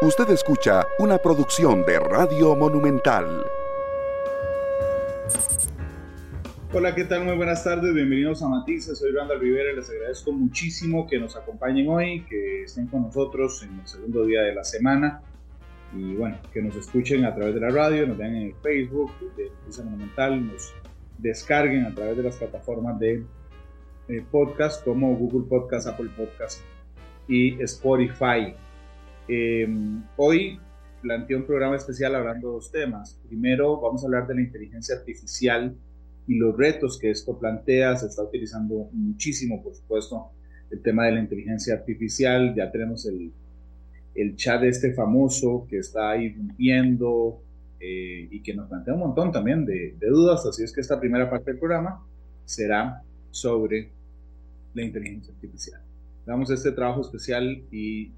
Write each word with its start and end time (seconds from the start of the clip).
Usted 0.00 0.30
escucha 0.30 0.86
una 1.00 1.18
producción 1.18 1.84
de 1.84 1.98
Radio 1.98 2.54
Monumental. 2.54 3.44
Hola, 6.72 6.94
¿qué 6.94 7.02
tal? 7.02 7.24
Muy 7.24 7.34
buenas 7.34 7.64
tardes, 7.64 7.92
bienvenidos 7.92 8.40
a 8.44 8.48
Matices, 8.48 8.96
soy 8.96 9.10
Randall 9.10 9.40
Rivera 9.40 9.72
y 9.72 9.74
les 9.74 9.90
agradezco 9.90 10.30
muchísimo 10.30 11.04
que 11.08 11.18
nos 11.18 11.34
acompañen 11.34 11.88
hoy, 11.88 12.24
que 12.26 12.62
estén 12.62 12.86
con 12.86 13.02
nosotros 13.02 13.60
en 13.64 13.80
el 13.80 13.88
segundo 13.88 14.24
día 14.24 14.42
de 14.42 14.54
la 14.54 14.62
semana 14.62 15.20
y 15.92 16.14
bueno, 16.14 16.38
que 16.52 16.62
nos 16.62 16.76
escuchen 16.76 17.24
a 17.24 17.34
través 17.34 17.56
de 17.56 17.60
la 17.60 17.70
radio, 17.70 18.06
nos 18.06 18.18
vean 18.18 18.36
en 18.36 18.42
el 18.42 18.54
Facebook 18.62 19.10
de 19.36 19.50
Matices 19.50 19.84
Monumental, 19.84 20.46
nos 20.46 20.74
descarguen 21.18 21.86
a 21.86 21.92
través 21.92 22.16
de 22.16 22.22
las 22.22 22.36
plataformas 22.36 23.00
de 23.00 23.24
eh, 24.06 24.24
podcast 24.30 24.84
como 24.84 25.16
Google 25.16 25.48
Podcast, 25.48 25.88
Apple 25.88 26.10
Podcast 26.16 26.60
y 27.26 27.60
Spotify. 27.62 28.54
Em, 29.28 30.02
hoy 30.16 30.58
planteé 31.02 31.36
un 31.36 31.44
programa 31.44 31.76
especial 31.76 32.14
hablando 32.14 32.48
de 32.48 32.54
dos 32.54 32.72
temas. 32.72 33.20
Primero, 33.28 33.78
vamos 33.80 34.02
a 34.02 34.06
hablar 34.06 34.26
de 34.26 34.34
la 34.34 34.40
inteligencia 34.40 34.96
artificial 34.96 35.76
y 36.26 36.34
los 36.36 36.56
retos 36.56 36.98
que 36.98 37.10
esto 37.10 37.38
plantea. 37.38 37.96
Se 37.96 38.06
está 38.06 38.22
utilizando 38.22 38.88
muchísimo, 38.92 39.62
por 39.62 39.74
supuesto, 39.74 40.30
el 40.70 40.80
tema 40.80 41.06
de 41.06 41.12
la 41.12 41.20
inteligencia 41.20 41.74
artificial. 41.74 42.54
Ya 42.54 42.70
tenemos 42.70 43.06
el, 43.06 43.30
el 44.14 44.34
chat 44.36 44.62
este 44.64 44.94
famoso 44.94 45.66
que 45.68 45.78
está 45.78 46.10
ahí 46.10 46.34
eh, 47.80 48.28
y 48.30 48.42
que 48.42 48.54
nos 48.54 48.68
plantea 48.68 48.94
un 48.94 49.00
montón 49.00 49.30
también 49.30 49.66
de, 49.66 49.94
de 49.98 50.08
dudas. 50.08 50.44
Así 50.46 50.64
es 50.64 50.72
que 50.72 50.80
esta 50.80 50.98
primera 50.98 51.28
parte 51.28 51.50
del 51.50 51.60
programa 51.60 52.02
será 52.46 53.02
sobre 53.30 53.90
la 54.72 54.82
inteligencia 54.82 55.34
artificial. 55.34 55.80
Damos 56.24 56.50
este 56.50 56.72
trabajo 56.72 57.02
especial 57.02 57.62
y 57.70 58.10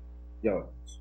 ya 0.42 0.54
vamos. 0.54 0.99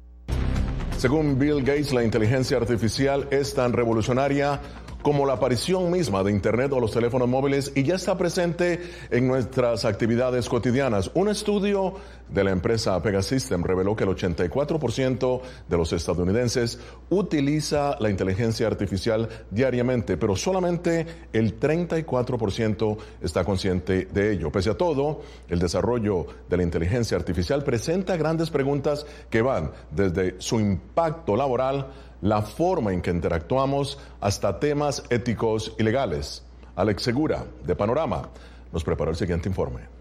Según 0.99 1.39
Bill 1.39 1.63
Gates, 1.63 1.93
la 1.93 2.03
inteligencia 2.03 2.57
artificial 2.57 3.25
es 3.31 3.53
tan 3.53 3.71
revolucionaria 3.71 4.59
como 5.01 5.25
la 5.25 5.35
aparición 5.35 5.89
misma 5.89 6.25
de 6.25 6.31
Internet 6.33 6.73
o 6.73 6.81
los 6.81 6.91
teléfonos 6.91 7.29
móviles 7.29 7.71
y 7.73 7.83
ya 7.83 7.95
está 7.95 8.17
presente 8.17 8.81
en 9.09 9.25
nuestras 9.25 9.85
actividades 9.85 10.49
cotidianas. 10.49 11.09
Un 11.13 11.29
estudio 11.29 11.93
de 12.29 12.43
la 12.43 12.51
empresa 12.51 13.01
Pegasystem 13.01 13.63
reveló 13.63 13.95
que 13.95 14.03
el 14.03 14.11
84% 14.11 15.41
de 15.67 15.77
los 15.77 15.93
estadounidenses 15.93 16.79
utiliza 17.09 17.97
la 17.99 18.09
inteligencia 18.09 18.67
artificial 18.67 19.27
diariamente, 19.49 20.17
pero 20.17 20.35
solamente 20.35 21.05
el 21.33 21.59
34% 21.59 22.97
está 23.21 23.43
consciente 23.43 24.05
de 24.05 24.33
ello. 24.33 24.51
Pese 24.51 24.71
a 24.71 24.77
todo, 24.77 25.21
el 25.47 25.59
desarrollo 25.59 26.27
de 26.49 26.57
la 26.57 26.63
inteligencia 26.63 27.17
artificial 27.17 27.63
presenta 27.63 28.17
grandes 28.17 28.49
preguntas 28.49 29.05
que 29.29 29.41
van 29.41 29.71
desde 29.91 30.35
su 30.39 30.59
impacto 30.59 31.35
laboral 31.35 31.87
la 32.21 32.41
forma 32.41 32.93
en 32.93 33.01
que 33.01 33.11
interactuamos 33.11 33.97
hasta 34.19 34.59
temas 34.59 35.03
éticos 35.09 35.73
y 35.77 35.83
legales. 35.83 36.43
Alex 36.75 37.03
Segura, 37.03 37.45
de 37.63 37.75
Panorama, 37.75 38.29
nos 38.71 38.83
preparó 38.83 39.11
el 39.11 39.17
siguiente 39.17 39.49
informe. 39.49 39.98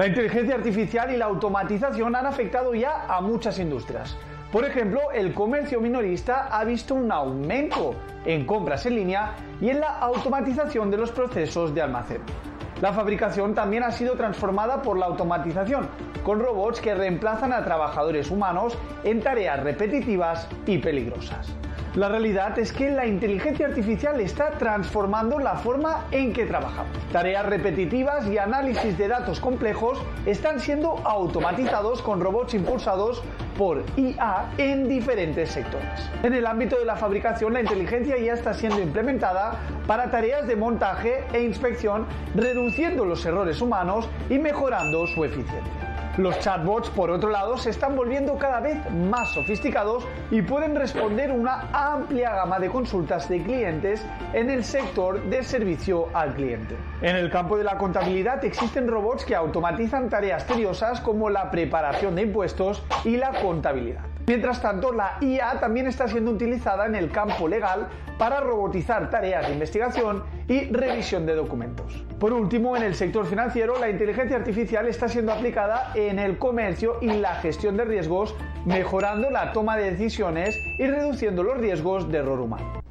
La 0.00 0.06
inteligencia 0.06 0.54
artificial 0.54 1.12
y 1.12 1.18
la 1.18 1.26
automatización 1.26 2.16
han 2.16 2.24
afectado 2.24 2.74
ya 2.74 3.04
a 3.06 3.20
muchas 3.20 3.58
industrias. 3.58 4.16
Por 4.50 4.64
ejemplo, 4.64 5.10
el 5.12 5.34
comercio 5.34 5.78
minorista 5.78 6.48
ha 6.50 6.64
visto 6.64 6.94
un 6.94 7.12
aumento 7.12 7.94
en 8.24 8.46
compras 8.46 8.86
en 8.86 8.94
línea 8.94 9.34
y 9.60 9.68
en 9.68 9.80
la 9.80 9.98
automatización 9.98 10.90
de 10.90 10.96
los 10.96 11.10
procesos 11.10 11.74
de 11.74 11.82
almacén. 11.82 12.22
La 12.80 12.94
fabricación 12.94 13.54
también 13.54 13.82
ha 13.82 13.92
sido 13.92 14.14
transformada 14.14 14.80
por 14.80 14.96
la 14.96 15.04
automatización, 15.04 15.86
con 16.24 16.40
robots 16.40 16.80
que 16.80 16.94
reemplazan 16.94 17.52
a 17.52 17.62
trabajadores 17.62 18.30
humanos 18.30 18.78
en 19.04 19.20
tareas 19.20 19.62
repetitivas 19.62 20.48
y 20.64 20.78
peligrosas. 20.78 21.52
La 21.96 22.08
realidad 22.08 22.56
es 22.56 22.72
que 22.72 22.88
la 22.88 23.04
inteligencia 23.04 23.66
artificial 23.66 24.20
está 24.20 24.52
transformando 24.52 25.40
la 25.40 25.56
forma 25.56 26.06
en 26.12 26.32
que 26.32 26.46
trabajamos. 26.46 26.96
Tareas 27.10 27.44
repetitivas 27.46 28.28
y 28.28 28.38
análisis 28.38 28.96
de 28.96 29.08
datos 29.08 29.40
complejos 29.40 30.00
están 30.24 30.60
siendo 30.60 30.98
automatizados 31.04 32.00
con 32.00 32.20
robots 32.20 32.54
impulsados 32.54 33.24
por 33.58 33.82
IA 33.96 34.52
en 34.58 34.88
diferentes 34.88 35.50
sectores. 35.50 36.08
En 36.22 36.32
el 36.32 36.46
ámbito 36.46 36.78
de 36.78 36.84
la 36.84 36.94
fabricación, 36.94 37.54
la 37.54 37.60
inteligencia 37.60 38.16
ya 38.18 38.34
está 38.34 38.54
siendo 38.54 38.80
implementada 38.80 39.58
para 39.88 40.12
tareas 40.12 40.46
de 40.46 40.54
montaje 40.54 41.24
e 41.32 41.42
inspección, 41.42 42.06
reduciendo 42.36 43.04
los 43.04 43.26
errores 43.26 43.60
humanos 43.60 44.08
y 44.28 44.38
mejorando 44.38 45.08
su 45.08 45.24
eficiencia. 45.24 45.89
Los 46.20 46.38
chatbots, 46.40 46.90
por 46.90 47.10
otro 47.10 47.30
lado, 47.30 47.56
se 47.56 47.70
están 47.70 47.96
volviendo 47.96 48.36
cada 48.36 48.60
vez 48.60 48.78
más 48.92 49.30
sofisticados 49.30 50.06
y 50.30 50.42
pueden 50.42 50.74
responder 50.74 51.32
una 51.32 51.70
amplia 51.72 52.34
gama 52.34 52.58
de 52.58 52.68
consultas 52.68 53.26
de 53.30 53.42
clientes 53.42 54.04
en 54.34 54.50
el 54.50 54.62
sector 54.62 55.22
de 55.30 55.42
servicio 55.42 56.08
al 56.12 56.34
cliente. 56.34 56.76
En 57.00 57.16
el 57.16 57.30
campo 57.30 57.56
de 57.56 57.64
la 57.64 57.78
contabilidad 57.78 58.44
existen 58.44 58.86
robots 58.86 59.24
que 59.24 59.34
automatizan 59.34 60.10
tareas 60.10 60.46
tediosas 60.46 61.00
como 61.00 61.30
la 61.30 61.50
preparación 61.50 62.14
de 62.14 62.22
impuestos 62.22 62.84
y 63.02 63.16
la 63.16 63.40
contabilidad. 63.40 64.04
Mientras 64.26 64.60
tanto, 64.60 64.92
la 64.92 65.16
IA 65.22 65.58
también 65.58 65.86
está 65.86 66.06
siendo 66.06 66.32
utilizada 66.32 66.84
en 66.84 66.96
el 66.96 67.10
campo 67.10 67.48
legal 67.48 67.88
para 68.18 68.40
robotizar 68.40 69.08
tareas 69.08 69.46
de 69.46 69.54
investigación 69.54 70.22
y 70.48 70.70
revisión 70.70 71.24
de 71.24 71.34
documentos. 71.34 72.04
Por 72.20 72.34
último, 72.34 72.76
en 72.76 72.82
el 72.82 72.94
sector 72.94 73.24
financiero, 73.24 73.78
la 73.80 73.88
inteligencia 73.88 74.36
artificial 74.36 74.86
está 74.86 75.08
siendo 75.08 75.32
aplicada 75.32 75.90
en 75.94 76.18
el 76.18 76.36
comercio 76.36 76.98
y 77.00 77.06
la 77.06 77.36
gestión 77.36 77.78
de 77.78 77.86
riesgos, 77.86 78.34
mejorando 78.66 79.30
la 79.30 79.54
toma 79.54 79.78
de 79.78 79.92
decisiones 79.92 80.60
y 80.78 80.86
reduciendo 80.86 81.42
los 81.42 81.56
riesgos 81.56 82.12
de 82.12 82.18
error 82.18 82.38
humano. 82.40 82.82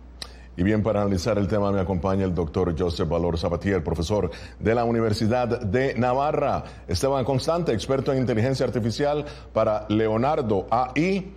Y 0.57 0.63
bien, 0.63 0.81
para 0.81 1.01
analizar 1.01 1.38
el 1.38 1.47
tema 1.47 1.72
me 1.72 1.79
acompaña 1.79 2.25
el 2.25 2.34
doctor 2.34 2.73
Joseph 2.75 3.07
Valor 3.07 3.38
Sabatier, 3.38 3.84
profesor 3.84 4.31
de 4.57 4.73
la 4.73 4.84
Universidad 4.84 5.62
de 5.62 5.94
Navarra. 5.94 6.63
Esteban 6.88 7.23
Constante, 7.23 7.72
experto 7.72 8.12
en 8.12 8.18
inteligencia 8.18 8.66
artificial 8.66 9.25
para 9.53 9.85
Leonardo 9.89 10.66
AI, 10.72 11.31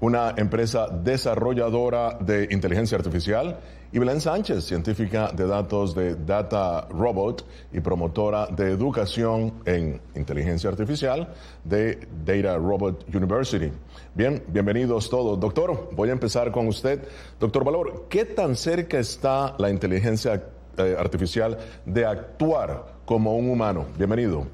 una 0.00 0.34
empresa 0.36 0.88
desarrolladora 0.88 2.18
de 2.20 2.48
inteligencia 2.50 2.98
artificial 2.98 3.60
y 3.92 3.98
Belén 3.98 4.20
Sánchez, 4.20 4.64
científica 4.64 5.30
de 5.32 5.46
datos 5.46 5.94
de 5.94 6.16
Data 6.16 6.88
Robot 6.90 7.44
y 7.72 7.80
promotora 7.80 8.46
de 8.46 8.70
educación 8.70 9.54
en 9.64 10.00
inteligencia 10.14 10.70
artificial 10.70 11.28
de 11.64 12.06
Data 12.24 12.56
Robot 12.56 13.04
University. 13.14 13.70
Bien, 14.14 14.42
bienvenidos 14.48 15.08
todos. 15.08 15.38
Doctor, 15.38 15.90
voy 15.92 16.08
a 16.08 16.12
empezar 16.12 16.50
con 16.50 16.66
usted. 16.66 17.06
Doctor 17.38 17.64
Valor, 17.64 18.06
¿qué 18.08 18.24
tan 18.24 18.56
cerca 18.56 18.98
está 18.98 19.54
la 19.58 19.70
inteligencia 19.70 20.42
eh, 20.78 20.96
artificial 20.98 21.56
de 21.84 22.04
actuar 22.04 22.96
como 23.04 23.36
un 23.36 23.50
humano? 23.50 23.86
Bienvenido. 23.96 24.46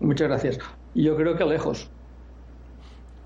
Muchas 0.00 0.28
gracias. 0.28 0.58
Yo 0.94 1.16
creo 1.16 1.36
que 1.36 1.44
lejos. 1.44 1.90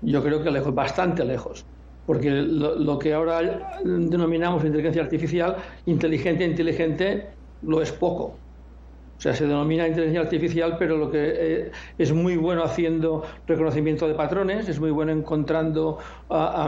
Yo 0.01 0.23
creo 0.23 0.43
que 0.43 0.51
lejos, 0.51 0.73
bastante 0.73 1.23
lejos 1.25 1.65
porque 2.09 2.31
lo, 2.31 2.97
que 2.97 3.13
ahora 3.13 3.79
denominamos 3.83 4.65
inteligencia 4.65 5.03
artificial, 5.03 5.57
inteligente, 5.85 6.43
inteligente, 6.43 7.27
lo 7.61 7.83
es 7.83 7.91
poco. 7.91 8.23
O 8.23 9.21
sea, 9.21 9.35
se 9.35 9.45
denomina 9.45 9.87
inteligencia 9.87 10.21
artificial, 10.21 10.75
pero 10.79 10.97
lo 10.97 11.11
que 11.11 11.19
eh, 11.21 11.71
es 11.99 12.11
muy 12.11 12.35
bueno 12.35 12.63
haciendo 12.63 13.23
reconocimiento 13.45 14.07
de 14.07 14.15
patrones, 14.15 14.67
es 14.67 14.79
muy 14.79 14.89
bueno 14.89 15.11
encontrando 15.11 15.99
ah, 16.31 16.67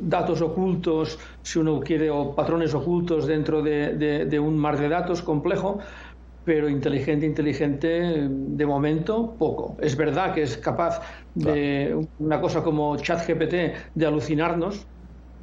datos 0.00 0.40
ocultos, 0.40 1.18
si 1.42 1.58
uno 1.58 1.78
quiere, 1.80 2.08
o 2.08 2.34
patrones 2.34 2.72
ocultos 2.72 3.26
dentro 3.26 3.60
de 3.60 4.40
un 4.40 4.56
mar 4.56 4.78
de 4.78 4.88
datos 4.88 5.20
complejo, 5.20 5.78
pero 6.44 6.68
inteligente, 6.68 7.26
inteligente, 7.26 8.28
de 8.28 8.66
momento, 8.66 9.34
poco. 9.38 9.76
Es 9.80 9.96
verdad 9.96 10.34
que 10.34 10.42
es 10.42 10.56
capaz 10.56 11.00
de 11.34 12.06
una 12.18 12.40
cosa 12.40 12.62
como 12.62 12.96
ChatGPT 12.96 13.54
de 13.94 14.06
alucinarnos, 14.06 14.86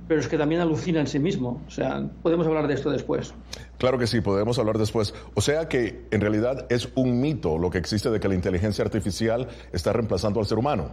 pero 0.08 0.20
es 0.20 0.28
que 0.28 0.38
también 0.38 0.62
alucina 0.62 1.00
en 1.00 1.08
sí 1.08 1.20
mismo. 1.20 1.62
O 1.68 1.70
sea, 1.70 2.10
podemos 2.24 2.48
hablar 2.48 2.68
de 2.68 2.74
esto 2.74 2.90
después. 2.90 3.34
Claro 3.78 3.98
que 3.98 4.08
sí, 4.08 4.22
podemos 4.22 4.58
hablar 4.58 4.78
después. 4.78 5.14
O 5.36 5.42
sea 5.42 5.68
que 5.68 6.06
en 6.12 6.22
realidad 6.22 6.66
es 6.70 6.90
un 6.96 7.20
mito 7.20 7.58
lo 7.58 7.70
que 7.70 7.78
existe 7.78 8.10
de 8.10 8.20
que 8.20 8.28
la 8.28 8.36
inteligencia 8.36 8.84
artificial 8.84 9.48
está 9.72 9.94
reemplazando 9.94 10.40
al 10.40 10.46
ser 10.46 10.58
humano. 10.58 10.92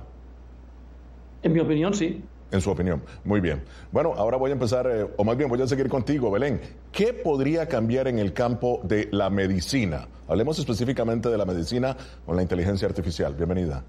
En 1.43 1.53
mi 1.53 1.61
opinión, 1.61 1.95
sí 1.95 2.23
en 2.51 2.61
su 2.61 2.71
opinión. 2.71 3.03
Muy 3.25 3.41
bien. 3.41 3.63
Bueno, 3.93 4.15
ahora 4.17 4.37
voy 4.37 4.51
a 4.51 4.55
empezar, 4.55 4.87
eh, 4.87 5.07
o 5.17 5.25
más 5.25 5.37
bien 5.37 5.49
voy 5.49 5.61
a 5.61 5.67
seguir 5.67 5.89
contigo, 5.89 6.31
Belén. 6.31 6.61
¿Qué 6.93 7.13
podría 7.13 7.67
cambiar 7.67 8.09
en 8.09 8.19
el 8.19 8.33
campo 8.33 8.81
de 8.85 9.09
la 9.13 9.31
medicina? 9.31 10.09
Hablemos 10.29 10.59
específicamente 10.59 11.29
de 11.29 11.39
la 11.39 11.45
medicina 11.45 11.97
con 12.25 12.37
la 12.37 12.43
inteligencia 12.43 12.87
artificial. 12.89 13.35
Bienvenida. 13.35 13.83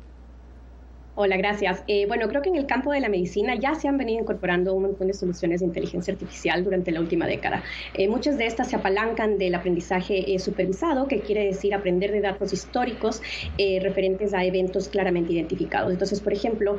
Hola, 1.17 1.37
gracias. 1.37 1.81
Eh, 1.87 2.07
bueno, 2.07 2.27
creo 2.27 2.41
que 2.41 2.49
en 2.49 2.57
el 2.57 2.65
campo 2.65 2.91
de 2.91 2.99
la 2.99 3.07
medicina 3.07 3.55
ya 3.55 3.73
se 3.73 3.87
han 3.87 3.97
venido 3.97 4.19
incorporando 4.19 4.73
un 4.73 4.81
montón 4.81 5.07
de 5.07 5.13
soluciones 5.13 5.61
de 5.61 5.67
inteligencia 5.67 6.11
artificial 6.11 6.61
durante 6.61 6.91
la 6.91 6.99
última 6.99 7.25
década. 7.25 7.63
Eh, 7.93 8.09
muchas 8.09 8.37
de 8.37 8.45
estas 8.47 8.69
se 8.69 8.75
apalancan 8.75 9.37
del 9.37 9.55
aprendizaje 9.55 10.35
eh, 10.35 10.39
supervisado, 10.39 11.07
que 11.07 11.21
quiere 11.21 11.45
decir 11.45 11.73
aprender 11.73 12.11
de 12.11 12.19
datos 12.19 12.51
históricos 12.51 13.21
referentes 13.81 14.33
a 14.33 14.43
eventos 14.43 14.89
claramente 14.89 15.31
identificados. 15.31 15.89
Entonces, 15.93 16.19
por 16.19 16.33
ejemplo, 16.33 16.77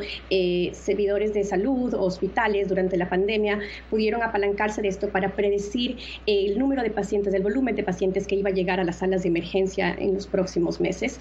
servidores 0.73 1.33
de 1.33 1.43
salud 1.45 1.95
o 1.95 2.03
hospitales 2.03 2.69
durante 2.69 2.99
la 2.99 3.09
pandemia 3.09 3.59
pudieron 3.89 4.23
apalancarse 4.23 4.83
de 4.83 4.89
esto 4.89 5.09
para 5.09 5.35
predecir 5.35 5.97
el 6.27 6.59
número 6.59 6.83
de 6.83 6.91
pacientes, 6.91 7.33
el 7.33 7.43
volumen 7.43 7.75
de 7.75 7.83
pacientes 7.83 8.27
que 8.27 8.35
iba 8.35 8.51
a 8.51 8.53
llegar 8.53 8.81
a 8.81 8.85
las 8.85 8.99
salas 8.99 9.23
de 9.23 9.31
emergencia 9.31 9.97
en 9.99 10.15
los 10.15 10.27
próximos 10.27 10.81
meses. 10.81 11.19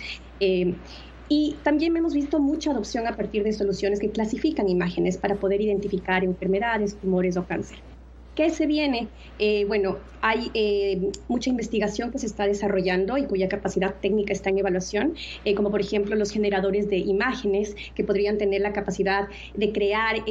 Y 1.28 1.62
también 1.64 1.96
hemos 1.98 2.14
visto 2.14 2.40
mucha 2.40 2.72
adopción 2.72 3.08
a 3.08 3.16
partir 3.16 3.44
de 3.44 3.54
soluciones 3.54 4.00
que 4.00 4.12
clasifican 4.12 4.70
imágenes 4.70 5.18
para 5.18 5.40
poder 5.40 5.62
identificar 5.62 6.24
enfermedades, 6.24 7.00
tumores 7.00 7.38
o 7.38 7.46
cáncer. 7.46 7.84
¿Qué 8.36 8.50
se 8.50 8.66
viene? 8.68 9.08
Eh, 9.40 9.64
bueno, 9.66 9.98
hay 10.22 10.52
eh, 10.56 11.10
mucha 11.30 11.50
investigación 11.50 12.12
que 12.12 12.20
se 12.20 12.26
está 12.26 12.46
desarrollando 12.46 13.18
y 13.18 13.26
cuya 13.28 13.48
capacidad 13.48 13.96
técnica 14.02 14.34
está 14.34 14.50
en 14.50 14.58
evaluación, 14.58 15.14
eh, 15.46 15.56
como 15.56 15.72
por 15.72 15.80
ejemplo 15.80 16.18
los 16.18 16.32
generadores 16.32 16.90
de 16.90 16.98
imágenes 16.98 17.76
que 17.96 18.04
podrían 18.04 18.38
tener 18.38 18.60
la 18.60 18.74
capacidad 18.74 19.30
de 19.54 19.72
crear 19.72 20.26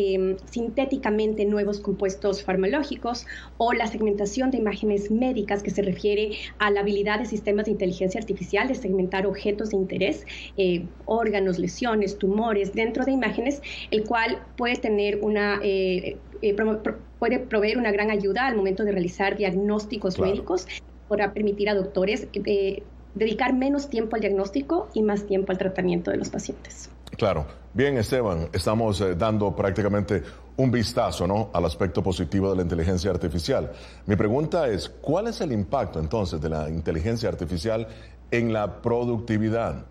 sintéticamente 0.51 1.47
nuevos 1.47 1.81
compuestos 1.81 2.43
farmacológicos 2.43 3.25
o 3.57 3.73
la 3.73 3.87
segmentación 3.87 4.51
de 4.51 4.59
imágenes 4.59 5.11
médicas 5.11 5.63
que 5.63 5.71
se 5.71 5.81
refiere 5.81 6.33
a 6.59 6.71
la 6.71 6.81
habilidad 6.81 7.21
de 7.21 7.25
sistemas 7.25 7.65
de 7.65 7.71
inteligencia 7.71 8.21
artificial 8.21 8.69
de 8.69 8.75
segmentar 8.75 9.27
objetos 9.27 9.71
de 9.71 9.77
interés, 9.79 10.27
órganos, 11.07 11.59
lesiones, 11.59 12.19
tumores 12.19 12.75
dentro 12.75 13.05
de 13.07 13.13
imágenes, 13.13 13.63
el 13.91 14.05
cual 14.05 14.43
puede 14.57 14.77
tener 14.77 15.21
una 15.23 15.61
puede 17.25 17.39
proveer 17.39 17.79
una 17.79 17.91
gran 17.91 18.11
ayuda 18.11 18.47
al 18.47 18.55
momento 18.55 18.85
de 18.85 18.93
realizar 18.93 19.35
diagnósticos 19.35 20.19
médicos 20.19 20.67
para 21.09 21.33
permitir 21.33 21.71
a 21.71 21.75
doctores 21.75 22.29
eh, 22.35 22.83
dedicar 23.15 23.55
menos 23.55 23.89
tiempo 23.89 24.17
al 24.17 24.21
diagnóstico 24.21 24.91
y 24.93 25.03
más 25.03 25.25
tiempo 25.25 25.51
al 25.51 25.57
tratamiento 25.57 26.11
de 26.11 26.19
los 26.19 26.29
pacientes. 26.29 26.91
Claro. 27.17 27.47
Bien, 27.73 27.97
Esteban, 27.97 28.51
estamos 28.53 29.01
eh, 29.01 29.15
dando 29.15 29.57
prácticamente 29.57 30.23
un 30.59 30.71
vistazo 30.71 31.27
¿no? 31.27 31.49
al 31.55 31.65
aspecto 31.65 32.03
positivo 32.03 32.51
de 32.51 32.57
la 32.57 32.63
inteligencia 32.63 33.11
artificial. 33.11 33.73
Mi 34.05 34.17
pregunta 34.17 34.69
es, 34.69 34.91
¿cuál 34.91 35.29
es 35.29 35.41
el 35.41 35.51
impacto 35.53 36.01
entonces 36.01 36.43
de 36.43 36.51
la 36.51 36.69
inteligencia 36.69 37.31
artificial 37.31 37.89
en 38.31 38.53
la 38.53 38.83
productividad? 38.83 39.87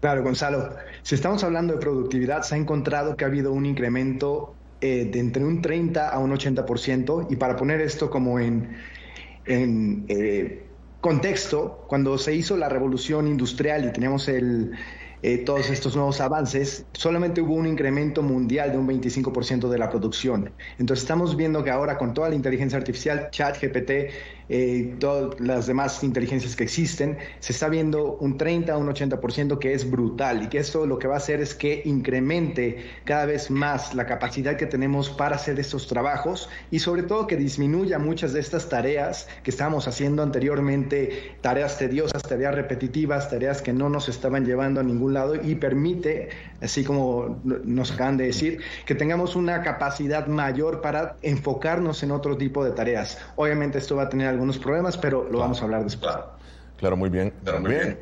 Claro, 0.00 0.24
Gonzalo. 0.24 0.70
Si 1.02 1.14
estamos 1.14 1.44
hablando 1.44 1.74
de 1.74 1.78
productividad, 1.78 2.42
se 2.42 2.56
ha 2.56 2.58
encontrado 2.58 3.16
que 3.16 3.24
ha 3.24 3.28
habido 3.28 3.52
un 3.52 3.66
incremento 3.66 4.56
eh, 4.80 5.08
de 5.12 5.18
entre 5.18 5.44
un 5.44 5.62
30 5.62 6.08
a 6.08 6.18
un 6.18 6.32
80%. 6.32 7.26
Y 7.30 7.36
para 7.36 7.56
poner 7.56 7.80
esto 7.80 8.10
como 8.10 8.38
en, 8.38 8.76
en 9.46 10.04
eh, 10.08 10.66
contexto, 11.00 11.84
cuando 11.88 12.18
se 12.18 12.34
hizo 12.34 12.56
la 12.56 12.68
revolución 12.68 13.26
industrial 13.26 13.84
y 13.86 13.92
teníamos 13.92 14.28
el, 14.28 14.72
eh, 15.22 15.38
todos 15.38 15.68
estos 15.68 15.94
nuevos 15.94 16.20
avances, 16.22 16.86
solamente 16.94 17.42
hubo 17.42 17.54
un 17.54 17.66
incremento 17.66 18.22
mundial 18.22 18.72
de 18.72 18.78
un 18.78 18.88
25% 18.88 19.68
de 19.68 19.78
la 19.78 19.90
producción. 19.90 20.52
Entonces 20.78 21.02
estamos 21.02 21.36
viendo 21.36 21.62
que 21.62 21.70
ahora 21.70 21.98
con 21.98 22.14
toda 22.14 22.30
la 22.30 22.34
inteligencia 22.34 22.78
artificial, 22.78 23.28
chat, 23.30 23.60
GPT, 23.60 24.12
eh, 24.52 24.96
todas 24.98 25.38
las 25.38 25.68
demás 25.68 26.02
inteligencias 26.02 26.56
que 26.56 26.64
existen, 26.64 27.18
se 27.38 27.52
está 27.52 27.68
viendo 27.68 28.16
un 28.16 28.36
30 28.36 28.72
a 28.72 28.76
un 28.76 28.88
80% 28.88 29.60
que 29.60 29.74
es 29.74 29.88
brutal 29.88 30.42
y 30.42 30.48
que 30.48 30.58
esto 30.58 30.86
lo 30.86 30.98
que 30.98 31.06
va 31.06 31.14
a 31.14 31.18
hacer 31.18 31.40
es 31.40 31.54
que 31.54 31.82
incremente 31.84 32.84
cada 33.04 33.26
vez 33.26 33.48
más 33.48 33.94
la 33.94 34.06
capacidad 34.06 34.56
que 34.56 34.66
tenemos 34.66 35.08
para 35.08 35.36
hacer 35.36 35.60
estos 35.60 35.86
trabajos 35.86 36.48
y 36.72 36.80
sobre 36.80 37.04
todo 37.04 37.28
que 37.28 37.36
disminuya 37.36 38.00
muchas 38.00 38.32
de 38.32 38.40
estas 38.40 38.68
tareas 38.68 39.28
que 39.44 39.52
estábamos 39.52 39.86
haciendo 39.86 40.20
anteriormente, 40.24 41.36
tareas 41.42 41.78
tediosas, 41.78 42.24
tareas 42.24 42.52
repetitivas, 42.52 43.30
tareas 43.30 43.62
que 43.62 43.72
no 43.72 43.88
nos 43.88 44.08
estaban 44.08 44.44
llevando 44.44 44.80
a 44.80 44.82
ningún 44.82 45.14
lado 45.14 45.36
y 45.36 45.54
permite, 45.54 46.30
así 46.60 46.82
como 46.82 47.40
nos 47.44 47.92
acaban 47.92 48.16
de 48.16 48.24
decir, 48.26 48.60
que 48.84 48.96
tengamos 48.96 49.36
una 49.36 49.62
capacidad 49.62 50.26
mayor 50.26 50.80
para 50.80 51.18
enfocarnos 51.22 52.02
en 52.02 52.10
otro 52.10 52.36
tipo 52.36 52.64
de 52.64 52.72
tareas. 52.72 53.16
Obviamente 53.36 53.78
esto 53.78 53.94
va 53.94 54.02
a 54.04 54.08
tener 54.08 54.39
algunos 54.40 54.58
problemas, 54.58 54.96
pero 54.96 55.28
lo 55.30 55.38
vamos 55.38 55.60
a 55.60 55.64
hablar 55.64 55.84
después. 55.84 56.14
Claro, 56.78 56.96
muy 56.96 57.10
bien. 57.10 57.32
También, 57.44 57.98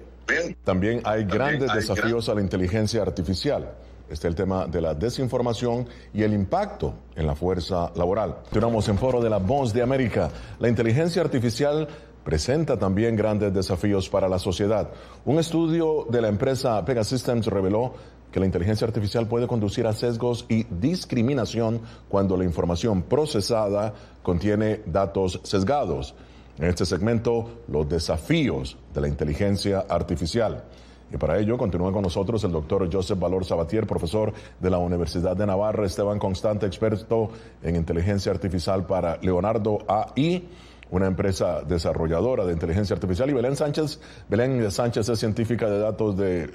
También 0.63 1.01
hay 1.05 1.25
grandes 1.25 1.73
desafíos 1.75 2.29
a 2.29 2.35
la 2.35 2.41
inteligencia 2.41 3.03
artificial. 3.03 3.69
Este 4.05 4.15
es 4.15 4.25
el 4.25 4.35
tema 4.37 4.67
de 4.67 4.81
la 4.81 4.95
desinformación 4.95 5.87
y 6.15 6.23
el 6.23 6.33
impacto 6.33 6.95
en 7.17 7.27
la 7.27 7.35
fuerza 7.35 7.91
laboral. 7.97 8.37
Continuamos 8.45 8.89
en 8.89 8.97
foro 8.97 9.21
de 9.21 9.29
la 9.29 9.39
Voz 9.39 9.73
de 9.73 9.83
América. 9.83 10.31
La 10.61 10.69
inteligencia 10.69 11.21
artificial 11.21 11.89
presenta 12.25 12.79
también 12.79 13.17
grandes 13.17 13.53
desafíos 13.53 14.09
para 14.09 14.29
la 14.29 14.39
sociedad. 14.39 14.91
Un 15.25 15.41
estudio 15.41 16.07
de 16.09 16.23
la 16.23 16.29
empresa 16.29 16.85
Pegasystems 16.85 17.47
reveló 17.47 17.95
que 18.31 18.39
la 18.39 18.47
inteligencia 18.47 18.87
artificial 18.87 19.27
puede 19.27 19.47
conducir 19.47 19.87
a 19.87 19.93
sesgos 19.93 20.47
y 20.49 20.65
discriminación 20.65 21.81
cuando 22.09 22.37
la 22.37 22.45
información 22.45 23.03
procesada 23.03 23.93
contiene 24.23 24.83
datos 24.87 25.41
sesgados. 25.43 26.15
En 26.59 26.65
este 26.65 26.85
segmento, 26.85 27.63
los 27.69 27.89
desafíos 27.89 28.77
de 28.93 29.01
la 29.01 29.09
inteligencia 29.09 29.85
artificial. 29.89 30.65
Y 31.11 31.17
para 31.17 31.39
ello 31.39 31.57
continúa 31.57 31.93
con 31.93 32.03
nosotros 32.03 32.43
el 32.45 32.53
doctor 32.53 32.89
Joseph 32.93 33.19
Valor 33.19 33.45
Sabatier, 33.45 33.87
profesor 33.87 34.33
de 34.61 34.69
la 34.69 34.79
Universidad 34.79 35.37
de 35.37 35.47
Navarra, 35.47 35.87
Esteban 35.87 36.19
Constante, 36.19 36.67
experto 36.67 37.31
en 37.63 37.77
inteligencia 37.77 38.33
artificial 38.33 38.85
para 38.87 39.17
Leonardo 39.23 39.79
AI 39.87 40.49
una 40.91 41.07
empresa 41.07 41.63
desarrolladora 41.63 42.45
de 42.45 42.53
inteligencia 42.53 42.95
artificial. 42.95 43.29
Y 43.31 43.35
Belén 43.35 43.57
Sánchez, 43.57 44.01
Belén 44.29 44.71
Sánchez 44.71 45.09
es 45.09 45.19
científica 45.19 45.69
de 45.69 45.79
datos 45.79 46.17
de 46.17 46.51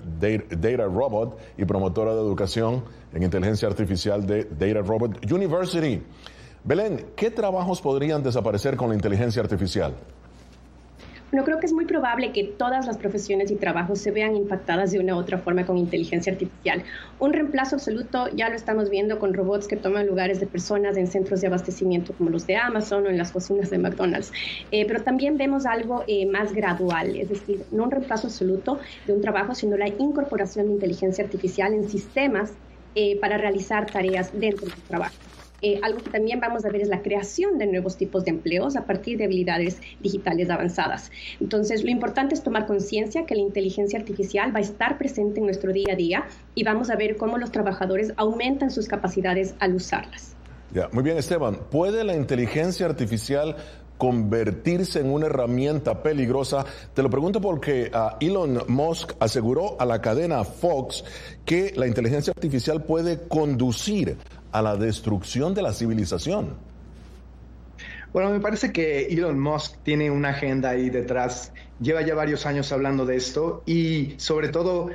Data 0.50 0.86
Robot 0.86 1.38
y 1.58 1.66
promotora 1.66 2.14
de 2.14 2.22
educación 2.22 2.84
en 3.14 3.24
inteligencia 3.24 3.68
artificial 3.68 4.26
de 4.26 4.46
Data 4.46 4.82
Robot 4.82 5.32
University. 5.32 6.02
Belén, 6.66 7.08
¿qué 7.18 7.30
trabajos 7.30 7.82
podrían 7.82 8.24
desaparecer 8.24 8.78
con 8.78 8.88
la 8.88 8.96
inteligencia 8.96 9.42
artificial? 9.42 9.94
No 11.34 11.44
creo 11.44 11.60
que 11.60 11.66
es 11.66 11.74
muy 11.74 11.84
probable 11.84 12.32
que 12.32 12.46
todas 12.46 12.86
las 12.86 12.98
profesiones 12.98 13.52
y 13.52 13.56
trabajos 13.56 14.00
se 14.00 14.12
vean 14.12 14.38
impactadas 14.38 14.92
de 14.92 15.00
una 15.00 15.16
u 15.16 15.18
otra 15.18 15.40
forma 15.40 15.66
con 15.66 15.78
inteligencia 15.78 16.32
artificial. 16.32 16.84
Un 17.20 17.34
reemplazo 17.34 17.76
absoluto 17.76 18.30
ya 18.34 18.48
lo 18.48 18.56
estamos 18.56 18.90
viendo 18.90 19.20
con 19.20 19.34
robots 19.34 19.68
que 19.68 19.76
toman 19.76 20.08
lugares 20.08 20.40
de 20.40 20.48
personas 20.48 20.96
en 20.96 21.08
centros 21.08 21.42
de 21.42 21.48
abastecimiento 21.48 22.14
como 22.14 22.30
los 22.30 22.48
de 22.48 22.56
Amazon 22.56 23.08
o 23.08 23.10
en 23.10 23.18
las 23.18 23.34
cocinas 23.34 23.70
de 23.70 23.80
McDonald's. 23.80 24.32
Eh, 24.72 24.86
pero 24.88 25.04
también 25.04 25.36
vemos 25.36 25.66
algo 25.66 26.06
eh, 26.08 26.26
más 26.28 26.54
gradual, 26.54 27.18
es 27.18 27.28
decir, 27.28 27.66
no 27.72 27.84
un 27.84 27.92
reemplazo 27.92 28.28
absoluto 28.28 28.80
de 29.06 29.12
un 29.12 29.20
trabajo, 29.22 29.54
sino 29.54 29.76
la 29.76 29.90
incorporación 29.90 30.68
de 30.68 30.74
inteligencia 30.74 31.26
artificial 31.26 31.74
en 31.74 31.90
sistemas 31.90 32.54
eh, 32.96 33.20
para 33.20 33.38
realizar 33.38 33.86
tareas 33.88 34.32
dentro 34.40 34.68
del 34.68 34.82
trabajo. 34.84 35.16
Eh, 35.66 35.80
algo 35.82 36.00
que 36.00 36.10
también 36.10 36.42
vamos 36.42 36.66
a 36.66 36.70
ver 36.70 36.82
es 36.82 36.90
la 36.90 37.02
creación 37.02 37.58
de 37.58 37.66
nuevos 37.68 37.96
tipos 37.96 38.26
de 38.26 38.32
empleos 38.32 38.76
a 38.76 38.86
partir 38.86 39.18
de 39.18 39.24
habilidades 39.24 39.82
digitales 40.02 40.50
avanzadas. 40.50 41.10
Entonces, 41.40 41.86
lo 41.86 41.90
importante 41.90 42.36
es 42.36 42.44
tomar 42.44 42.68
conciencia 42.68 43.26
que 43.26 43.34
la 43.34 43.44
inteligencia 43.44 43.98
artificial 43.98 44.54
va 44.54 44.60
a 44.60 44.62
estar 44.62 44.98
presente 44.98 45.40
en 45.40 45.46
nuestro 45.46 45.72
día 45.72 45.94
a 45.94 45.96
día 45.96 46.26
y 46.54 46.66
vamos 46.66 46.90
a 46.90 46.98
ver 46.98 47.16
cómo 47.16 47.38
los 47.38 47.54
trabajadores 47.54 48.12
aumentan 48.18 48.72
sus 48.72 48.90
capacidades 48.90 49.56
al 49.60 49.76
usarlas. 49.76 50.36
Ya, 50.74 50.90
muy 50.92 51.02
bien, 51.02 51.18
Esteban. 51.18 51.58
¿Puede 51.72 52.04
la 52.04 52.14
inteligencia 52.14 52.86
artificial 52.86 53.56
convertirse 53.98 55.00
en 55.00 55.14
una 55.14 55.28
herramienta 55.28 56.04
peligrosa? 56.04 56.66
Te 56.94 57.02
lo 57.02 57.10
pregunto 57.10 57.40
porque 57.40 57.90
ah, 57.94 58.18
Elon 58.20 58.64
Musk 58.68 59.14
aseguró 59.18 59.80
a 59.80 59.86
la 59.86 60.02
cadena 60.02 60.44
Fox 60.44 61.06
que 61.46 61.72
la 61.78 61.88
inteligencia 61.88 62.34
artificial 62.36 62.84
puede 62.84 63.20
conducir 63.30 64.18
a 64.54 64.62
la 64.62 64.78
destrucción 64.78 65.54
de 65.54 65.64
la 65.64 65.74
civilización. 65.74 66.56
Bueno, 68.14 68.30
me 68.30 68.40
parece 68.40 68.72
que 68.72 69.08
Elon 69.08 69.40
Musk 69.40 69.78
tiene 69.82 70.12
una 70.12 70.30
agenda 70.30 70.70
ahí 70.70 70.92
detrás. 70.92 71.52
Lleva 71.82 72.04
ya 72.04 72.14
varios 72.14 72.46
años 72.46 72.72
hablando 72.72 73.08
de 73.08 73.16
esto 73.16 73.64
y 73.66 74.14
sobre 74.18 74.50
todo, 74.50 74.92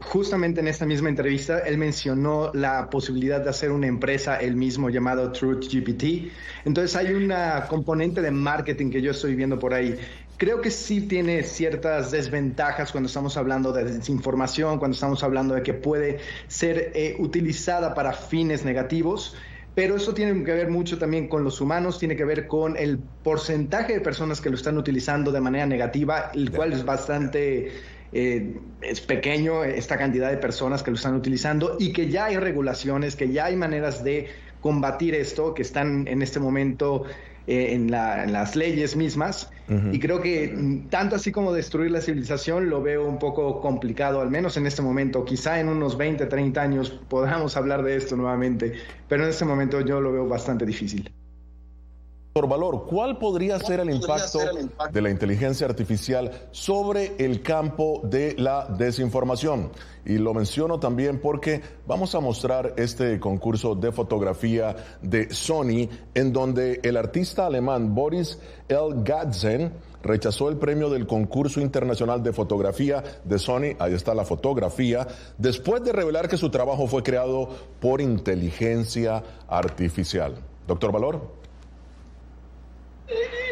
justamente 0.00 0.60
en 0.60 0.68
esta 0.68 0.86
misma 0.86 1.10
entrevista, 1.10 1.58
él 1.58 1.76
mencionó 1.76 2.50
la 2.54 2.88
posibilidad 2.88 3.42
de 3.42 3.50
hacer 3.50 3.70
una 3.70 3.86
empresa 3.86 4.36
él 4.36 4.56
mismo 4.56 4.88
llamado 4.88 5.30
Truth 5.30 5.66
GPT. 5.70 6.32
Entonces 6.64 6.96
hay 6.96 7.12
una 7.12 7.66
componente 7.68 8.22
de 8.22 8.30
marketing 8.30 8.90
que 8.90 9.02
yo 9.02 9.10
estoy 9.10 9.34
viendo 9.34 9.58
por 9.58 9.74
ahí 9.74 9.96
creo 10.44 10.60
que 10.60 10.70
sí 10.70 11.00
tiene 11.00 11.42
ciertas 11.42 12.10
desventajas 12.10 12.92
cuando 12.92 13.06
estamos 13.06 13.38
hablando 13.38 13.72
de 13.72 13.84
desinformación, 13.84 14.78
cuando 14.78 14.94
estamos 14.94 15.24
hablando 15.24 15.54
de 15.54 15.62
que 15.62 15.72
puede 15.72 16.18
ser 16.48 16.92
eh, 16.94 17.16
utilizada 17.18 17.94
para 17.94 18.12
fines 18.12 18.62
negativos. 18.62 19.34
Pero 19.74 19.96
eso 19.96 20.12
tiene 20.12 20.44
que 20.44 20.52
ver 20.52 20.68
mucho 20.68 20.98
también 20.98 21.28
con 21.28 21.44
los 21.44 21.62
humanos, 21.62 21.98
tiene 21.98 22.14
que 22.14 22.26
ver 22.26 22.46
con 22.46 22.76
el 22.76 22.98
porcentaje 22.98 23.94
de 23.94 24.00
personas 24.02 24.42
que 24.42 24.50
lo 24.50 24.56
están 24.56 24.76
utilizando 24.76 25.32
de 25.32 25.40
manera 25.40 25.64
negativa, 25.64 26.30
el 26.34 26.50
cual 26.50 26.74
es 26.74 26.84
bastante 26.84 27.72
eh, 28.12 28.54
es 28.82 29.00
pequeño 29.00 29.64
esta 29.64 29.96
cantidad 29.96 30.28
de 30.28 30.36
personas 30.36 30.82
que 30.82 30.90
lo 30.90 30.98
están 30.98 31.14
utilizando 31.14 31.78
y 31.80 31.94
que 31.94 32.10
ya 32.10 32.26
hay 32.26 32.36
regulaciones, 32.36 33.16
que 33.16 33.32
ya 33.32 33.46
hay 33.46 33.56
maneras 33.56 34.04
de 34.04 34.28
combatir 34.60 35.14
esto, 35.14 35.54
que 35.54 35.62
están 35.62 36.06
en 36.06 36.20
este 36.20 36.38
momento 36.38 37.04
eh, 37.46 37.72
en, 37.72 37.90
las 37.90 38.56
leyes 38.56 38.96
mismas. 38.96 39.50
Y 39.92 39.98
creo 39.98 40.20
que 40.20 40.82
tanto 40.90 41.16
así 41.16 41.32
como 41.32 41.52
destruir 41.52 41.90
la 41.90 42.02
civilización 42.02 42.68
lo 42.68 42.82
veo 42.82 43.06
un 43.06 43.18
poco 43.18 43.62
complicado, 43.62 44.20
al 44.20 44.30
menos 44.30 44.58
en 44.58 44.66
este 44.66 44.82
momento. 44.82 45.24
Quizá 45.24 45.58
en 45.58 45.68
unos 45.68 45.96
20, 45.96 46.26
30 46.26 46.60
años 46.60 46.90
podamos 47.08 47.56
hablar 47.56 47.82
de 47.82 47.96
esto 47.96 48.14
nuevamente, 48.16 48.74
pero 49.08 49.24
en 49.24 49.30
este 49.30 49.46
momento 49.46 49.80
yo 49.80 50.00
lo 50.00 50.12
veo 50.12 50.28
bastante 50.28 50.66
difícil. 50.66 51.10
Por 52.34 52.48
valor, 52.48 52.86
¿cuál 52.86 53.16
podría 53.16 53.60
ser 53.60 53.78
el 53.78 53.90
impacto 53.90 54.40
de 54.90 55.00
la 55.00 55.08
inteligencia 55.08 55.68
artificial 55.68 56.48
sobre 56.50 57.14
el 57.18 57.42
campo 57.42 58.00
de 58.02 58.34
la 58.36 58.66
desinformación? 58.76 59.70
Y 60.04 60.18
lo 60.18 60.34
menciono 60.34 60.80
también 60.80 61.20
porque 61.20 61.62
vamos 61.86 62.12
a 62.16 62.18
mostrar 62.18 62.74
este 62.76 63.20
concurso 63.20 63.76
de 63.76 63.92
fotografía 63.92 64.74
de 65.00 65.32
Sony, 65.32 65.88
en 66.12 66.32
donde 66.32 66.80
el 66.82 66.96
artista 66.96 67.46
alemán 67.46 67.94
Boris 67.94 68.40
L. 68.66 69.04
Gatzen 69.04 69.72
rechazó 70.02 70.48
el 70.48 70.56
premio 70.56 70.90
del 70.90 71.06
concurso 71.06 71.60
internacional 71.60 72.20
de 72.20 72.32
fotografía 72.32 73.04
de 73.22 73.38
Sony, 73.38 73.76
ahí 73.78 73.94
está 73.94 74.12
la 74.12 74.24
fotografía, 74.24 75.06
después 75.38 75.84
de 75.84 75.92
revelar 75.92 76.28
que 76.28 76.36
su 76.36 76.50
trabajo 76.50 76.88
fue 76.88 77.04
creado 77.04 77.48
por 77.80 78.00
inteligencia 78.00 79.22
artificial. 79.46 80.34
Doctor 80.66 80.90
Valor. 80.90 81.43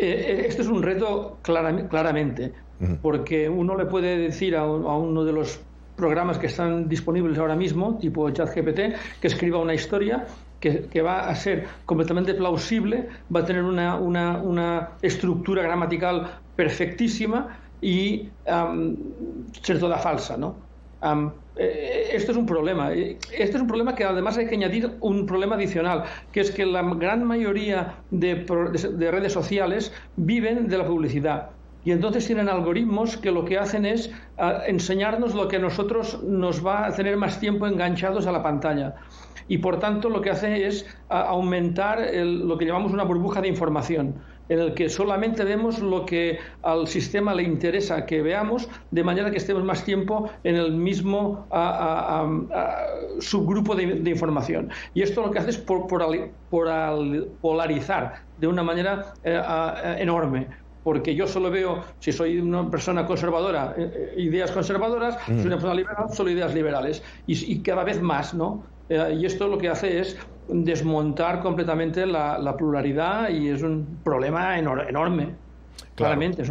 Esto 0.00 0.62
es 0.62 0.68
un 0.68 0.82
reto 0.82 1.38
claramente, 1.42 2.52
porque 3.00 3.48
uno 3.48 3.76
le 3.76 3.86
puede 3.86 4.18
decir 4.18 4.56
a, 4.56 4.66
uno 4.66 5.24
de 5.24 5.32
los 5.32 5.60
programas 5.96 6.38
que 6.38 6.46
están 6.46 6.88
disponibles 6.88 7.38
ahora 7.38 7.54
mismo, 7.54 7.98
tipo 7.98 8.28
ChatGPT, 8.30 8.80
que 9.20 9.26
escriba 9.28 9.58
una 9.58 9.74
historia 9.74 10.26
que, 10.58 11.02
va 11.02 11.28
a 11.28 11.34
ser 11.34 11.66
completamente 11.84 12.34
plausible, 12.34 13.08
va 13.34 13.40
a 13.40 13.44
tener 13.44 13.62
una, 13.64 14.90
estructura 15.02 15.62
gramatical 15.62 16.30
perfectísima 16.56 17.58
y 17.80 18.28
ser 19.62 19.78
toda 19.78 19.98
falsa, 19.98 20.36
¿no? 20.36 20.71
Eh, 21.56 22.10
esto 22.12 22.32
es 22.32 22.38
un 22.38 22.46
problema. 22.46 22.92
Este 22.92 23.56
es 23.56 23.60
un 23.60 23.66
problema 23.66 23.94
que 23.94 24.04
además 24.04 24.38
hay 24.38 24.46
que 24.46 24.54
añadir 24.54 24.90
un 25.00 25.26
problema 25.26 25.56
adicional, 25.56 26.04
que 26.32 26.40
es 26.40 26.50
que 26.50 26.64
la 26.64 26.82
gran 26.82 27.24
mayoría 27.24 27.96
de, 28.10 28.44
redes 29.10 29.32
sociales 29.32 29.92
viven 30.16 30.68
de 30.68 30.78
la 30.78 30.86
publicidad. 30.86 31.50
Y 31.84 31.90
entonces 31.90 32.24
tienen 32.26 32.48
algoritmos 32.48 33.16
que 33.16 33.32
lo 33.32 33.44
que 33.44 33.58
hacen 33.58 33.84
es 33.84 34.12
ah, 34.38 34.62
enseñarnos 34.68 35.34
lo 35.34 35.48
que 35.48 35.56
a 35.56 35.58
nosotros 35.58 36.22
nos 36.22 36.64
va 36.64 36.86
a 36.86 36.94
tener 36.94 37.16
más 37.16 37.40
tiempo 37.40 37.66
enganchados 37.66 38.26
a 38.28 38.32
la 38.32 38.42
pantalla. 38.42 38.94
Y 39.48 39.58
por 39.58 39.80
tanto 39.80 40.08
lo 40.08 40.20
que 40.20 40.30
hace 40.30 40.66
es 40.68 40.86
ah, 41.08 41.22
aumentar 41.22 41.98
lo 42.14 42.56
que 42.56 42.66
llamamos 42.66 42.92
una 42.92 43.02
burbuja 43.02 43.40
de 43.40 43.48
información 43.48 44.14
en 44.52 44.58
el 44.58 44.74
que 44.74 44.90
solamente 44.90 45.44
vemos 45.44 45.78
lo 45.78 46.04
que 46.04 46.38
al 46.62 46.86
sistema 46.86 47.34
le 47.34 47.42
interesa 47.42 48.04
que 48.04 48.20
veamos, 48.20 48.68
de 48.90 49.02
manera 49.02 49.30
que 49.30 49.38
estemos 49.38 49.64
más 49.64 49.82
tiempo 49.82 50.28
en 50.44 50.56
el 50.56 50.72
mismo 50.72 51.46
subgrupo 53.18 53.74
de, 53.74 54.10
información. 54.10 54.68
Y 54.92 55.00
esto 55.00 55.22
lo 55.22 55.30
que 55.30 55.38
hace 55.38 55.50
es 55.50 55.58
por, 55.58 55.86
polarizar 57.40 58.24
de 58.38 58.46
una 58.46 58.62
manera 58.62 59.14
eh, 59.24 59.96
enorme 59.98 60.48
porque 60.84 61.14
yo 61.14 61.28
solo 61.28 61.48
veo, 61.48 61.84
si 62.00 62.10
soy 62.10 62.38
una 62.38 62.68
persona 62.68 63.06
conservadora, 63.06 63.72
eh, 63.78 64.12
eh, 64.16 64.20
ideas 64.20 64.50
conservadoras, 64.50 65.16
si 65.26 65.36
soy 65.36 65.46
una 65.46 65.54
persona 65.54 65.74
liberal, 65.74 66.06
solo 66.12 66.28
ideas 66.28 66.52
liberales, 66.52 67.04
y, 67.24 67.60
cada 67.60 67.84
vez 67.84 68.02
más, 68.02 68.34
¿no? 68.34 68.64
y 68.90 69.24
esto 69.24 69.46
lo 69.46 69.58
que 69.58 69.68
hace 69.68 70.00
es 70.00 70.18
desmontar 70.48 71.40
completamente 71.40 72.06
la, 72.06 72.54
pluralidad 72.56 73.30
y 73.30 73.48
es 73.48 73.62
un 73.62 73.98
problema 74.04 74.58
enorme, 74.58 75.34
claramente. 75.94 76.44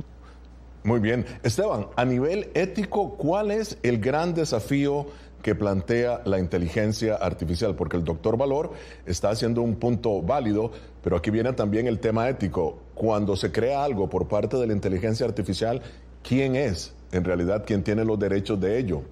Muy 0.84 1.00
bien. 1.00 1.26
Esteban, 1.44 1.88
a 1.96 2.06
nivel 2.06 2.50
ético, 2.56 3.16
¿cuál 3.16 3.52
es 3.52 3.78
el 3.84 4.00
gran 4.00 4.34
desafío 4.34 5.06
que 5.44 5.54
plantea 5.54 6.22
la 6.26 6.40
inteligencia 6.40 7.16
artificial? 7.16 7.76
Porque 7.76 7.98
el 7.98 8.04
doctor 8.04 8.36
Valor 8.36 8.72
está 9.06 9.30
haciendo 9.30 9.62
un 9.62 9.76
punto 9.76 10.24
válido, 10.24 10.72
pero 11.04 11.18
aquí 11.18 11.30
viene 11.30 11.54
también 11.54 11.86
el 11.86 12.00
tema 12.00 12.28
ético. 12.30 12.80
Cuando 12.96 13.36
se 13.36 13.52
crea 13.52 13.84
algo 13.84 14.10
por 14.10 14.28
parte 14.28 14.58
de 14.58 14.66
la 14.66 14.74
inteligencia 14.74 15.26
artificial, 15.26 15.82
¿quién 16.24 16.56
es 16.56 16.96
en 17.12 17.24
realidad 17.24 17.64
quien 17.66 17.84
tiene 17.84 18.04
los 18.04 18.18
derechos 18.18 18.60
de 18.60 18.80
ello? 18.80 19.04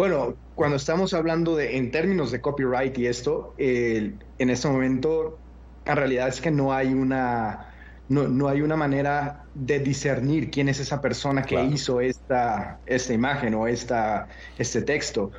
Bueno, 0.00 0.34
cuando 0.54 0.76
estamos 0.76 1.12
hablando 1.12 1.56
de 1.56 1.76
en 1.76 1.90
términos 1.90 2.30
de 2.30 2.40
copyright 2.40 2.96
y 2.96 3.04
esto, 3.04 3.54
en 3.58 4.18
este 4.38 4.66
momento, 4.66 5.38
en 5.84 5.94
realidad 5.94 6.28
es 6.28 6.40
que 6.40 6.50
no 6.50 6.72
hay 6.72 6.94
una 6.94 7.68
no, 8.08 8.48
hay 8.48 8.62
una 8.62 8.76
manera 8.76 9.44
de 9.52 9.78
discernir 9.78 10.50
quién 10.50 10.70
es 10.70 10.80
esa 10.80 11.02
persona 11.02 11.42
que 11.42 11.62
hizo 11.62 12.00
esta, 12.00 12.80
esta 12.86 13.12
imagen 13.12 13.52
o 13.52 13.66
esta, 13.66 14.26
este 14.56 14.80
texto. 14.80 15.32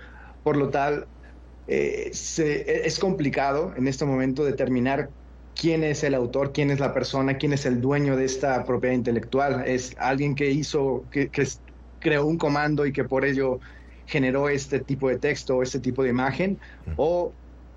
Por 0.44 0.58
lo 0.58 0.70
tal, 0.70 1.08
eh, 1.68 2.12
es 2.12 3.00
complicado 3.00 3.74
en 3.76 3.88
este 3.88 4.06
momento 4.06 4.46
determinar 4.46 5.10
quién 5.56 5.84
es 5.84 6.04
el 6.04 6.14
autor, 6.14 6.54
quién 6.54 6.70
es 6.70 6.80
la 6.80 6.94
persona, 6.94 7.40
quién 7.40 7.54
es 7.54 7.66
el 7.66 7.82
dueño 7.82 8.16
de 8.16 8.26
esta 8.26 8.64
propiedad 8.64 8.94
intelectual. 8.94 9.64
Es 9.66 9.96
alguien 9.98 10.36
que 10.36 10.52
hizo, 10.52 11.04
que, 11.10 11.30
que 11.32 11.48
creó 11.98 12.28
un 12.28 12.38
comando 12.38 12.86
y 12.86 12.94
que 12.94 13.04
por 13.04 13.26
ello 13.26 13.60
generó 14.06 14.50
este 14.50 14.80
tipo 14.80 15.10
de 15.10 15.20
texto 15.20 15.58
o 15.58 15.64
este 15.64 15.80
tipo 15.80 16.04
de 16.04 16.10
imagen, 16.10 16.60
o 16.96 17.34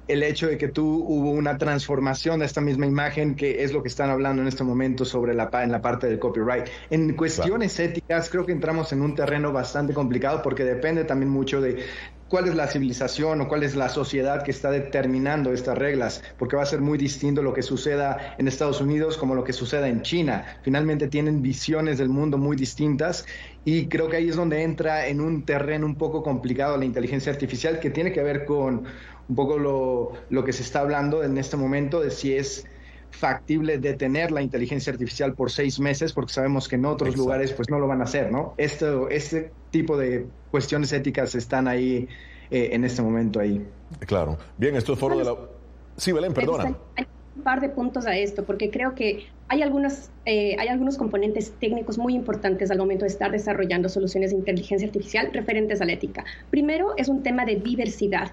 el 0.06 0.22
hecho 0.22 0.48
de 0.48 0.58
que 0.58 0.68
tú 0.68 1.02
hubo 1.06 1.30
una 1.30 1.56
transformación 1.56 2.40
de 2.40 2.46
esta 2.46 2.60
misma 2.60 2.86
imagen, 2.86 3.34
que 3.36 3.64
es 3.64 3.72
lo 3.72 3.82
que 3.82 3.88
están 3.88 4.10
hablando 4.10 4.42
en 4.42 4.48
este 4.48 4.62
momento 4.64 5.04
sobre 5.04 5.34
la, 5.34 5.48
en 5.62 5.72
la 5.72 5.80
parte 5.80 6.06
del 6.06 6.18
copyright. 6.18 6.68
En 6.90 7.14
cuestiones 7.16 7.78
éticas, 7.80 8.28
creo 8.28 8.44
que 8.44 8.52
entramos 8.52 8.92
en 8.92 9.00
un 9.00 9.14
terreno 9.14 9.52
bastante 9.52 9.94
complicado 9.94 10.42
porque 10.42 10.64
depende 10.64 11.04
también 11.04 11.30
mucho 11.30 11.60
de 11.60 11.84
cuál 12.28 12.48
es 12.48 12.54
la 12.54 12.66
civilización 12.66 13.40
o 13.40 13.48
cuál 13.48 13.62
es 13.62 13.76
la 13.76 13.88
sociedad 13.88 14.42
que 14.42 14.50
está 14.50 14.70
determinando 14.70 15.52
estas 15.52 15.76
reglas, 15.78 16.22
porque 16.38 16.56
va 16.56 16.62
a 16.62 16.66
ser 16.66 16.80
muy 16.80 16.98
distinto 16.98 17.42
lo 17.42 17.52
que 17.52 17.62
suceda 17.62 18.34
en 18.38 18.48
Estados 18.48 18.80
Unidos 18.80 19.16
como 19.16 19.34
lo 19.34 19.44
que 19.44 19.52
suceda 19.52 19.88
en 19.88 20.02
China. 20.02 20.44
Finalmente 20.62 21.08
tienen 21.08 21.42
visiones 21.42 21.98
del 21.98 22.08
mundo 22.08 22.38
muy 22.38 22.56
distintas 22.56 23.26
y 23.64 23.86
creo 23.88 24.08
que 24.08 24.16
ahí 24.16 24.28
es 24.28 24.36
donde 24.36 24.62
entra 24.62 25.06
en 25.06 25.20
un 25.20 25.44
terreno 25.44 25.86
un 25.86 25.96
poco 25.96 26.22
complicado 26.22 26.76
la 26.76 26.84
inteligencia 26.84 27.32
artificial 27.32 27.80
que 27.80 27.90
tiene 27.90 28.12
que 28.12 28.22
ver 28.22 28.44
con 28.44 28.84
un 29.28 29.36
poco 29.36 29.58
lo, 29.58 30.12
lo 30.28 30.44
que 30.44 30.52
se 30.52 30.62
está 30.62 30.80
hablando 30.80 31.22
en 31.22 31.38
este 31.38 31.56
momento 31.56 32.00
de 32.00 32.10
si 32.10 32.36
es 32.36 32.66
factible 33.14 33.78
detener 33.78 34.32
la 34.32 34.42
inteligencia 34.42 34.92
artificial 34.92 35.34
por 35.34 35.50
seis 35.50 35.78
meses, 35.78 36.12
porque 36.12 36.32
sabemos 36.32 36.68
que 36.68 36.76
en 36.76 36.84
otros 36.84 37.16
lugares 37.16 37.52
pues 37.52 37.70
no 37.70 37.78
lo 37.78 37.86
van 37.86 38.00
a 38.00 38.04
hacer, 38.04 38.30
¿no? 38.30 38.54
Esto, 38.56 39.08
este 39.08 39.52
tipo 39.70 39.96
de 39.96 40.26
cuestiones 40.50 40.92
éticas 40.92 41.34
están 41.34 41.68
ahí 41.68 42.08
eh, 42.50 42.70
en 42.72 42.84
este 42.84 43.02
momento 43.02 43.40
ahí. 43.40 43.64
Claro. 44.00 44.36
Bien, 44.58 44.74
esto 44.76 44.92
es 44.92 44.98
foro 44.98 45.16
de 45.16 45.24
la... 45.24 45.36
Sí, 45.96 46.12
Belén, 46.12 46.34
perdona. 46.34 46.76
Hay 46.96 47.06
un 47.36 47.42
par 47.42 47.60
de 47.60 47.68
puntos 47.68 48.06
a 48.06 48.16
esto, 48.16 48.44
porque 48.44 48.70
creo 48.70 48.94
que 48.94 49.26
hay, 49.48 49.62
algunas, 49.62 50.10
eh, 50.26 50.56
hay 50.58 50.68
algunos 50.68 50.96
componentes 50.96 51.52
técnicos 51.60 51.98
muy 51.98 52.14
importantes 52.14 52.70
al 52.70 52.78
momento 52.78 53.04
de 53.04 53.10
estar 53.10 53.30
desarrollando 53.30 53.88
soluciones 53.88 54.30
de 54.30 54.36
inteligencia 54.36 54.86
artificial 54.86 55.30
referentes 55.32 55.80
a 55.80 55.84
la 55.84 55.92
ética. 55.92 56.24
Primero 56.50 56.94
es 56.96 57.08
un 57.08 57.22
tema 57.22 57.44
de 57.44 57.56
diversidad 57.56 58.30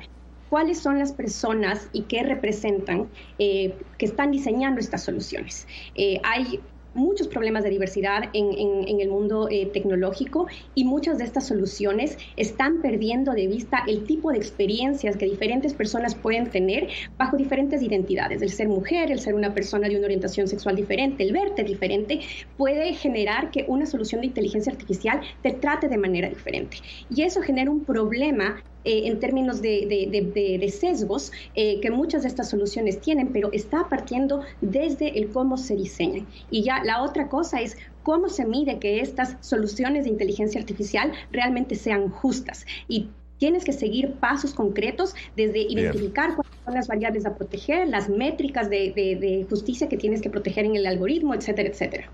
cuáles 0.51 0.79
son 0.79 0.99
las 0.99 1.13
personas 1.13 1.87
y 1.93 2.01
qué 2.01 2.23
representan 2.23 3.07
eh, 3.39 3.73
que 3.97 4.05
están 4.05 4.31
diseñando 4.31 4.81
estas 4.81 5.01
soluciones. 5.01 5.65
Eh, 5.95 6.19
hay 6.25 6.59
muchos 6.93 7.29
problemas 7.29 7.63
de 7.63 7.69
diversidad 7.69 8.23
en, 8.33 8.99
el 8.99 9.07
mundo 9.07 9.47
eh, 9.49 9.69
tecnológico 9.71 10.47
y 10.75 10.83
muchas 10.83 11.19
de 11.19 11.23
estas 11.23 11.47
soluciones 11.47 12.17
están 12.35 12.81
perdiendo 12.81 13.31
de 13.31 13.47
vista 13.47 13.85
el 13.87 14.03
tipo 14.03 14.29
de 14.29 14.39
experiencias 14.39 15.15
que 15.15 15.23
diferentes 15.23 15.73
personas 15.73 16.15
pueden 16.15 16.49
tener 16.49 16.89
bajo 17.17 17.37
diferentes 17.37 17.81
identidades. 17.81 18.41
El 18.41 18.49
ser 18.49 18.67
mujer, 18.67 19.09
el 19.09 19.21
ser 19.21 19.35
una 19.35 19.53
persona 19.53 19.87
de 19.87 19.95
una 19.95 20.05
orientación 20.07 20.49
sexual 20.49 20.75
diferente, 20.75 21.23
el 21.23 21.31
verte 21.31 21.63
diferente, 21.63 22.19
puede 22.57 22.93
generar 22.93 23.51
que 23.51 23.63
una 23.69 23.85
solución 23.85 24.19
de 24.19 24.27
inteligencia 24.27 24.73
artificial 24.73 25.21
te 25.43 25.51
trate 25.53 25.87
de 25.87 25.97
manera 25.97 26.27
diferente. 26.27 26.75
Y 27.09 27.21
eso 27.21 27.41
genera 27.41 27.71
un 27.71 27.85
problema 27.85 28.61
eh, 28.83 29.03
en 29.05 29.19
términos 29.19 29.61
de, 29.61 30.73
sesgos 30.79 31.31
eh, 31.55 31.79
que 31.81 31.91
muchas 31.91 32.23
de 32.23 32.29
estas 32.29 32.49
soluciones 32.49 32.99
tienen, 32.99 33.31
pero 33.31 33.51
está 33.51 33.87
partiendo 33.89 34.41
desde 34.61 35.19
el 35.19 35.29
cómo 35.29 35.57
se 35.57 35.75
diseñan. 35.75 36.27
Y 36.49 36.63
ya 36.63 36.83
la 36.83 37.03
otra 37.03 37.27
cosa 37.27 37.61
es 37.61 37.77
cómo 38.03 38.29
se 38.29 38.45
mide 38.45 38.79
que 38.79 39.01
estas 39.01 39.37
soluciones 39.41 40.05
de 40.05 40.09
inteligencia 40.09 40.59
artificial 40.59 41.11
realmente 41.31 41.75
sean 41.75 42.09
justas. 42.09 42.65
Y 42.87 43.09
tienes 43.37 43.65
que 43.65 43.73
seguir 43.73 44.13
pasos 44.19 44.53
concretos 44.53 45.15
desde 45.35 45.59
identificar 45.59 46.35
cuáles 46.35 46.53
son 46.63 46.73
las 46.75 46.87
variables 46.87 47.25
a 47.25 47.35
proteger, 47.35 47.87
las 47.87 48.07
métricas 48.07 48.69
de, 48.69 49.45
justicia 49.49 49.89
que 49.89 49.97
tienes 49.97 50.21
que 50.21 50.29
proteger 50.29 50.65
en 50.65 50.75
el 50.75 50.85
algoritmo, 50.85 51.33
etcétera, 51.33 51.69
etcétera. 51.69 52.09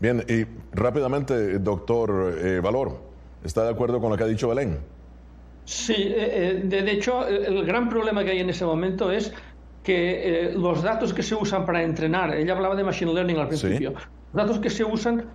Bien, 0.00 0.24
y 0.28 0.46
rápidamente, 0.72 1.58
doctor 1.58 2.38
eh, 2.40 2.60
Valor, 2.60 3.00
¿está 3.44 3.64
de 3.64 3.70
acuerdo 3.70 4.00
con 4.00 4.10
lo 4.10 4.16
que 4.16 4.22
ha 4.22 4.28
dicho 4.28 4.48
Belén? 4.48 4.78
Sí, 5.68 5.94
eh, 5.98 6.62
de, 6.64 6.90
hecho, 6.90 7.28
el 7.28 7.62
gran 7.66 7.90
problema 7.90 8.24
que 8.24 8.30
hay 8.30 8.38
en 8.38 8.48
ese 8.48 8.64
momento 8.64 9.10
es 9.12 9.34
que 9.82 10.50
los 10.56 10.82
datos 10.82 11.12
que 11.12 11.22
se 11.22 11.34
usan 11.34 11.66
para 11.66 11.82
entrenar, 11.82 12.34
ella 12.34 12.54
hablaba 12.54 12.74
de 12.74 12.84
machine 12.84 13.12
learning 13.12 13.36
al 13.36 13.48
principio, 13.48 13.92
los 13.92 14.32
datos 14.32 14.60
que 14.60 14.70
se 14.70 14.82
usan, 14.82 15.26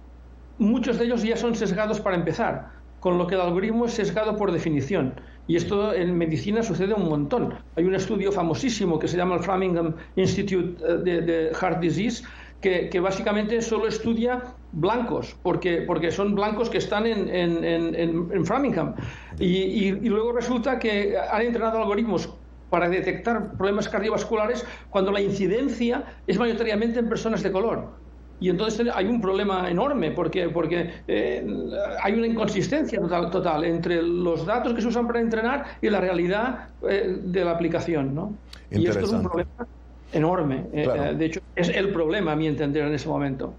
muchos 0.57 0.97
de 0.97 1.05
ellos 1.05 1.21
ya 1.21 1.37
son 1.37 1.53
sesgados 1.53 2.01
para 2.01 2.15
empezar, 2.15 2.71
con 2.99 3.19
lo 3.19 3.27
que 3.27 3.35
el 3.35 3.41
algoritmo 3.41 3.85
es 3.85 3.93
sesgado 3.93 4.35
por 4.35 4.51
definición. 4.51 5.13
Y 5.45 5.55
esto 5.55 5.93
en 5.93 6.17
medicina 6.17 6.63
sucede 6.63 6.95
un 6.95 7.09
montón. 7.09 7.53
Hay 7.75 7.83
un 7.83 7.93
estudio 7.93 8.31
famosísimo 8.31 8.97
que 8.97 9.07
se 9.07 9.17
llama 9.17 9.35
el 9.35 9.43
Framingham 9.43 9.93
Institute 10.15 10.83
de 11.03 11.51
Heart 11.53 11.79
Disease, 11.79 12.23
que, 12.63 12.99
básicamente 13.01 13.61
solo 13.61 13.87
estudia 13.87 14.41
blancos, 14.71 15.35
porque, 15.43 15.83
porque 15.85 16.11
son 16.11 16.33
blancos 16.33 16.69
que 16.69 16.77
están 16.77 17.05
en, 17.05 17.29
en, 17.29 18.45
Framingham. 18.45 18.95
Y, 19.37 19.91
luego 19.91 20.31
resulta 20.31 20.79
que 20.79 21.15
han 21.17 21.41
entrenado 21.41 21.79
algoritmos 21.79 22.29
para 22.69 22.89
detectar 22.89 23.51
problemas 23.57 23.89
cardiovasculares 23.89 24.65
cuando 24.89 25.11
la 25.11 25.21
incidencia 25.21 26.03
es 26.25 26.39
mayoritariamente 26.39 26.99
en 26.99 27.09
personas 27.09 27.43
de 27.43 27.51
color. 27.51 27.89
Y 28.39 28.49
entonces 28.49 28.87
hay 28.93 29.05
un 29.05 29.21
problema 29.21 29.69
enorme 29.69 30.11
porque, 30.11 30.49
porque 30.49 30.91
eh, 31.07 31.45
hay 32.01 32.13
una 32.13 32.27
inconsistencia 32.27 32.99
total, 32.99 33.29
total, 33.29 33.63
entre 33.63 34.01
los 34.01 34.45
datos 34.45 34.73
que 34.73 34.81
se 34.81 34.87
usan 34.87 35.05
para 35.05 35.19
entrenar 35.19 35.65
y 35.81 35.89
la 35.89 36.01
realidad 36.01 36.69
eh, 36.89 37.19
de 37.23 37.45
la 37.45 37.51
aplicación. 37.51 38.15
¿no? 38.15 38.33
Y 38.71 38.87
esto 38.87 39.05
es 39.05 39.11
un 39.11 39.23
problema 39.23 39.67
enorme. 40.13 40.67
Eh, 40.73 40.87
eh, 40.87 41.15
de 41.15 41.25
hecho, 41.25 41.41
es 41.55 41.69
el 41.69 41.91
problema, 41.91 42.31
a 42.33 42.35
mi 42.35 42.47
entender, 42.47 42.85
en 42.85 42.93
ese 42.93 43.07
momento. 43.07 43.53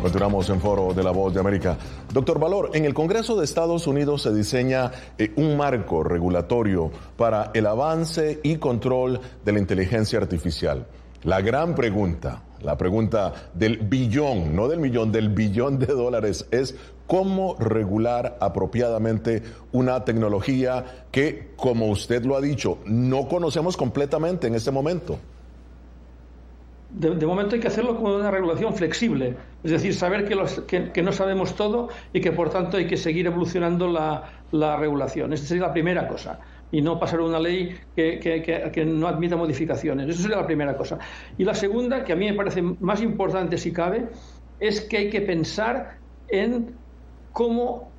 Continuamos 0.00 0.48
en 0.50 0.60
Foro 0.60 0.92
de 0.92 1.02
la 1.02 1.10
Voz 1.10 1.32
de 1.34 1.40
América. 1.40 1.76
Doctor 2.12 2.38
Valor, 2.38 2.70
en 2.74 2.84
el 2.84 2.94
Congreso 2.94 3.34
de 3.36 3.44
Estados 3.44 3.86
Unidos 3.86 4.22
se 4.22 4.32
diseña 4.32 4.90
eh, 5.18 5.32
un 5.36 5.56
marco 5.56 6.04
regulatorio 6.04 6.90
para 7.16 7.50
el 7.54 7.66
avance 7.66 8.40
y 8.42 8.56
control 8.56 9.20
de 9.44 9.52
la 9.52 9.58
inteligencia 9.58 10.18
artificial. 10.18 10.86
La 11.24 11.40
gran 11.40 11.74
pregunta, 11.74 12.42
la 12.62 12.76
pregunta 12.76 13.32
del 13.54 13.78
billón, 13.78 14.54
no 14.54 14.68
del 14.68 14.80
millón, 14.80 15.10
del 15.10 15.30
billón 15.30 15.78
de 15.78 15.86
dólares 15.86 16.46
es 16.50 16.76
cómo 17.06 17.56
regular 17.58 18.36
apropiadamente 18.40 19.42
una 19.72 20.04
tecnología 20.04 21.06
que, 21.10 21.52
como 21.56 21.86
usted 21.86 22.24
lo 22.24 22.36
ha 22.36 22.40
dicho, 22.40 22.78
no 22.84 23.28
conocemos 23.28 23.76
completamente 23.76 24.46
en 24.46 24.54
este 24.54 24.70
momento 24.70 25.18
de, 26.92 27.26
momento 27.26 27.54
hay 27.54 27.60
que 27.60 27.68
hacerlo 27.68 27.96
como 27.96 28.14
una 28.14 28.30
regulación 28.30 28.74
flexible, 28.74 29.34
es 29.64 29.70
decir, 29.70 29.94
saber 29.94 30.26
que, 30.26 31.02
no 31.02 31.12
sabemos 31.12 31.54
todo 31.54 31.88
y 32.12 32.20
que 32.20 32.32
por 32.32 32.50
tanto 32.50 32.76
hay 32.76 32.86
que 32.86 32.96
seguir 32.96 33.26
evolucionando 33.26 33.88
la, 33.88 34.76
regulación. 34.76 35.32
Esa 35.32 35.46
sería 35.46 35.68
la 35.68 35.72
primera 35.72 36.06
cosa 36.06 36.38
y 36.70 36.82
no 36.82 36.98
pasar 36.98 37.20
una 37.20 37.38
ley 37.38 37.78
que, 37.96 38.84
no 38.86 39.08
admita 39.08 39.36
modificaciones. 39.36 40.08
Eso 40.08 40.22
sería 40.22 40.36
la 40.36 40.46
primera 40.46 40.76
cosa. 40.76 40.98
Y 41.38 41.44
la 41.44 41.54
segunda, 41.54 42.04
que 42.04 42.12
a 42.12 42.16
mí 42.16 42.30
me 42.30 42.34
parece 42.34 42.60
más 42.62 43.00
importante 43.00 43.56
si 43.56 43.72
cabe, 43.72 44.08
es 44.60 44.82
que 44.82 44.98
hay 44.98 45.10
que 45.10 45.22
pensar 45.22 45.98
en 46.28 46.74
cómo 47.32 47.90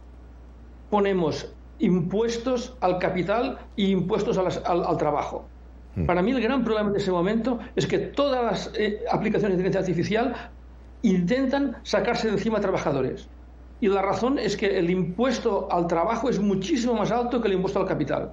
ponemos 0.91 1.51
impuestos 1.79 2.77
al 2.79 2.99
capital 2.99 3.57
e 3.75 3.85
impuestos 3.85 4.37
al 4.37 4.97
trabajo. 4.97 5.49
Hmm. 5.95 6.05
Para 6.05 6.21
mí 6.21 6.31
el 6.31 6.41
gran 6.41 6.63
problema 6.63 6.91
de 6.91 6.97
ese 6.97 7.11
momento 7.11 7.59
es 7.75 7.87
que 7.87 7.99
todas 7.99 8.43
las 8.43 8.71
eh, 8.75 8.99
aplicaciones 9.11 9.57
de 9.57 9.63
inteligencia 9.63 9.79
artificial 9.81 10.51
intentan 11.03 11.77
sacarse 11.83 12.27
de 12.27 12.33
encima 12.33 12.59
trabajadores. 12.59 13.29
Y 13.79 13.87
la 13.87 14.01
razón 14.01 14.39
es 14.39 14.55
que 14.55 14.79
el 14.79 14.89
impuesto 14.89 15.67
al 15.71 15.87
trabajo 15.87 16.29
es 16.29 16.39
muchísimo 16.39 16.93
más 16.93 17.11
alto 17.11 17.41
que 17.41 17.49
el 17.49 17.55
impuesto 17.55 17.81
al 17.81 17.85
capital. 17.85 18.31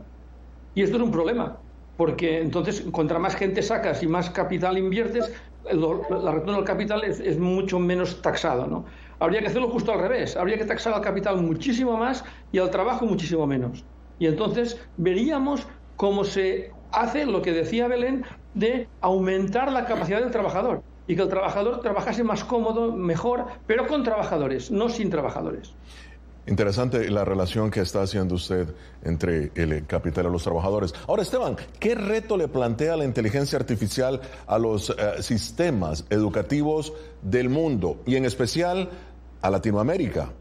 Y 0.75 0.83
esto 0.83 0.97
es 0.97 1.02
un 1.02 1.11
problema, 1.11 1.59
porque 1.97 2.40
entonces, 2.40 2.83
contra 2.93 3.19
más 3.19 3.35
gente 3.35 3.61
sacas 3.61 4.02
y 4.02 4.07
más 4.07 4.31
capital 4.31 4.79
inviertes, 4.79 5.33
la 5.64 6.33
retorno 6.33 6.59
al 6.59 6.64
capital 6.64 7.02
es, 7.05 7.38
mucho 7.38 7.81
menos 7.81 8.23
taxado. 8.23 8.67
¿no? 8.67 8.85
Habría 9.19 9.40
que 9.40 9.49
hacerlo 9.49 9.69
justo 9.69 9.93
al 9.93 10.00
revés. 10.00 10.37
Habría 10.37 10.57
que 10.57 10.64
taxar 10.64 10.95
al 10.95 11.00
capital 11.00 11.43
muchísimo 11.43 11.97
más 11.97 12.25
y 12.52 12.59
al 12.59 12.71
trabajo 12.71 13.05
muchísimo 13.05 13.47
menos. 13.47 13.85
Y 14.19 14.26
entonces 14.26 14.81
veríamos 14.97 15.67
cómo 15.97 16.25
se 16.25 16.73
hace 16.92 17.26
lo 17.26 17.43
que 17.43 17.52
decía 17.52 17.88
Belén 17.88 18.25
de 18.54 18.88
aumentar 19.00 19.71
la 19.73 19.86
capacidad 19.86 20.21
del 20.21 20.30
trabajador 20.30 20.82
y 21.06 21.17
que 21.17 21.23
el 21.23 21.28
trabajador 21.28 21.80
trabajase 21.80 22.23
más 22.23 22.45
cómodo, 22.45 22.93
mejor, 22.93 23.47
pero 23.67 23.86
con 23.86 24.04
trabajadores, 24.04 24.71
no 24.71 24.88
sin 24.88 25.10
trabajadores. 25.10 25.75
Interesante 26.47 27.10
la 27.10 27.25
relación 27.25 27.71
que 27.71 27.80
está 27.80 28.02
haciendo 28.02 28.34
usted 28.34 28.75
entre 29.04 29.52
el 29.54 29.86
capital 29.86 30.26
y 30.26 30.30
los 30.30 30.43
trabajadores. 30.43 30.95
Ahora, 31.06 31.23
Esteban, 31.23 31.56
¿qué 31.78 31.95
reto 31.95 32.36
le 32.36 32.49
plantea 32.49 32.97
la 32.97 33.04
inteligencia 33.04 33.58
artificial 33.58 34.21
a 34.47 34.58
los 34.58 34.91
eh, 34.91 35.23
sistemas 35.23 36.06
educativos 36.10 36.93
del 37.23 37.50
mundo 37.50 38.00
y 38.06 38.17
en 38.17 38.25
especial 38.25 38.88
a 39.43 39.50
Latinoamérica? 39.50 40.32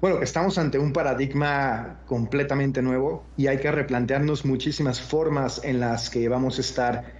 Bueno, 0.00 0.22
estamos 0.22 0.58
ante 0.58 0.78
un 0.78 0.92
paradigma 0.92 2.02
completamente 2.06 2.82
nuevo 2.82 3.32
y 3.36 3.48
hay 3.48 3.58
que 3.58 3.72
replantearnos 3.72 4.44
muchísimas 4.44 5.00
formas 5.00 5.60
en 5.64 5.80
las 5.80 6.08
que 6.08 6.28
vamos 6.28 6.58
a 6.58 6.60
estar 6.60 7.14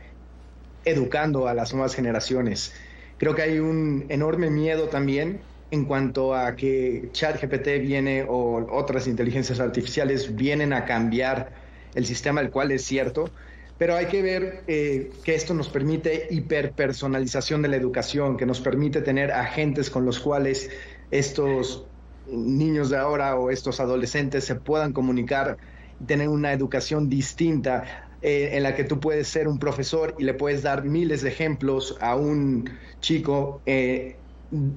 educando 0.84 1.48
a 1.48 1.54
las 1.54 1.72
nuevas 1.72 1.96
generaciones. 1.96 2.72
Creo 3.16 3.34
que 3.34 3.42
hay 3.42 3.58
un 3.58 4.06
enorme 4.10 4.48
miedo 4.50 4.88
también 4.88 5.40
en 5.72 5.86
cuanto 5.86 6.36
a 6.36 6.54
que 6.54 7.10
ChatGPT 7.12 7.80
viene 7.80 8.24
o 8.28 8.64
otras 8.72 9.08
inteligencias 9.08 9.58
artificiales 9.58 10.36
vienen 10.36 10.72
a 10.72 10.84
cambiar 10.84 11.50
el 11.94 12.06
sistema, 12.06 12.40
el 12.40 12.50
cual 12.50 12.70
es 12.70 12.84
cierto, 12.84 13.34
pero 13.76 13.96
hay 13.96 14.06
que 14.06 14.22
ver 14.22 14.62
eh, 14.68 15.10
que 15.24 15.34
esto 15.34 15.52
nos 15.52 15.68
permite 15.68 16.28
hiperpersonalización 16.30 17.60
de 17.60 17.68
la 17.70 17.76
educación, 17.76 18.36
que 18.36 18.46
nos 18.46 18.60
permite 18.60 19.02
tener 19.02 19.32
agentes 19.32 19.90
con 19.90 20.04
los 20.04 20.20
cuales 20.20 20.70
estos 21.10 21.88
niños 22.30 22.90
de 22.90 22.98
ahora 22.98 23.36
o 23.36 23.50
estos 23.50 23.80
adolescentes 23.80 24.44
se 24.44 24.56
puedan 24.56 24.92
comunicar 24.92 25.58
y 25.98 26.06
tener 26.06 26.28
una 26.28 26.52
educación 26.52 27.08
distinta 27.08 27.84
eh, 28.20 28.50
en 28.52 28.62
la 28.62 28.74
que 28.74 28.84
tú 28.84 29.00
puedes 29.00 29.28
ser 29.28 29.48
un 29.48 29.58
profesor 29.58 30.14
y 30.18 30.24
le 30.24 30.34
puedes 30.34 30.62
dar 30.62 30.84
miles 30.84 31.22
de 31.22 31.28
ejemplos 31.28 31.96
a 32.00 32.16
un 32.16 32.68
chico 33.00 33.62
eh, 33.64 34.18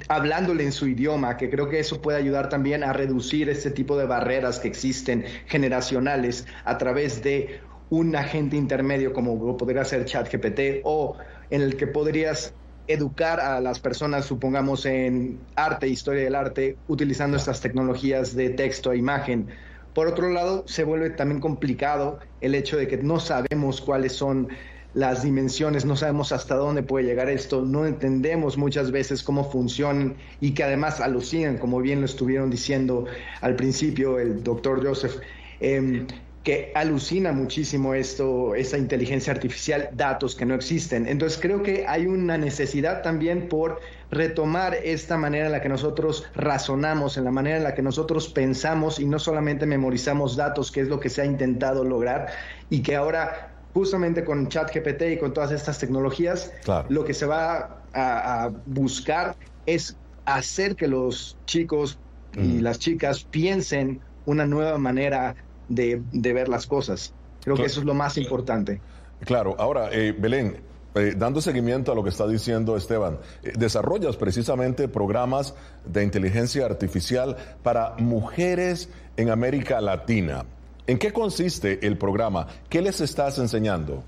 hablándole 0.10 0.64
en 0.64 0.72
su 0.72 0.88
idioma, 0.88 1.38
que 1.38 1.50
creo 1.50 1.70
que 1.70 1.80
eso 1.80 2.02
puede 2.02 2.18
ayudar 2.18 2.50
también 2.50 2.84
a 2.84 2.94
reducir 2.94 3.50
este 3.50 3.72
tipo 3.72 3.98
de 3.98 4.06
barreras 4.06 4.60
que 4.60 4.68
existen 4.68 5.26
generacionales 5.48 6.46
a 6.66 6.78
través 6.78 7.24
de 7.24 7.62
un 7.90 8.16
agente 8.16 8.58
intermedio 8.58 9.14
como 9.14 9.58
podría 9.58 9.86
ser 9.86 10.06
ChatGPT 10.06 10.82
o 10.84 11.18
en 11.50 11.62
el 11.62 11.78
que 11.78 11.88
podrías 11.88 12.56
educar 12.94 13.40
a 13.40 13.60
las 13.62 13.80
personas, 13.80 14.26
supongamos, 14.26 14.86
en 14.86 15.40
arte, 15.56 15.88
historia 15.88 16.24
del 16.24 16.36
arte, 16.36 16.78
utilizando 16.88 17.38
estas 17.38 17.62
tecnologías 17.62 18.36
de 18.36 18.50
texto 18.50 18.92
e 18.92 18.98
imagen. 18.98 19.48
Por 19.94 20.08
otro 20.08 20.30
lado, 20.30 20.64
se 20.68 20.84
vuelve 20.84 21.10
también 21.10 21.42
complicado 21.42 22.20
el 22.40 22.56
hecho 22.56 22.78
de 22.78 22.88
que 22.88 22.98
no 22.98 23.20
sabemos 23.20 23.82
cuáles 23.82 24.14
son 24.14 24.50
las 24.94 25.24
dimensiones, 25.24 25.86
no 25.86 25.96
sabemos 25.96 26.32
hasta 26.32 26.56
dónde 26.56 26.84
puede 26.84 27.06
llegar 27.06 27.30
esto, 27.30 27.62
no 27.62 27.86
entendemos 27.86 28.58
muchas 28.58 28.92
veces 28.92 29.24
cómo 29.24 29.50
funcionan 29.50 30.16
y 30.42 30.54
que 30.54 30.64
además 30.64 31.00
alucinan, 31.00 31.58
como 31.58 31.80
bien 31.82 32.02
lo 32.02 32.06
estuvieron 32.06 32.50
diciendo 32.50 33.06
al 33.40 33.56
principio 33.56 34.20
el 34.20 34.44
doctor 34.44 34.86
Joseph. 34.86 35.18
Em, 35.62 36.08
que 36.44 36.72
alucina 36.74 37.32
muchísimo 37.32 37.94
esto, 37.94 38.56
esa 38.56 38.78
inteligencia 38.78 39.32
artificial, 39.32 39.90
datos 39.94 40.36
que 40.36 40.46
no 40.46 40.56
existen. 40.56 41.08
Entonces 41.08 41.40
creo 41.40 41.62
que 41.62 41.86
hay 41.88 42.08
una 42.08 42.38
necesidad 42.38 43.04
también 43.04 43.48
por 43.48 43.80
retomar 44.10 44.74
esta 44.74 45.18
manera 45.18 45.46
en 45.46 45.52
la 45.52 45.62
que 45.62 45.70
nosotros 45.70 46.26
razonamos, 46.34 47.18
en 47.18 47.26
la 47.26 47.32
manera 47.32 47.58
en 47.58 47.64
la 47.64 47.76
que 47.76 47.84
nosotros 47.84 48.28
pensamos 48.30 49.00
y 49.00 49.06
no 49.06 49.20
solamente 49.20 49.68
memorizamos 49.68 50.36
datos, 50.36 50.72
que 50.72 50.82
es 50.82 50.88
lo 50.88 51.00
que 51.00 51.10
se 51.10 51.22
ha 51.22 51.26
intentado 51.26 51.84
lograr 51.84 52.28
y 52.72 52.82
que 52.82 52.96
ahora 52.96 53.52
justamente 53.74 54.26
con 54.26 54.48
ChatGPT 54.48 55.02
y 55.14 55.18
con 55.18 55.34
todas 55.34 55.52
estas 55.52 55.78
tecnologías, 55.78 56.52
lo 56.90 57.06
que 57.06 57.14
se 57.14 57.26
va 57.26 57.84
a, 57.94 58.50
buscar 58.66 59.36
es 59.66 59.96
hacer 60.26 60.76
que 60.76 60.88
los 60.88 61.38
chicos 61.46 62.00
y 62.34 62.40
mm. 62.40 62.62
las 62.62 62.80
chicas 62.80 63.24
piensen 63.24 64.02
una 64.26 64.46
nueva 64.46 64.78
manera 64.78 65.36
de, 65.74 66.34
ver 66.34 66.50
las 66.50 66.68
cosas. 66.68 67.14
Creo 67.44 67.56
que 67.56 67.66
eso 67.66 67.80
es 67.80 67.86
lo 67.86 67.94
más 67.94 68.18
importante. 68.18 68.82
Claro, 69.26 69.56
ahora, 69.58 69.90
eh, 69.92 70.16
Belén, 70.18 70.58
eh, 70.94 71.14
dando 71.16 71.42
seguimiento 71.42 71.92
a 71.92 71.96
lo 71.96 72.04
que 72.04 72.10
está 72.10 72.28
diciendo 72.28 72.76
Esteban, 72.76 73.18
eh, 73.44 73.54
desarrollas 73.58 74.18
precisamente 74.18 74.88
programas 74.88 75.54
de 75.86 76.04
inteligencia 76.04 76.66
artificial 76.66 77.38
para 77.64 77.96
mujeres 77.98 78.90
en 79.16 79.30
América 79.30 79.80
Latina. 79.80 80.46
¿En 80.88 80.98
qué 80.98 81.14
consiste 81.14 81.86
el 81.86 81.98
programa? 81.98 82.48
¿Qué 82.68 82.82
les 82.82 83.00
estás 83.00 83.38
enseñando? 83.38 84.04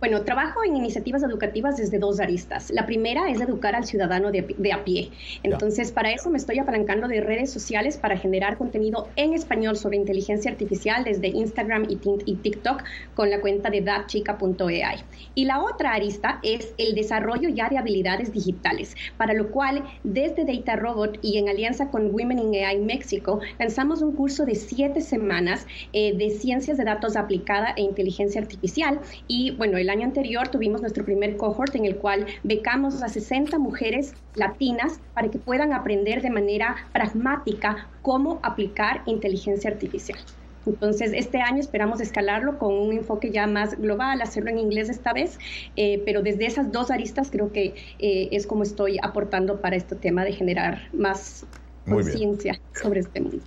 Bueno, 0.00 0.22
trabajo 0.22 0.64
en 0.64 0.76
iniciativas 0.76 1.22
educativas 1.22 1.76
desde 1.76 1.98
dos 1.98 2.20
aristas. 2.20 2.70
La 2.70 2.86
primera 2.86 3.28
es 3.28 3.38
educar 3.38 3.74
al 3.74 3.84
ciudadano 3.84 4.30
de, 4.32 4.72
a 4.72 4.82
pie. 4.82 5.10
Entonces, 5.42 5.92
para 5.92 6.10
eso 6.10 6.30
me 6.30 6.38
estoy 6.38 6.58
apalancando 6.58 7.06
de 7.06 7.20
redes 7.20 7.50
sociales 7.50 7.98
para 7.98 8.16
generar 8.16 8.56
contenido 8.56 9.08
en 9.16 9.34
español 9.34 9.76
sobre 9.76 9.98
inteligencia 9.98 10.50
artificial 10.50 11.04
desde 11.04 11.28
Instagram 11.28 11.86
y, 11.90 11.96
TikTok 11.96 12.82
con 13.14 13.28
la 13.28 13.42
cuenta 13.42 13.68
de 13.68 13.82
datchica.ai. 13.82 15.00
Y 15.34 15.44
la 15.44 15.62
otra 15.62 15.92
arista 15.92 16.40
es 16.42 16.72
el 16.78 16.94
desarrollo 16.94 17.50
ya 17.50 17.68
de 17.68 17.76
habilidades 17.76 18.32
digitales, 18.32 18.96
para 19.18 19.34
lo 19.34 19.50
cual 19.50 19.84
desde 20.02 20.46
Data 20.46 20.76
Robot 20.76 21.18
y 21.20 21.36
en 21.36 21.50
alianza 21.50 21.90
con 21.90 22.06
Women 22.10 22.38
in 22.38 22.64
AI 22.64 22.78
México 22.78 23.40
lanzamos 23.58 24.00
un 24.00 24.12
curso 24.12 24.46
de 24.46 24.54
siete 24.54 25.02
semanas 25.02 25.66
eh, 25.92 26.16
de 26.16 26.30
ciencias 26.30 26.78
de 26.78 26.84
datos 26.84 27.16
aplicada 27.16 27.74
e 27.76 27.82
inteligencia 27.82 28.40
artificial. 28.40 29.00
Y 29.28 29.50
bueno, 29.50 29.76
el 29.76 29.89
año 29.90 30.06
anterior 30.06 30.48
tuvimos 30.48 30.80
nuestro 30.80 31.04
primer 31.04 31.36
cohort 31.36 31.74
en 31.74 31.84
el 31.84 31.96
cual 31.96 32.26
becamos 32.42 33.02
a 33.02 33.08
60 33.08 33.58
mujeres 33.58 34.14
latinas 34.34 35.00
para 35.14 35.30
que 35.30 35.38
puedan 35.38 35.72
aprender 35.72 36.22
de 36.22 36.30
manera 36.30 36.76
pragmática 36.92 37.88
cómo 38.02 38.40
aplicar 38.42 39.02
inteligencia 39.06 39.70
artificial. 39.70 40.18
Entonces, 40.66 41.12
este 41.14 41.40
año 41.40 41.58
esperamos 41.58 42.00
escalarlo 42.00 42.58
con 42.58 42.74
un 42.74 42.92
enfoque 42.92 43.30
ya 43.30 43.46
más 43.46 43.80
global, 43.80 44.20
hacerlo 44.20 44.50
en 44.50 44.58
inglés 44.58 44.90
esta 44.90 45.12
vez, 45.12 45.38
eh, 45.76 46.02
pero 46.04 46.22
desde 46.22 46.46
esas 46.46 46.70
dos 46.70 46.90
aristas 46.90 47.30
creo 47.30 47.50
que 47.52 47.74
eh, 47.98 48.28
es 48.30 48.46
como 48.46 48.62
estoy 48.62 48.98
aportando 49.02 49.60
para 49.60 49.76
este 49.76 49.96
tema 49.96 50.24
de 50.24 50.32
generar 50.32 50.88
más 50.92 51.46
conciencia 51.90 52.60
sobre 52.72 53.00
este 53.00 53.20
mundo. 53.20 53.38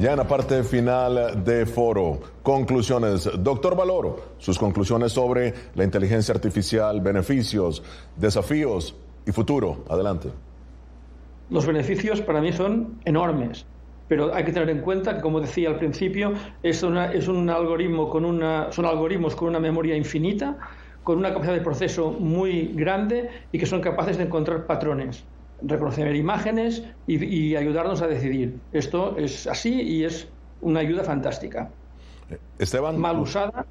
Ya 0.00 0.12
en 0.12 0.18
la 0.18 0.28
parte 0.28 0.62
final 0.62 1.44
de 1.44 1.66
foro, 1.66 2.20
conclusiones. 2.42 3.28
Doctor 3.38 3.76
Valoro, 3.76 4.34
sus 4.38 4.58
conclusiones 4.58 5.12
sobre 5.12 5.52
la 5.74 5.84
inteligencia 5.84 6.34
artificial, 6.34 7.00
beneficios, 7.00 7.82
desafíos 8.16 8.94
y 9.26 9.32
futuro. 9.32 9.84
Adelante. 9.88 10.30
Los 11.50 11.66
beneficios 11.66 12.20
para 12.20 12.40
mí 12.40 12.52
son 12.52 13.00
enormes, 13.04 13.64
pero 14.06 14.34
hay 14.34 14.44
que 14.44 14.52
tener 14.52 14.70
en 14.70 14.80
cuenta 14.80 15.16
que, 15.16 15.22
como 15.22 15.40
decía 15.40 15.70
al 15.70 15.78
principio, 15.78 16.34
es, 16.62 16.84
es 17.12 17.28
un 17.28 17.50
algoritmo 17.50 18.08
con 18.08 18.24
una, 18.24 18.70
son 18.70 18.84
algoritmos 18.84 19.34
con 19.34 19.48
una 19.48 19.60
memoria 19.60 19.96
infinita, 19.96 20.58
con 21.02 21.18
una 21.18 21.30
capacidad 21.30 21.54
de 21.54 21.62
proceso 21.62 22.10
muy 22.10 22.72
grande 22.74 23.30
y 23.50 23.58
que 23.58 23.64
son 23.64 23.80
capaces 23.80 24.18
de 24.18 24.24
encontrar 24.24 24.66
patrones 24.66 25.24
reconocer 25.62 26.14
imágenes 26.14 26.82
y, 27.06 27.56
ayudarnos 27.56 28.02
a 28.02 28.06
decidir. 28.06 28.58
Esto 28.72 29.16
es 29.16 29.46
así 29.46 29.80
y 29.80 30.04
es 30.04 30.28
una 30.60 30.80
ayuda 30.80 31.04
fantástica. 31.04 31.70
Esteban. 32.58 32.98
Mal 32.98 33.18
usada, 33.18 33.66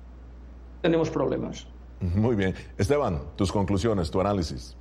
tenemos 0.81 1.09
problemas. 1.09 1.67
Muy 1.99 2.35
bien. 2.35 2.53
Esteban, 2.77 3.21
tus 3.35 3.51
conclusiones, 3.51 4.11
tu 4.11 4.21
análisis. 4.21 4.75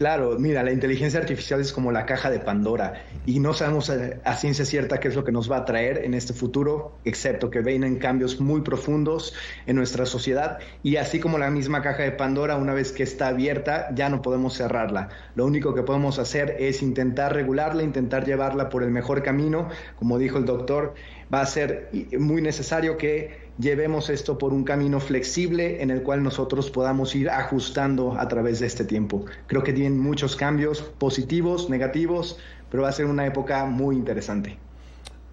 Claro, 0.00 0.38
mira, 0.38 0.62
la 0.62 0.72
inteligencia 0.72 1.20
artificial 1.20 1.60
es 1.60 1.74
como 1.74 1.92
la 1.92 2.06
caja 2.06 2.30
de 2.30 2.38
Pandora 2.38 3.04
y 3.26 3.38
no 3.38 3.52
sabemos 3.52 3.90
a, 3.90 4.34
ciencia 4.34 4.64
cierta 4.64 4.98
qué 4.98 5.08
es 5.08 5.14
lo 5.14 5.24
que 5.24 5.30
nos 5.30 5.52
va 5.52 5.58
a 5.58 5.64
traer 5.66 6.06
en 6.06 6.14
este 6.14 6.32
futuro, 6.32 6.96
excepto 7.04 7.50
que 7.50 7.60
vienen 7.60 7.98
cambios 7.98 8.40
muy 8.40 8.62
profundos 8.62 9.34
en 9.66 9.76
nuestra 9.76 10.06
sociedad 10.06 10.58
y 10.82 10.96
así 10.96 11.20
como 11.20 11.36
la 11.36 11.50
misma 11.50 11.82
caja 11.82 12.02
de 12.02 12.12
Pandora, 12.12 12.56
una 12.56 12.72
vez 12.72 12.92
que 12.92 13.02
está 13.02 13.28
abierta, 13.28 13.94
ya 13.94 14.08
no 14.08 14.22
podemos 14.22 14.56
cerrarla. 14.56 15.10
Lo 15.34 15.44
único 15.44 15.74
que 15.74 15.82
podemos 15.82 16.18
hacer 16.18 16.56
es 16.58 16.80
intentar 16.80 17.34
regularla, 17.34 17.82
intentar 17.82 18.24
llevarla 18.24 18.70
por 18.70 18.82
el 18.82 18.90
mejor 18.90 19.22
camino, 19.22 19.68
como 19.96 20.16
dijo 20.16 20.38
el 20.38 20.46
doctor, 20.46 20.94
va 21.32 21.42
a 21.42 21.46
ser 21.46 21.90
muy 22.18 22.42
necesario 22.42 22.96
que 22.96 23.50
llevemos 23.58 24.10
esto 24.10 24.38
por 24.38 24.52
un 24.52 24.64
camino 24.64 25.00
flexible 25.00 25.82
en 25.82 25.90
el 25.90 26.02
cual 26.02 26.22
nosotros 26.22 26.70
podamos 26.70 27.14
ir 27.14 27.30
ajustando 27.30 28.18
a 28.18 28.26
través 28.28 28.60
de 28.60 28.66
este 28.66 28.84
tiempo. 28.84 29.24
Creo 29.46 29.62
que 29.62 29.72
tienen 29.72 29.98
muchos 29.98 30.34
cambios 30.36 30.82
positivos, 30.82 31.70
negativos, 31.70 32.38
pero 32.70 32.82
va 32.84 32.88
a 32.88 32.92
ser 32.92 33.06
una 33.06 33.26
época 33.26 33.64
muy 33.66 33.96
interesante. 33.96 34.56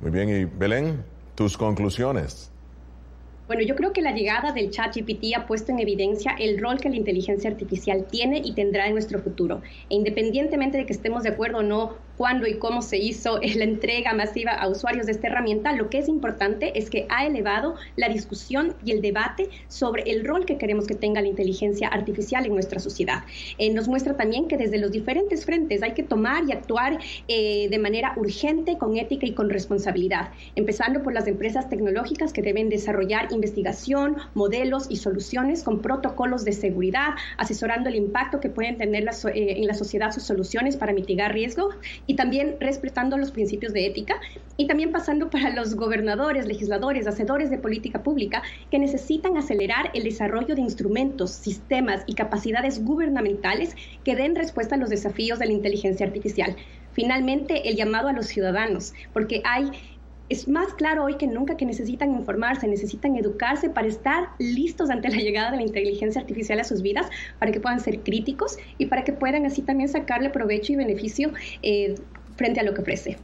Muy 0.02 0.12
bien, 0.12 0.30
y 0.30 0.46
Belén, 0.46 1.04
tus 1.36 1.58
conclusiones. 1.58 2.52
Bueno, 3.48 3.62
yo 3.64 3.76
creo 3.76 3.94
que 3.94 4.02
la 4.02 4.12
llegada 4.12 4.52
del 4.52 4.72
chat 4.72 4.94
GPT 4.94 5.34
ha 5.38 5.48
puesto 5.48 5.72
en 5.72 5.80
evidencia 5.80 6.36
el 6.38 6.60
rol 6.60 6.82
que 6.82 6.90
la 6.90 6.98
inteligencia 6.98 7.50
artificial 7.50 8.06
tiene 8.12 8.42
y 8.44 8.54
tendrá 8.54 8.88
en 8.88 8.94
nuestro 8.94 9.20
futuro. 9.20 9.62
E 9.90 9.96
independientemente 9.96 10.78
de 10.78 10.86
que 10.86 10.92
estemos 10.92 11.24
de 11.24 11.30
acuerdo 11.30 11.60
o 11.60 11.64
no 11.64 11.96
cuándo 12.18 12.48
y 12.48 12.56
cómo 12.56 12.82
se 12.82 12.98
hizo 12.98 13.40
la 13.56 13.64
entrega 13.64 14.14
masiva 14.14 14.52
a 14.52 14.68
usuarios 14.68 15.06
de 15.06 15.14
esta 15.14 15.28
herramienta, 15.28 15.74
lo 15.74 15.90
que 15.90 16.00
es 16.00 16.10
importante 16.10 16.78
es 16.78 16.90
que 16.90 17.06
ha 17.10 17.26
elevado 17.26 17.76
la 17.96 18.10
discusión 18.10 18.76
y 18.84 18.92
el 18.92 19.02
debate 19.02 19.50
sobre 19.68 20.04
el 20.04 20.26
rol 20.26 20.46
que 20.46 20.58
queremos 20.58 20.88
que 20.88 20.96
tenga 20.96 21.22
la 21.22 21.28
inteligencia 21.28 21.88
artificial 21.88 22.46
en 22.46 22.54
nuestra 22.54 22.80
sociedad. 22.80 23.24
Eh, 23.58 23.72
nos 23.74 23.88
muestra 23.88 24.16
también 24.16 24.48
que 24.48 24.58
desde 24.58 24.78
los 24.78 24.92
diferentes 24.92 25.46
frentes 25.46 25.84
hay 25.84 25.94
que 25.94 26.04
tomar 26.04 26.44
y 26.48 26.52
actuar 26.52 27.00
eh, 27.28 27.68
de 27.70 27.80
manera 27.80 28.14
urgente, 28.18 28.78
con 28.78 28.98
ética 28.98 29.26
y 29.26 29.34
con 29.34 29.50
responsabilidad, 29.50 30.32
empezando 30.56 31.04
por 31.04 31.14
las 31.14 31.28
empresas 31.28 31.70
tecnológicas 31.70 32.34
que 32.34 32.42
deben 32.42 32.70
desarrollar 32.70 33.28
investigación, 33.32 34.18
modelos 34.34 34.88
y 34.90 34.98
soluciones 34.98 35.64
con 35.64 35.82
protocolos 35.82 36.44
de 36.44 36.54
seguridad, 36.54 37.10
asesorando 37.38 37.90
el 37.90 37.96
impacto 37.96 38.40
que 38.40 38.50
pueden 38.50 38.78
tener 38.78 39.04
eh, 39.04 39.54
en 39.58 39.68
la 39.68 39.74
sociedad 39.74 40.12
sus 40.12 40.24
soluciones 40.24 40.78
para 40.78 40.94
mitigar 40.94 41.34
riesgo 41.34 41.70
y 42.08 42.16
también 42.16 42.56
respetando 42.60 43.18
los 43.18 43.32
principios 43.32 43.74
de 43.74 43.86
ética 43.86 44.20
y 44.56 44.66
también 44.66 44.92
pasando 44.92 45.30
para 45.30 45.54
los 45.54 45.76
gobernadores, 45.76 46.48
legisladores, 46.48 47.06
hacedores 47.06 47.50
de 47.52 47.60
política 47.60 48.02
pública 48.02 48.42
que 48.72 48.80
necesitan 48.80 49.38
acelerar 49.38 49.92
el 49.94 50.04
desarrollo 50.04 50.56
de 50.56 50.62
instrumentos, 50.62 51.32
sistemas 51.32 52.04
y 52.08 52.14
capacidades 52.14 52.84
gubernamentales 52.84 53.76
que 54.04 54.16
den 54.16 54.36
respuesta 54.36 54.76
a 54.76 54.78
los 54.80 54.90
desafíos 54.90 55.38
de 55.38 55.48
la 55.48 55.52
inteligencia 55.54 56.06
artificial. 56.06 56.56
Finalmente, 56.94 57.70
el 57.70 57.76
llamado 57.76 58.08
a 58.08 58.14
los 58.14 58.26
ciudadanos, 58.26 58.94
porque 59.14 59.42
hay 59.46 59.70
es 60.30 60.48
más 60.48 60.74
claro 60.74 61.06
hoy 61.06 61.16
que 61.16 61.28
nunca 61.28 61.58
que 61.58 61.66
necesitan 61.66 62.14
informarse, 62.14 62.68
necesitan 62.68 63.16
educarse 63.16 63.70
para 63.70 63.88
estar 63.88 64.30
listos 64.40 64.90
ante 64.90 65.10
la 65.10 65.18
llegada 65.18 65.52
de 65.52 65.58
la 65.58 65.64
inteligencia 65.64 66.22
artificial 66.22 66.60
a 66.60 66.64
sus 66.64 66.82
vidas, 66.82 67.08
para 67.40 67.52
que 67.52 67.60
puedan 67.60 67.80
ser 67.80 68.02
críticos 68.02 68.58
y 68.78 68.88
para 68.88 69.04
que 69.04 69.14
puedan 69.14 69.46
así 69.46 69.62
también 69.62 69.90
sacarle 69.90 70.30
provecho 70.30 70.74
y 70.74 70.76
beneficio 70.76 71.32
eh, 71.62 71.96
frente 72.36 72.60
a 72.60 72.64
lo 72.64 72.74
que 72.74 72.82
ofrece. 72.82 73.18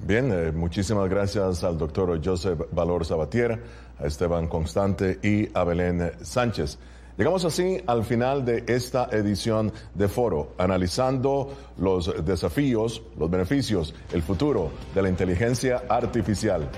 Bien, 0.00 0.30
eh, 0.32 0.52
muchísimas 0.52 1.08
gracias 1.08 1.64
al 1.64 1.78
doctor 1.78 2.20
Joseph 2.22 2.60
Valor 2.72 3.04
Sabatier, 3.04 3.58
a 3.98 4.06
Esteban 4.06 4.48
Constante 4.48 5.18
y 5.22 5.48
a 5.54 5.64
Belén 5.64 6.12
Sánchez. 6.20 6.78
Llegamos 7.16 7.44
así 7.44 7.80
al 7.86 8.02
final 8.02 8.44
de 8.44 8.64
esta 8.66 9.08
edición 9.12 9.70
de 9.94 10.08
Foro, 10.08 10.52
analizando 10.58 11.48
los 11.78 12.24
desafíos, 12.24 13.04
los 13.16 13.30
beneficios, 13.30 13.94
el 14.12 14.20
futuro 14.20 14.72
de 14.96 15.02
la 15.02 15.08
inteligencia 15.10 15.84
artificial. 15.88 16.68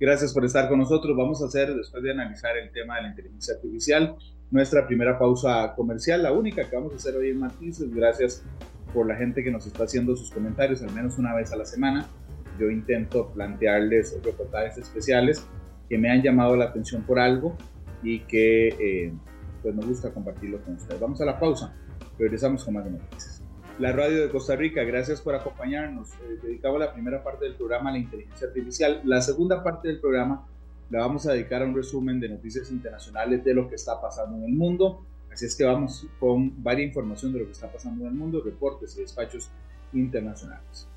Gracias 0.00 0.32
por 0.32 0.46
estar 0.46 0.66
con 0.70 0.78
nosotros. 0.78 1.14
Vamos 1.14 1.42
a 1.42 1.46
hacer, 1.46 1.74
después 1.74 2.02
de 2.02 2.12
analizar 2.12 2.56
el 2.56 2.72
tema 2.72 2.96
de 2.96 3.02
la 3.02 3.08
inteligencia 3.08 3.52
artificial, 3.56 4.16
nuestra 4.50 4.86
primera 4.86 5.18
pausa 5.18 5.74
comercial, 5.76 6.22
la 6.22 6.32
única 6.32 6.66
que 6.66 6.76
vamos 6.76 6.94
a 6.94 6.96
hacer 6.96 7.14
hoy 7.14 7.28
en 7.28 7.40
Matices. 7.40 7.94
Gracias 7.94 8.42
por 8.94 9.06
la 9.06 9.16
gente 9.16 9.44
que 9.44 9.50
nos 9.50 9.66
está 9.66 9.84
haciendo 9.84 10.16
sus 10.16 10.30
comentarios 10.30 10.80
al 10.80 10.92
menos 10.94 11.18
una 11.18 11.34
vez 11.34 11.52
a 11.52 11.56
la 11.56 11.66
semana. 11.66 12.08
Yo 12.58 12.70
intento 12.70 13.30
plantearles 13.34 14.18
reportajes 14.24 14.78
especiales 14.78 15.46
que 15.86 15.98
me 15.98 16.10
han 16.10 16.22
llamado 16.22 16.56
la 16.56 16.64
atención 16.64 17.02
por 17.02 17.18
algo 17.18 17.58
y 18.02 18.20
que 18.20 18.68
eh, 18.68 19.12
pues 19.62 19.74
nos 19.74 19.86
gusta 19.86 20.12
compartirlo 20.12 20.60
con 20.62 20.74
ustedes. 20.74 21.00
Vamos 21.00 21.20
a 21.20 21.24
la 21.24 21.38
pausa, 21.38 21.74
regresamos 22.18 22.64
con 22.64 22.74
más 22.74 22.90
noticias. 22.90 23.42
La 23.78 23.92
radio 23.92 24.22
de 24.22 24.30
Costa 24.30 24.56
Rica, 24.56 24.82
gracias 24.82 25.20
por 25.20 25.36
acompañarnos. 25.36 26.10
Eh, 26.44 26.60
la 26.60 26.92
primera 26.92 27.22
parte 27.22 27.44
del 27.44 27.54
programa 27.54 27.90
a 27.90 27.92
la 27.92 27.98
inteligencia 27.98 28.48
artificial. 28.48 29.00
La 29.04 29.20
segunda 29.20 29.62
parte 29.62 29.86
del 29.86 30.00
programa 30.00 30.46
la 30.90 31.00
vamos 31.00 31.26
a 31.26 31.32
dedicar 31.32 31.62
a 31.62 31.64
un 31.64 31.76
resumen 31.76 32.18
de 32.18 32.28
noticias 32.28 32.70
internacionales 32.70 33.44
de 33.44 33.54
lo 33.54 33.68
que 33.68 33.76
está 33.76 34.00
pasando 34.00 34.36
en 34.38 34.44
el 34.44 34.52
mundo. 34.54 35.04
Así 35.30 35.46
es 35.46 35.54
que 35.54 35.64
vamos 35.64 36.06
con 36.18 36.60
varias 36.62 36.88
información 36.88 37.32
de 37.32 37.40
lo 37.40 37.44
que 37.44 37.52
está 37.52 37.70
pasando 37.70 38.04
en 38.04 38.10
el 38.10 38.14
mundo, 38.14 38.42
reportes 38.42 38.96
y 38.96 39.02
despachos 39.02 39.50
internacionales. 39.92 40.88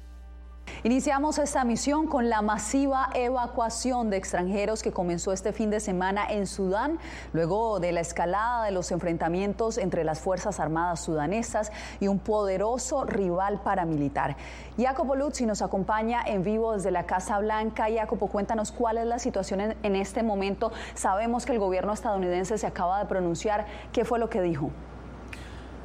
Iniciamos 0.83 1.37
esta 1.37 1.63
misión 1.63 2.07
con 2.07 2.29
la 2.29 2.41
masiva 2.41 3.09
evacuación 3.13 4.09
de 4.09 4.17
extranjeros 4.17 4.81
que 4.81 4.91
comenzó 4.91 5.31
este 5.31 5.53
fin 5.53 5.69
de 5.69 5.79
semana 5.79 6.25
en 6.29 6.47
Sudán, 6.47 6.97
luego 7.33 7.79
de 7.79 7.91
la 7.91 8.01
escalada 8.01 8.65
de 8.65 8.71
los 8.71 8.91
enfrentamientos 8.91 9.77
entre 9.77 10.03
las 10.03 10.19
Fuerzas 10.19 10.59
Armadas 10.59 10.99
sudanesas 11.01 11.71
y 11.99 12.07
un 12.07 12.19
poderoso 12.19 13.05
rival 13.05 13.61
paramilitar. 13.61 14.35
Jacopo 14.77 15.15
Luzzi 15.15 15.45
nos 15.45 15.61
acompaña 15.61 16.23
en 16.25 16.43
vivo 16.43 16.73
desde 16.73 16.91
la 16.91 17.05
Casa 17.05 17.37
Blanca. 17.39 17.85
Jacopo, 17.93 18.27
cuéntanos 18.27 18.71
cuál 18.71 18.97
es 18.97 19.05
la 19.05 19.19
situación 19.19 19.61
en, 19.61 19.77
en 19.83 19.95
este 19.95 20.23
momento. 20.23 20.71
Sabemos 20.95 21.45
que 21.45 21.53
el 21.53 21.59
gobierno 21.59 21.93
estadounidense 21.93 22.57
se 22.57 22.67
acaba 22.67 22.99
de 22.99 23.05
pronunciar. 23.05 23.65
¿Qué 23.91 24.05
fue 24.05 24.17
lo 24.17 24.29
que 24.29 24.41
dijo? 24.41 24.71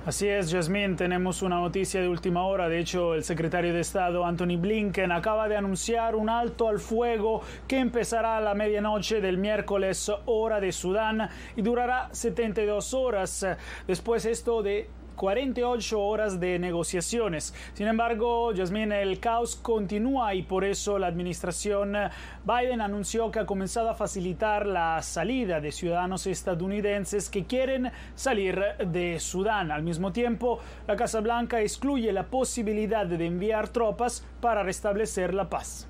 Así 0.06 0.28
es, 0.28 0.52
Jasmine, 0.52 0.94
tenemos 0.94 1.42
una 1.42 1.56
noticia 1.56 2.00
de 2.00 2.06
última 2.06 2.46
hora. 2.46 2.68
De 2.68 2.78
hecho, 2.78 3.14
el 3.14 3.24
secretario 3.24 3.74
de 3.74 3.80
Estado, 3.80 4.24
Anthony 4.24 4.56
Blinken, 4.56 5.10
acaba 5.10 5.48
de 5.48 5.56
anunciar 5.56 6.14
un 6.14 6.28
alto 6.28 6.68
al 6.68 6.78
fuego 6.78 7.42
que 7.66 7.80
empezará 7.80 8.36
a 8.36 8.40
la 8.40 8.54
medianoche 8.54 9.20
del 9.20 9.36
miércoles, 9.36 10.08
hora 10.26 10.60
de 10.60 10.70
Sudán, 10.70 11.28
y 11.56 11.62
durará 11.62 12.08
72 12.12 12.94
horas. 12.94 13.44
Después 13.88 14.26
esto 14.26 14.62
de 14.62 14.88
48 15.16 16.00
horas 16.00 16.38
de 16.38 16.58
negociaciones. 16.58 17.54
Sin 17.72 17.88
embargo, 17.88 18.52
Jasmine, 18.54 19.02
el 19.02 19.18
caos 19.18 19.56
continúa 19.56 20.34
y 20.34 20.42
por 20.42 20.64
eso 20.64 20.98
la 20.98 21.08
administración 21.08 21.94
Biden 22.44 22.80
anunció 22.80 23.30
que 23.30 23.40
ha 23.40 23.46
comenzado 23.46 23.90
a 23.90 23.94
facilitar 23.94 24.66
la 24.66 25.02
salida 25.02 25.60
de 25.60 25.72
ciudadanos 25.72 26.26
estadounidenses 26.26 27.30
que 27.30 27.46
quieren 27.46 27.90
salir 28.14 28.62
de 28.86 29.18
Sudán. 29.18 29.70
Al 29.70 29.82
mismo 29.82 30.12
tiempo, 30.12 30.60
la 30.86 30.96
Casa 30.96 31.20
Blanca 31.20 31.60
excluye 31.60 32.12
la 32.12 32.26
posibilidad 32.26 33.06
de 33.06 33.26
enviar 33.26 33.68
tropas 33.68 34.24
para 34.40 34.62
restablecer 34.62 35.34
la 35.34 35.48
paz. 35.48 35.88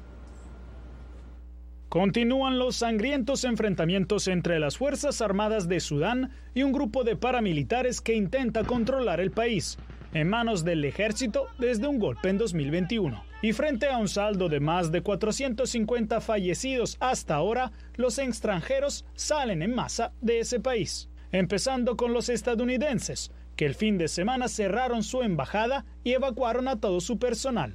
Continúan 1.96 2.58
los 2.58 2.76
sangrientos 2.76 3.44
enfrentamientos 3.44 4.28
entre 4.28 4.58
las 4.58 4.76
Fuerzas 4.76 5.22
Armadas 5.22 5.66
de 5.66 5.80
Sudán 5.80 6.30
y 6.52 6.62
un 6.62 6.70
grupo 6.70 7.04
de 7.04 7.16
paramilitares 7.16 8.02
que 8.02 8.14
intenta 8.14 8.64
controlar 8.64 9.18
el 9.18 9.30
país, 9.30 9.78
en 10.12 10.28
manos 10.28 10.62
del 10.62 10.84
ejército 10.84 11.46
desde 11.58 11.86
un 11.86 11.98
golpe 11.98 12.28
en 12.28 12.36
2021. 12.36 13.24
Y 13.40 13.54
frente 13.54 13.86
a 13.86 13.96
un 13.96 14.08
saldo 14.08 14.50
de 14.50 14.60
más 14.60 14.92
de 14.92 15.00
450 15.00 16.20
fallecidos 16.20 16.98
hasta 17.00 17.34
ahora, 17.34 17.72
los 17.94 18.18
extranjeros 18.18 19.06
salen 19.14 19.62
en 19.62 19.74
masa 19.74 20.12
de 20.20 20.40
ese 20.40 20.60
país, 20.60 21.08
empezando 21.32 21.96
con 21.96 22.12
los 22.12 22.28
estadounidenses, 22.28 23.32
que 23.56 23.64
el 23.64 23.74
fin 23.74 23.96
de 23.96 24.08
semana 24.08 24.48
cerraron 24.48 25.02
su 25.02 25.22
embajada 25.22 25.86
y 26.04 26.12
evacuaron 26.12 26.68
a 26.68 26.78
todo 26.78 27.00
su 27.00 27.18
personal. 27.18 27.74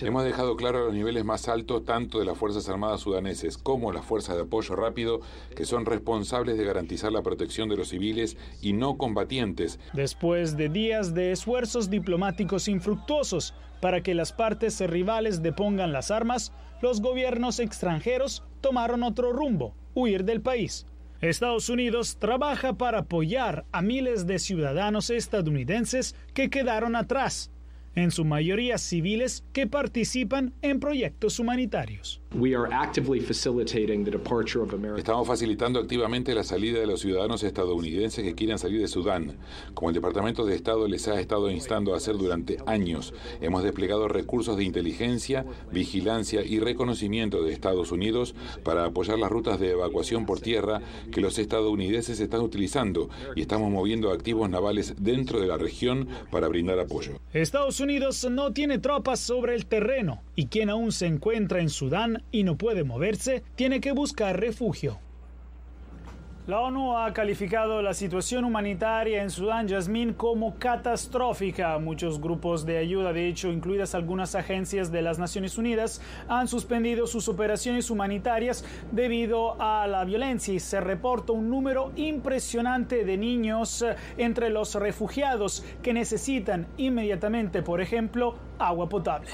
Hemos 0.00 0.24
dejado 0.24 0.56
claro 0.56 0.78
a 0.78 0.84
los 0.86 0.94
niveles 0.94 1.22
más 1.22 1.48
altos, 1.48 1.84
tanto 1.84 2.18
de 2.18 2.24
las 2.24 2.38
Fuerzas 2.38 2.66
Armadas 2.70 3.02
sudaneses 3.02 3.58
como 3.58 3.92
las 3.92 4.06
Fuerzas 4.06 4.36
de 4.36 4.44
Apoyo 4.44 4.74
Rápido, 4.74 5.20
que 5.54 5.66
son 5.66 5.84
responsables 5.84 6.56
de 6.56 6.64
garantizar 6.64 7.12
la 7.12 7.20
protección 7.20 7.68
de 7.68 7.76
los 7.76 7.88
civiles 7.88 8.38
y 8.62 8.72
no 8.72 8.96
combatientes. 8.96 9.78
Después 9.92 10.56
de 10.56 10.70
días 10.70 11.12
de 11.12 11.32
esfuerzos 11.32 11.90
diplomáticos 11.90 12.68
infructuosos 12.68 13.52
para 13.82 14.02
que 14.02 14.14
las 14.14 14.32
partes 14.32 14.80
rivales 14.80 15.42
depongan 15.42 15.92
las 15.92 16.10
armas, 16.10 16.54
los 16.80 17.02
gobiernos 17.02 17.60
extranjeros 17.60 18.44
tomaron 18.62 19.02
otro 19.02 19.30
rumbo, 19.30 19.74
huir 19.92 20.24
del 20.24 20.40
país. 20.40 20.86
Estados 21.20 21.68
Unidos 21.68 22.16
trabaja 22.18 22.72
para 22.72 23.00
apoyar 23.00 23.66
a 23.72 23.82
miles 23.82 24.26
de 24.26 24.38
ciudadanos 24.38 25.10
estadounidenses 25.10 26.14
que 26.32 26.48
quedaron 26.48 26.96
atrás 26.96 27.50
en 27.96 28.10
su 28.10 28.24
mayoría 28.24 28.78
civiles 28.78 29.42
que 29.52 29.66
participan 29.66 30.52
en 30.62 30.78
proyectos 30.78 31.40
humanitarios. 31.40 32.20
Estamos 34.96 35.26
facilitando 35.26 35.80
activamente 35.80 36.34
la 36.34 36.44
salida 36.44 36.78
de 36.78 36.86
los 36.86 37.00
ciudadanos 37.00 37.42
estadounidenses 37.42 38.22
que 38.22 38.34
quieran 38.34 38.58
salir 38.58 38.82
de 38.82 38.88
Sudán. 38.88 39.38
Como 39.72 39.88
el 39.88 39.94
Departamento 39.94 40.44
de 40.44 40.54
Estado 40.54 40.86
les 40.86 41.08
ha 41.08 41.18
estado 41.18 41.50
instando 41.50 41.94
a 41.94 41.96
hacer 41.96 42.18
durante 42.18 42.58
años, 42.66 43.14
hemos 43.40 43.62
desplegado 43.62 44.06
recursos 44.06 44.58
de 44.58 44.64
inteligencia, 44.64 45.46
vigilancia 45.72 46.44
y 46.44 46.60
reconocimiento 46.60 47.42
de 47.42 47.54
Estados 47.54 47.90
Unidos 47.90 48.34
para 48.62 48.84
apoyar 48.84 49.18
las 49.18 49.30
rutas 49.30 49.58
de 49.58 49.70
evacuación 49.70 50.26
por 50.26 50.40
tierra 50.40 50.82
que 51.10 51.22
los 51.22 51.38
estadounidenses 51.38 52.20
están 52.20 52.42
utilizando 52.42 53.08
y 53.34 53.40
estamos 53.40 53.70
moviendo 53.70 54.12
activos 54.12 54.50
navales 54.50 54.94
dentro 54.98 55.40
de 55.40 55.46
la 55.46 55.56
región 55.56 56.08
para 56.30 56.48
brindar 56.48 56.78
apoyo. 56.80 57.18
Estados 57.32 57.80
Unidos 57.86 58.26
no 58.28 58.52
tiene 58.52 58.80
tropas 58.80 59.20
sobre 59.20 59.54
el 59.54 59.66
terreno 59.66 60.20
y 60.34 60.46
quien 60.48 60.70
aún 60.70 60.90
se 60.90 61.06
encuentra 61.06 61.60
en 61.60 61.70
Sudán 61.70 62.24
y 62.32 62.42
no 62.42 62.58
puede 62.58 62.82
moverse, 62.82 63.44
tiene 63.54 63.80
que 63.80 63.92
buscar 63.92 64.40
refugio. 64.40 64.98
La 66.46 66.60
ONU 66.60 66.96
ha 66.96 67.12
calificado 67.12 67.82
la 67.82 67.92
situación 67.92 68.44
humanitaria 68.44 69.20
en 69.20 69.30
Sudán, 69.30 69.66
Yasmín, 69.66 70.12
como 70.12 70.54
catastrófica. 70.60 71.76
Muchos 71.80 72.20
grupos 72.20 72.64
de 72.64 72.78
ayuda, 72.78 73.12
de 73.12 73.26
hecho, 73.26 73.50
incluidas 73.50 73.96
algunas 73.96 74.36
agencias 74.36 74.92
de 74.92 75.02
las 75.02 75.18
Naciones 75.18 75.58
Unidas, 75.58 76.00
han 76.28 76.46
suspendido 76.46 77.08
sus 77.08 77.28
operaciones 77.28 77.90
humanitarias 77.90 78.64
debido 78.92 79.60
a 79.60 79.88
la 79.88 80.04
violencia 80.04 80.54
y 80.54 80.60
se 80.60 80.80
reporta 80.80 81.32
un 81.32 81.50
número 81.50 81.90
impresionante 81.96 83.04
de 83.04 83.16
niños 83.16 83.84
entre 84.16 84.48
los 84.48 84.76
refugiados 84.76 85.64
que 85.82 85.92
necesitan 85.94 86.68
inmediatamente, 86.76 87.62
por 87.62 87.80
ejemplo, 87.80 88.36
agua 88.60 88.88
potable. 88.88 89.30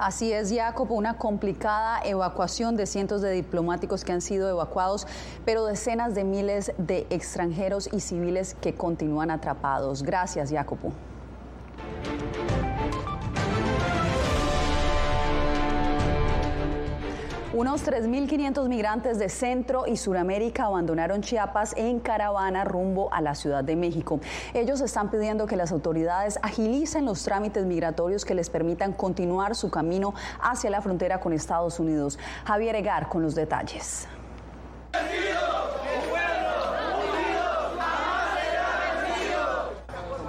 Así 0.00 0.32
es, 0.32 0.50
Jacob, 0.50 0.90
una 0.92 1.18
complicada 1.18 2.00
evacuación 2.02 2.74
de 2.74 2.86
cientos 2.86 3.20
de 3.20 3.32
diplomáticos 3.32 4.02
que 4.02 4.12
han 4.12 4.22
sido 4.22 4.48
evacuados, 4.48 5.06
pero 5.44 5.66
decenas 5.66 6.14
de 6.14 6.24
miles 6.24 6.72
de 6.78 7.06
extranjeros 7.10 7.86
y 7.92 8.00
civiles 8.00 8.56
que 8.62 8.72
continúan 8.72 9.30
atrapados. 9.30 10.02
Gracias, 10.02 10.50
Jacopo. 10.50 10.94
Unos 17.60 17.84
3.500 17.84 18.68
migrantes 18.68 19.18
de 19.18 19.28
Centro 19.28 19.86
y 19.86 19.98
Suramérica 19.98 20.64
abandonaron 20.64 21.20
Chiapas 21.20 21.74
en 21.76 22.00
caravana 22.00 22.64
rumbo 22.64 23.12
a 23.12 23.20
la 23.20 23.34
Ciudad 23.34 23.62
de 23.62 23.76
México. 23.76 24.18
Ellos 24.54 24.80
están 24.80 25.10
pidiendo 25.10 25.46
que 25.46 25.56
las 25.56 25.70
autoridades 25.70 26.38
agilicen 26.40 27.04
los 27.04 27.22
trámites 27.22 27.66
migratorios 27.66 28.24
que 28.24 28.34
les 28.34 28.48
permitan 28.48 28.94
continuar 28.94 29.54
su 29.54 29.70
camino 29.70 30.14
hacia 30.40 30.70
la 30.70 30.80
frontera 30.80 31.20
con 31.20 31.34
Estados 31.34 31.78
Unidos. 31.78 32.18
Javier 32.46 32.76
Egar 32.76 33.10
con 33.10 33.20
los 33.20 33.34
detalles. 33.34 34.08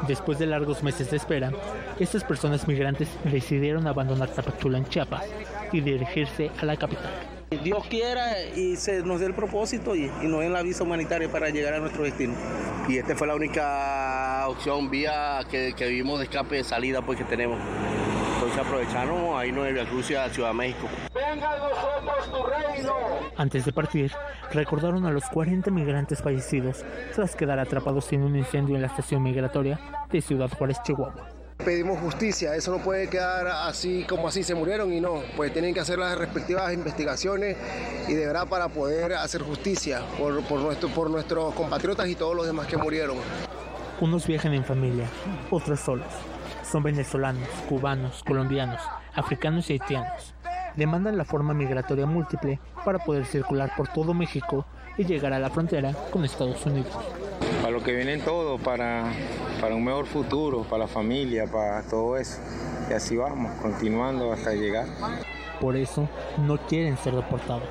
Después 0.06 0.38
de 0.38 0.48
largos 0.48 0.84
meses 0.84 1.10
de 1.10 1.16
espera, 1.16 1.54
estas 1.98 2.26
personas 2.26 2.68
migrantes 2.68 3.08
decidieron 3.24 3.88
abandonar 3.88 4.28
Tapachula 4.32 4.80
en 4.80 4.86
Chiapas 4.90 5.24
y 5.72 5.82
dirigirse 5.82 6.52
a 6.62 6.66
la 6.66 6.78
capital. 6.78 7.12
Dios 7.64 7.86
quiera 7.88 8.42
y 8.56 8.78
se 8.78 9.04
nos 9.04 9.20
dé 9.20 9.26
el 9.26 9.34
propósito 9.34 9.94
y, 9.96 10.10
nos 10.24 10.40
den 10.40 10.54
la 10.54 10.62
visa 10.62 10.84
humanitaria 10.84 11.30
para 11.30 11.50
llegar 11.50 11.74
a 11.74 11.80
nuestro 11.80 12.04
destino. 12.04 12.34
Y 12.88 12.98
esta 12.98 13.16
fue 13.16 13.28
la 13.28 13.36
única 13.36 14.46
opción, 14.48 14.90
vía 14.90 15.42
que, 15.50 15.74
vimos 15.90 16.20
de 16.20 16.26
escape 16.26 16.56
de 16.56 16.64
salida 16.64 17.02
pues 17.02 17.18
que 17.18 17.26
tenemos. 17.26 17.60
Entonces 18.36 18.58
aprovecharon 18.58 19.38
ahí 19.38 19.52
no 19.52 19.64
Via 19.64 19.86
Cruz 19.86 20.12
a 20.12 20.30
Ciudad 20.30 20.50
de 20.50 20.56
México. 20.56 20.88
Venga 21.14 21.58
nosotros 21.58 22.32
tu 22.32 22.44
reino. 22.44 22.94
Antes 23.36 23.66
de 23.66 23.74
partir, 23.74 24.12
recordaron 24.52 25.06
a 25.06 25.12
los 25.12 25.26
40 25.26 25.70
migrantes 25.72 26.22
fallecidos 26.22 26.86
tras 27.14 27.36
quedar 27.36 27.60
atrapados 27.60 28.12
en 28.14 28.24
un 28.24 28.36
incendio 28.36 28.76
en 28.76 28.82
la 28.82 28.88
estación 28.88 29.22
migratoria 29.24 29.80
de 30.10 30.22
Ciudad 30.22 30.50
Juárez, 30.58 30.82
Chihuahua. 30.84 31.41
Pedimos 31.66 32.00
justicia, 32.00 32.56
eso 32.56 32.72
no 32.72 32.84
puede 32.84 33.08
quedar 33.08 33.48
así 33.48 34.04
como 34.10 34.28
así 34.28 34.42
se 34.42 34.56
murieron 34.56 34.92
y 34.92 35.00
no, 35.00 35.22
pues 35.36 35.54
tienen 35.54 35.76
que 35.76 35.80
hacer 35.80 36.00
las 36.00 36.18
respectivas 36.18 36.74
investigaciones 36.74 37.56
y 38.08 38.14
de 38.14 38.26
verdad 38.26 38.48
para 38.48 38.68
poder 38.70 39.14
hacer 39.14 39.44
justicia 39.44 40.02
por, 40.18 40.42
por, 40.46 40.60
nuestro, 40.60 40.90
por 40.90 41.10
nuestros 41.12 41.54
compatriotas 41.54 42.08
y 42.08 42.16
todos 42.16 42.36
los 42.36 42.48
demás 42.48 42.66
que 42.66 42.78
murieron. 42.78 43.18
Unos 44.00 44.26
viajan 44.26 44.54
en 44.54 44.66
familia, 44.66 45.06
otros 45.52 45.80
solos. 45.80 46.08
Son 46.64 46.82
venezolanos, 46.82 47.48
cubanos, 47.70 48.24
colombianos, 48.24 48.82
africanos 49.14 49.70
y 49.70 49.74
haitianos. 49.74 50.34
Demandan 50.76 51.16
la 51.16 51.26
forma 51.26 51.54
migratoria 51.54 52.08
múltiple 52.08 52.60
para 52.84 52.98
poder 52.98 53.26
circular 53.26 53.72
por 53.78 53.88
todo 53.88 54.16
México 54.16 54.66
y 54.98 55.06
llegar 55.06 55.34
a 55.34 55.40
la 55.40 55.52
frontera 55.52 55.94
con 56.12 56.26
Estados 56.26 56.66
Unidos 56.66 56.98
que 57.84 57.94
vienen 57.94 58.22
todo, 58.22 58.58
para, 58.58 59.12
para 59.60 59.76
un 59.76 59.84
mejor 59.84 60.06
futuro, 60.06 60.64
para 60.64 60.80
la 60.84 60.88
familia, 60.88 61.46
para 61.48 61.82
todo 61.84 62.18
eso. 62.18 62.40
Y 62.90 62.94
así 62.94 63.16
vamos, 63.18 63.52
continuando 63.62 64.32
hasta 64.32 64.54
llegar. 64.54 64.88
Por 65.60 65.76
eso 65.76 66.08
no 66.40 66.58
quieren 66.58 66.98
ser 66.98 67.16
deportados. 67.16 67.68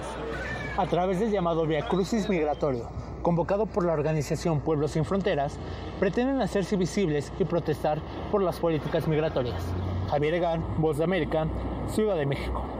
A 0.77 0.87
través 0.87 1.21
del 1.21 1.31
llamado 1.31 1.67
Via 1.67 1.87
Crucis 1.89 2.29
Migratorio, 2.29 2.89
convocado 3.23 3.67
por 3.67 3.85
la 3.85 3.93
organización 3.93 4.61
Pueblos 4.61 4.93
Sin 4.93 5.05
Fronteras, 5.05 5.59
pretenden 5.99 6.41
hacerse 6.41 6.77
visibles 6.77 7.33
y 7.39 7.45
protestar 7.45 8.01
por 8.31 8.43
las 8.43 8.59
políticas 8.59 9.07
migratorias. 9.07 9.63
Javier 10.09 10.35
Egan, 10.35 10.65
Voz 10.79 10.99
de 10.99 11.05
América, 11.05 11.47
Ciudad 11.89 12.17
de 12.17 12.27
México. 12.27 12.80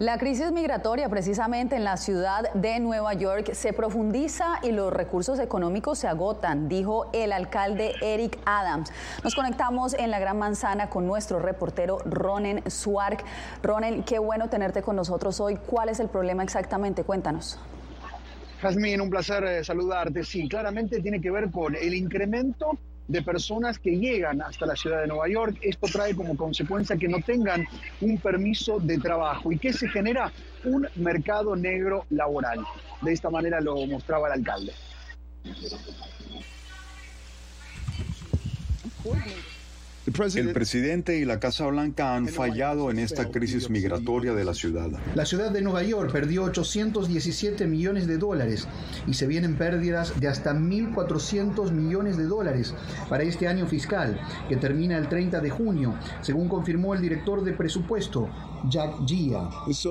La 0.00 0.18
crisis 0.18 0.50
migratoria 0.50 1.08
precisamente 1.08 1.76
en 1.76 1.84
la 1.84 1.96
ciudad 1.96 2.52
de 2.52 2.80
Nueva 2.80 3.14
York 3.14 3.52
se 3.52 3.72
profundiza 3.72 4.58
y 4.64 4.72
los 4.72 4.92
recursos 4.92 5.38
económicos 5.38 6.00
se 6.00 6.08
agotan, 6.08 6.68
dijo 6.68 7.08
el 7.12 7.30
alcalde 7.30 7.92
Eric 8.02 8.36
Adams. 8.44 8.90
Nos 9.22 9.36
conectamos 9.36 9.94
en 9.94 10.10
la 10.10 10.18
Gran 10.18 10.36
Manzana 10.36 10.90
con 10.90 11.06
nuestro 11.06 11.38
reportero 11.38 11.98
Ronen 12.06 12.68
Suark. 12.68 13.22
Ronen, 13.62 14.02
qué 14.02 14.18
bueno 14.18 14.50
tenerte 14.50 14.82
con 14.82 14.96
nosotros 14.96 15.38
hoy. 15.38 15.58
¿Cuál 15.64 15.88
es 15.88 16.00
el 16.00 16.08
problema 16.08 16.42
exactamente? 16.42 17.04
Cuéntanos. 17.04 17.60
Jazmín, 18.62 19.00
un 19.00 19.10
placer 19.10 19.44
eh, 19.44 19.62
saludarte. 19.62 20.24
Sí, 20.24 20.48
claramente 20.48 21.02
tiene 21.02 21.20
que 21.20 21.30
ver 21.30 21.52
con 21.52 21.76
el 21.76 21.94
incremento 21.94 22.80
de 23.08 23.22
personas 23.22 23.78
que 23.78 23.90
llegan 23.98 24.40
hasta 24.42 24.66
la 24.66 24.76
ciudad 24.76 25.02
de 25.02 25.08
Nueva 25.08 25.28
York. 25.28 25.58
Esto 25.62 25.86
trae 25.88 26.14
como 26.14 26.36
consecuencia 26.36 26.96
que 26.96 27.08
no 27.08 27.18
tengan 27.20 27.66
un 28.00 28.18
permiso 28.18 28.78
de 28.78 28.98
trabajo 28.98 29.52
y 29.52 29.58
que 29.58 29.72
se 29.72 29.88
genera 29.88 30.32
un 30.64 30.88
mercado 30.96 31.54
negro 31.56 32.06
laboral. 32.10 32.64
De 33.02 33.12
esta 33.12 33.30
manera 33.30 33.60
lo 33.60 33.86
mostraba 33.86 34.28
el 34.28 34.40
alcalde. 34.40 34.72
El 40.06 40.52
presidente 40.52 41.18
y 41.18 41.24
la 41.24 41.40
Casa 41.40 41.66
Blanca 41.66 42.14
han 42.14 42.28
fallado 42.28 42.90
en 42.90 42.98
esta 42.98 43.30
crisis 43.30 43.70
migratoria 43.70 44.34
de 44.34 44.44
la 44.44 44.52
ciudad. 44.52 44.90
La 45.14 45.24
ciudad 45.24 45.50
de 45.50 45.62
Nueva 45.62 45.82
York 45.82 46.12
perdió 46.12 46.44
817 46.44 47.66
millones 47.66 48.06
de 48.06 48.18
dólares 48.18 48.68
y 49.06 49.14
se 49.14 49.26
vienen 49.26 49.56
pérdidas 49.56 50.20
de 50.20 50.28
hasta 50.28 50.52
1.400 50.52 51.70
millones 51.70 52.18
de 52.18 52.24
dólares 52.24 52.74
para 53.08 53.22
este 53.22 53.48
año 53.48 53.66
fiscal, 53.66 54.20
que 54.46 54.56
termina 54.56 54.98
el 54.98 55.08
30 55.08 55.40
de 55.40 55.48
junio, 55.48 55.94
según 56.20 56.48
confirmó 56.48 56.92
el 56.92 57.00
director 57.00 57.42
de 57.42 57.54
presupuesto, 57.54 58.28
Jack 58.68 59.06
Gia. 59.06 59.48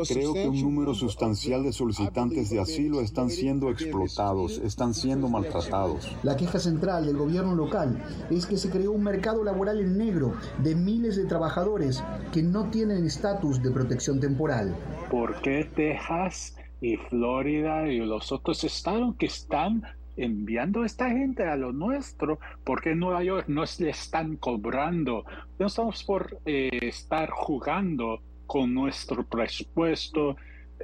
Creo 0.08 0.34
que 0.34 0.48
un 0.48 0.62
número 0.62 0.94
sustancial 0.94 1.64
de 1.64 1.74
solicitantes 1.74 2.50
de 2.50 2.60
asilo 2.60 3.02
están 3.02 3.30
siendo 3.30 3.70
explotados, 3.70 4.60
están 4.64 4.94
siendo 4.94 5.28
maltratados. 5.28 6.12
La 6.24 6.36
queja 6.36 6.60
central 6.60 7.06
del 7.06 7.18
gobierno 7.18 7.56
local 7.56 8.04
es 8.30 8.46
que 8.46 8.58
se 8.58 8.70
creó 8.70 8.92
un 8.92 9.04
mercado 9.04 9.44
laboral 9.44 9.80
en 9.80 10.03
de 10.04 10.76
miles 10.76 11.16
de 11.16 11.26
trabajadores 11.26 12.04
que 12.34 12.44
no 12.44 12.70
tienen 12.70 13.06
estatus 13.06 13.64
de 13.64 13.72
protección 13.72 14.20
temporal. 14.20 14.76
¿Por 15.10 15.42
qué 15.42 15.70
Texas 15.74 16.58
y 16.82 16.98
Florida 16.98 17.88
y 17.88 18.00
los 18.00 18.34
otros 18.34 18.66
estados 18.66 19.16
que 19.16 19.28
están 19.28 19.84
enviando 20.18 20.84
esta 20.84 21.10
gente 21.10 21.48
a 21.48 21.56
lo 21.56 21.72
nuestro, 21.72 22.38
porque 22.66 22.92
en 22.92 23.00
Nueva 23.00 23.24
York 23.24 23.46
no 23.48 23.64
le 23.80 23.90
están 23.90 24.36
cobrando. 24.36 25.24
No 25.58 25.68
estamos 25.68 26.04
por 26.04 26.38
eh, 26.46 26.70
estar 26.82 27.30
jugando 27.30 28.22
con 28.46 28.74
nuestro 28.74 29.24
presupuesto 29.24 30.36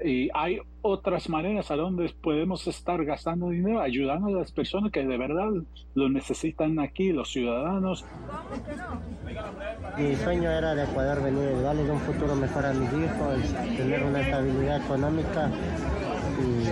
y 0.03 0.29
hay 0.33 0.59
otras 0.81 1.27
maneras 1.29 1.71
a 1.71 1.75
donde 1.75 2.13
podemos 2.21 2.65
estar 2.67 3.03
gastando 3.03 3.49
dinero, 3.49 3.81
ayudando 3.81 4.27
a 4.27 4.31
las 4.31 4.51
personas 4.51 4.91
que 4.91 5.05
de 5.05 5.17
verdad 5.17 5.49
lo 5.95 6.09
necesitan 6.09 6.79
aquí, 6.79 7.11
los 7.11 7.29
ciudadanos. 7.29 8.05
Mi 9.97 10.15
sueño 10.15 10.49
era 10.49 10.73
de 10.75 10.85
poder 10.87 11.19
venir 11.21 11.61
darles 11.61 11.89
un 11.89 11.99
futuro 11.99 12.35
mejor 12.35 12.65
a 12.65 12.73
mis 12.73 12.89
hijos, 12.93 13.77
tener 13.77 14.03
una 14.03 14.21
estabilidad 14.21 14.85
económica 14.85 15.51
y, 16.39 16.67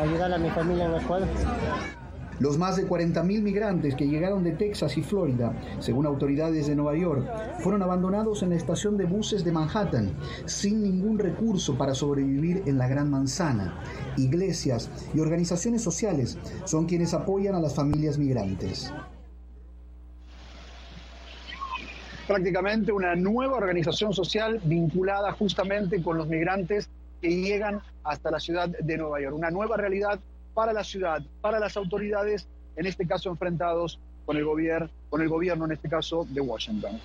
ayudar 0.00 0.32
a 0.32 0.38
mi 0.38 0.50
familia 0.50 0.86
en 0.86 0.92
la 0.92 0.98
escuela. 0.98 1.26
Los 2.40 2.56
más 2.56 2.76
de 2.76 2.88
40.000 2.88 3.42
migrantes 3.42 3.96
que 3.96 4.06
llegaron 4.06 4.44
de 4.44 4.52
Texas 4.52 4.96
y 4.96 5.02
Florida, 5.02 5.52
según 5.80 6.06
autoridades 6.06 6.68
de 6.68 6.76
Nueva 6.76 6.96
York, 6.96 7.26
fueron 7.58 7.82
abandonados 7.82 8.42
en 8.42 8.50
la 8.50 8.56
estación 8.56 8.96
de 8.96 9.06
buses 9.06 9.44
de 9.44 9.50
Manhattan, 9.50 10.14
sin 10.46 10.82
ningún 10.82 11.18
recurso 11.18 11.76
para 11.76 11.94
sobrevivir 11.94 12.62
en 12.66 12.78
la 12.78 12.86
Gran 12.86 13.10
Manzana. 13.10 13.82
Iglesias 14.16 14.88
y 15.14 15.20
organizaciones 15.20 15.82
sociales 15.82 16.38
son 16.64 16.86
quienes 16.86 17.12
apoyan 17.12 17.56
a 17.56 17.60
las 17.60 17.74
familias 17.74 18.18
migrantes. 18.18 18.92
Prácticamente 22.28 22.92
una 22.92 23.16
nueva 23.16 23.56
organización 23.56 24.12
social 24.12 24.60
vinculada 24.64 25.32
justamente 25.32 26.02
con 26.02 26.18
los 26.18 26.28
migrantes 26.28 26.88
que 27.20 27.30
llegan 27.30 27.80
hasta 28.04 28.30
la 28.30 28.38
ciudad 28.38 28.68
de 28.68 28.96
Nueva 28.96 29.20
York. 29.20 29.34
Una 29.34 29.50
nueva 29.50 29.76
realidad 29.76 30.20
para 30.58 30.72
la 30.72 30.82
ciudad, 30.82 31.22
para 31.40 31.60
las 31.60 31.76
autoridades, 31.76 32.48
en 32.74 32.84
este 32.84 33.06
caso 33.06 33.30
enfrentados 33.30 34.00
con 34.26 34.36
el 34.36 34.44
gobierno, 34.44 34.90
con 35.08 35.22
el 35.22 35.28
gobierno 35.28 35.66
en 35.66 35.70
este 35.70 35.88
caso 35.88 36.26
de 36.28 36.40
Washington. 36.40 37.00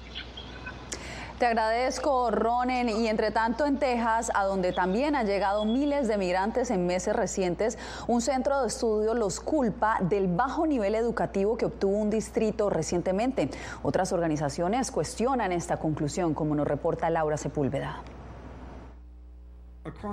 Te 1.37 1.45
agradezco, 1.45 2.31
Ronen. 2.31 2.89
Y 2.89 3.07
entre 3.07 3.29
tanto, 3.29 3.67
en 3.67 3.77
Texas, 3.77 4.31
a 4.33 4.45
donde 4.45 4.73
también 4.73 5.15
han 5.15 5.27
llegado 5.27 5.65
miles 5.65 6.07
de 6.07 6.17
migrantes 6.17 6.71
en 6.71 6.87
meses 6.87 7.15
recientes, 7.15 7.77
un 8.07 8.21
centro 8.21 8.59
de 8.59 8.69
estudio 8.69 9.13
los 9.13 9.39
culpa 9.39 9.99
del 10.01 10.25
bajo 10.25 10.65
nivel 10.65 10.95
educativo 10.95 11.55
que 11.55 11.65
obtuvo 11.65 11.95
un 11.97 12.09
distrito 12.09 12.71
recientemente. 12.71 13.51
Otras 13.83 14.13
organizaciones 14.13 14.89
cuestionan 14.89 15.51
esta 15.51 15.77
conclusión, 15.77 16.33
como 16.33 16.55
nos 16.55 16.67
reporta 16.67 17.07
Laura 17.11 17.37
Sepúlveda. 17.37 18.01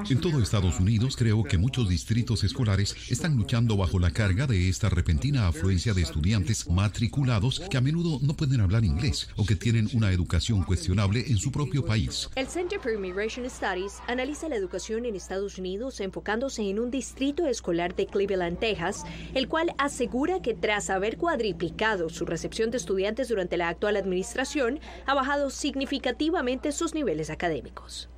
En 0.08 0.20
todo 0.20 0.42
Estados 0.42 0.80
Unidos 0.80 1.16
creo 1.16 1.44
que 1.44 1.56
muchos 1.56 1.88
distritos 1.88 2.42
escolares 2.42 2.96
están 3.08 3.36
luchando 3.36 3.76
bajo 3.76 3.98
la 3.98 4.10
carga 4.10 4.46
de 4.46 4.68
esta 4.68 4.88
repentina 4.88 5.46
afluencia 5.46 5.94
de 5.94 6.02
estudiantes 6.02 6.68
matriculados 6.68 7.60
que 7.70 7.76
a 7.76 7.80
menudo 7.80 8.18
no 8.20 8.34
pueden 8.34 8.60
hablar 8.60 8.84
inglés 8.84 9.28
o 9.36 9.46
que 9.46 9.54
tienen 9.54 9.88
una 9.92 10.10
educación 10.10 10.64
cuestionable 10.64 11.24
en 11.28 11.36
su 11.36 11.52
propio 11.52 11.84
país. 11.84 12.28
El 12.34 12.48
Center 12.48 12.80
for 12.80 12.92
Immigration 12.92 13.48
Studies 13.48 13.98
analiza 14.08 14.48
la 14.48 14.56
educación 14.56 15.06
en 15.06 15.14
Estados 15.14 15.58
Unidos 15.58 16.00
enfocándose 16.00 16.68
en 16.68 16.80
un 16.80 16.90
distrito 16.90 17.46
escolar 17.46 17.94
de 17.94 18.06
Cleveland, 18.06 18.58
Texas, 18.58 19.04
el 19.34 19.46
cual 19.48 19.72
asegura 19.78 20.42
que 20.42 20.54
tras 20.54 20.90
haber 20.90 21.16
cuadriplicado 21.16 22.08
su 22.08 22.24
recepción 22.24 22.70
de 22.70 22.78
estudiantes 22.78 23.28
durante 23.28 23.56
la 23.56 23.68
actual 23.68 23.96
administración, 23.96 24.80
ha 25.06 25.14
bajado 25.14 25.50
significativamente 25.50 26.72
sus 26.72 26.94
niveles 26.94 27.30
académicos. 27.30 28.08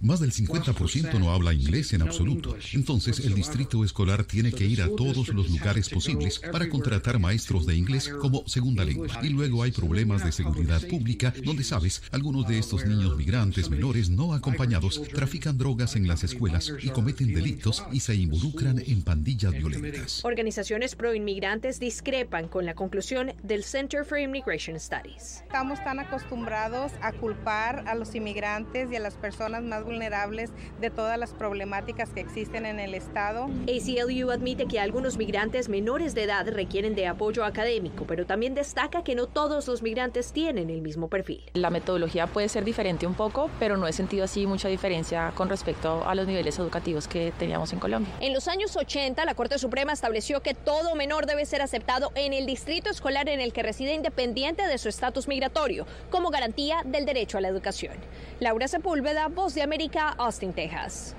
Más 0.00 0.20
del 0.20 0.32
50% 0.32 1.18
no 1.18 1.32
habla 1.32 1.52
inglés 1.52 1.92
en 1.92 2.02
absoluto. 2.02 2.56
Entonces 2.72 3.20
el 3.20 3.34
distrito 3.34 3.84
escolar 3.84 4.24
tiene 4.24 4.52
que 4.52 4.64
ir 4.64 4.82
a 4.82 4.88
todos 4.88 5.28
los 5.28 5.50
lugares 5.50 5.88
posibles 5.88 6.38
para 6.38 6.68
contratar 6.68 7.18
maestros 7.18 7.66
de 7.66 7.74
inglés 7.74 8.08
como 8.08 8.46
segunda 8.46 8.84
lengua. 8.84 9.08
Y 9.22 9.30
luego 9.30 9.64
hay 9.64 9.72
problemas 9.72 10.24
de 10.24 10.30
seguridad 10.30 10.80
pública 10.86 11.34
donde, 11.44 11.64
sabes, 11.64 12.02
algunos 12.12 12.46
de 12.46 12.58
estos 12.58 12.86
niños 12.86 13.16
migrantes 13.16 13.68
menores 13.68 14.10
no 14.10 14.32
acompañados 14.32 15.02
trafican 15.12 15.58
drogas 15.58 15.96
en 15.96 16.06
las 16.06 16.22
escuelas 16.22 16.72
y 16.80 16.90
cometen 16.90 17.34
delitos 17.34 17.84
y 17.90 18.00
se 18.00 18.14
involucran 18.14 18.78
en 18.86 19.02
pandillas 19.02 19.52
violentas. 19.52 20.24
Organizaciones 20.24 20.94
pro-inmigrantes 20.94 21.80
discrepan 21.80 22.46
con 22.46 22.64
la 22.64 22.74
conclusión 22.74 23.32
del 23.42 23.64
Center 23.64 24.04
for 24.04 24.18
Immigration 24.18 24.78
Studies. 24.78 25.42
Estamos 25.42 25.82
tan 25.82 25.98
acostumbrados 25.98 26.92
a 27.00 27.12
culpar 27.12 27.88
a 27.88 27.94
los 27.96 28.14
inmigrantes 28.14 28.90
y 28.92 28.96
a 28.96 29.00
las 29.00 29.14
personas 29.14 29.31
personas 29.32 29.62
más 29.62 29.82
vulnerables 29.82 30.50
de 30.78 30.90
todas 30.90 31.18
las 31.18 31.32
problemáticas 31.32 32.10
que 32.10 32.20
existen 32.20 32.66
en 32.66 32.78
el 32.78 32.94
Estado. 32.94 33.44
ACLU 33.62 34.30
admite 34.30 34.66
que 34.66 34.78
algunos 34.78 35.16
migrantes 35.16 35.70
menores 35.70 36.14
de 36.14 36.24
edad 36.24 36.46
requieren 36.46 36.94
de 36.94 37.06
apoyo 37.06 37.42
académico, 37.42 38.04
pero 38.06 38.26
también 38.26 38.54
destaca 38.54 39.02
que 39.02 39.14
no 39.14 39.26
todos 39.26 39.66
los 39.68 39.82
migrantes 39.82 40.32
tienen 40.32 40.68
el 40.68 40.82
mismo 40.82 41.08
perfil. 41.08 41.42
La 41.54 41.70
metodología 41.70 42.26
puede 42.26 42.50
ser 42.50 42.64
diferente 42.64 43.06
un 43.06 43.14
poco, 43.14 43.48
pero 43.58 43.78
no 43.78 43.86
he 43.86 43.94
sentido 43.94 44.24
así 44.24 44.46
mucha 44.46 44.68
diferencia 44.68 45.32
con 45.34 45.48
respecto 45.48 46.06
a 46.06 46.14
los 46.14 46.26
niveles 46.26 46.58
educativos 46.58 47.08
que 47.08 47.32
teníamos 47.38 47.72
en 47.72 47.78
Colombia. 47.78 48.12
En 48.20 48.34
los 48.34 48.48
años 48.48 48.76
80, 48.76 49.24
la 49.24 49.34
Corte 49.34 49.58
Suprema 49.58 49.94
estableció 49.94 50.42
que 50.42 50.52
todo 50.52 50.94
menor 50.94 51.24
debe 51.24 51.46
ser 51.46 51.62
aceptado 51.62 52.12
en 52.16 52.34
el 52.34 52.44
distrito 52.44 52.90
escolar 52.90 53.30
en 53.30 53.40
el 53.40 53.54
que 53.54 53.62
reside 53.62 53.94
independiente 53.94 54.66
de 54.66 54.76
su 54.76 54.90
estatus 54.90 55.26
migratorio, 55.26 55.86
como 56.10 56.28
garantía 56.28 56.82
del 56.84 57.06
derecho 57.06 57.38
a 57.38 57.40
la 57.40 57.48
educación. 57.48 57.94
Laura 58.40 58.68
Sepúlveda, 58.68 59.21
Voz 59.28 59.54
de 59.54 59.62
América, 59.62 60.14
Austin, 60.18 60.52
Texas. 60.52 61.14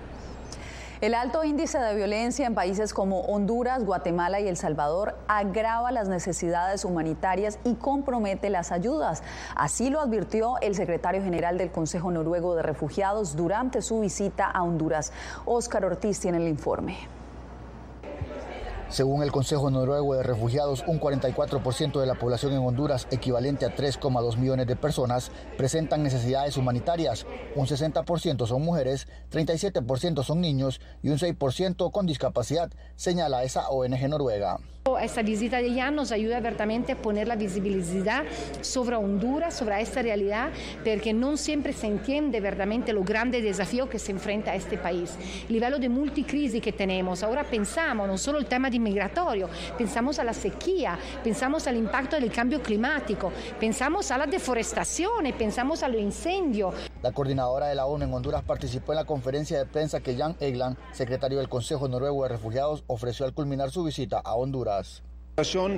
El 1.04 1.16
alto 1.16 1.44
índice 1.44 1.80
de 1.80 1.96
violencia 1.96 2.48
en 2.48 2.56
países 2.56 2.94
como 2.94 3.22
Honduras, 3.22 3.84
Guatemala 3.84 4.40
y 4.40 4.48
El 4.48 4.56
Salvador 4.56 5.18
agrava 5.28 5.92
las 5.92 6.08
necesidades 6.08 6.86
humanitarias 6.86 7.60
y 7.66 7.76
compromete 7.76 8.50
las 8.50 8.72
ayudas. 8.72 9.22
Así 9.54 9.90
lo 9.90 10.00
advirtió 10.00 10.56
el 10.62 10.76
secretario 10.76 11.22
general 11.22 11.58
del 11.58 11.72
Consejo 11.72 12.10
Noruego 12.10 12.56
de 12.56 12.62
Refugiados 12.62 13.36
durante 13.36 13.82
su 13.82 14.00
visita 14.00 14.46
a 14.46 14.64
Honduras. 14.64 15.12
Óscar 15.46 15.84
Ortiz 15.84 16.22
tiene 16.22 16.38
el 16.38 16.48
informe. 16.48 16.98
Según 18.94 19.24
el 19.24 19.32
Consejo 19.32 19.72
Noruego 19.72 20.14
de 20.14 20.22
Refugiados, 20.22 20.84
un 20.86 21.00
44% 21.00 22.00
de 22.00 22.06
la 22.06 22.14
población 22.14 22.54
en 22.54 22.60
Honduras, 22.60 23.08
equivalente 23.10 23.66
a 23.66 23.76
3,2 23.76 24.38
millones 24.38 24.68
de 24.68 24.76
personas, 24.76 25.32
presentan 25.58 26.04
necesidades 26.04 26.58
humanitarias. 26.58 27.26
Un 27.56 27.66
60% 27.66 28.46
son 28.46 28.62
mujeres, 28.62 29.08
37% 29.32 30.24
son 30.24 30.42
niños 30.42 30.80
y 31.02 31.10
un 31.10 31.18
6% 31.18 31.90
con 31.90 32.06
discapacidad, 32.06 32.70
señala 32.96 33.44
esa 33.44 33.68
ONG 33.70 34.08
noruega. 34.10 34.60
Esta 35.00 35.22
visita 35.22 35.60
de 35.60 35.74
Jan 35.74 35.96
nos 35.96 36.12
ayuda 36.12 36.42
verdaderamente 36.42 36.92
a 36.92 36.98
poner 36.98 37.26
la 37.26 37.38
visibilidad 37.38 38.26
sobre 38.60 38.98
Honduras, 38.98 39.54
sobre 39.54 39.82
esta 39.82 40.02
realidad, 40.02 40.50
porque 40.84 41.14
no 41.14 41.38
siempre 41.38 41.72
se 41.72 41.88
entiende 41.88 42.42
verdaderamente 42.42 42.92
lo 42.92 43.02
grande 43.02 43.42
desafío 43.42 43.88
que 43.88 43.98
se 43.98 44.12
enfrenta 44.12 44.52
a 44.52 44.56
este 44.56 44.78
país. 44.78 45.18
El 45.48 45.54
nivel 45.54 45.80
de 45.80 45.88
multicrisis 45.88 46.62
que 46.62 46.74
tenemos, 46.74 47.24
ahora 47.24 47.46
pensamos 47.46 48.06
no 48.10 48.18
solo 48.18 48.40
el 48.40 48.46
tema 48.46 48.70
de 48.70 48.78
migratorio, 48.78 49.48
pensamos 49.78 50.20
a 50.20 50.26
la 50.26 50.34
sequía, 50.34 51.00
pensamos 51.24 51.66
al 51.66 51.78
impacto 51.78 52.20
del 52.20 52.30
cambio 52.30 52.62
climático, 52.62 53.32
pensamos 53.58 54.12
a 54.12 54.18
la 54.18 54.28
deforestación, 54.28 55.32
pensamos 55.38 55.82
a 55.84 55.88
los 55.88 56.02
incendios. 56.02 56.76
La 57.02 57.14
coordinadora 57.14 57.68
de 57.68 57.76
la 57.76 57.86
ONU 57.86 58.04
en 58.04 58.14
Honduras 58.14 58.44
participó 58.44 58.92
en 58.92 58.98
la 58.98 59.06
conferencia 59.06 59.58
de 59.60 59.66
prensa 59.66 60.02
que 60.02 60.18
Jan 60.18 60.36
Eglan, 60.42 60.78
secretario 60.92 61.38
del 61.38 61.48
Consejo 61.48 61.88
Noruego 61.88 62.24
de 62.24 62.30
Refugiados, 62.30 62.84
ofreció 62.88 63.26
al 63.26 63.34
culminar 63.34 63.72
su 63.72 63.86
visita 63.86 64.20
a 64.20 64.36
Honduras. 64.36 64.73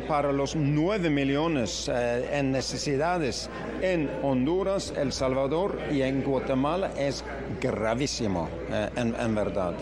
Para 0.10 0.34
los 0.34 0.54
9 0.54 1.10
millones 1.10 1.88
eh, 1.88 2.28
en 2.38 2.52
necesidades 2.52 3.50
en 3.82 4.12
Honduras, 4.22 4.94
El 4.98 5.14
Salvador 5.14 5.80
y 5.90 6.02
en 6.02 6.26
Guatemala 6.26 6.92
es 6.98 7.24
gravísimo, 7.62 8.50
eh, 8.70 8.90
en, 8.98 9.34
verdad. 9.34 9.74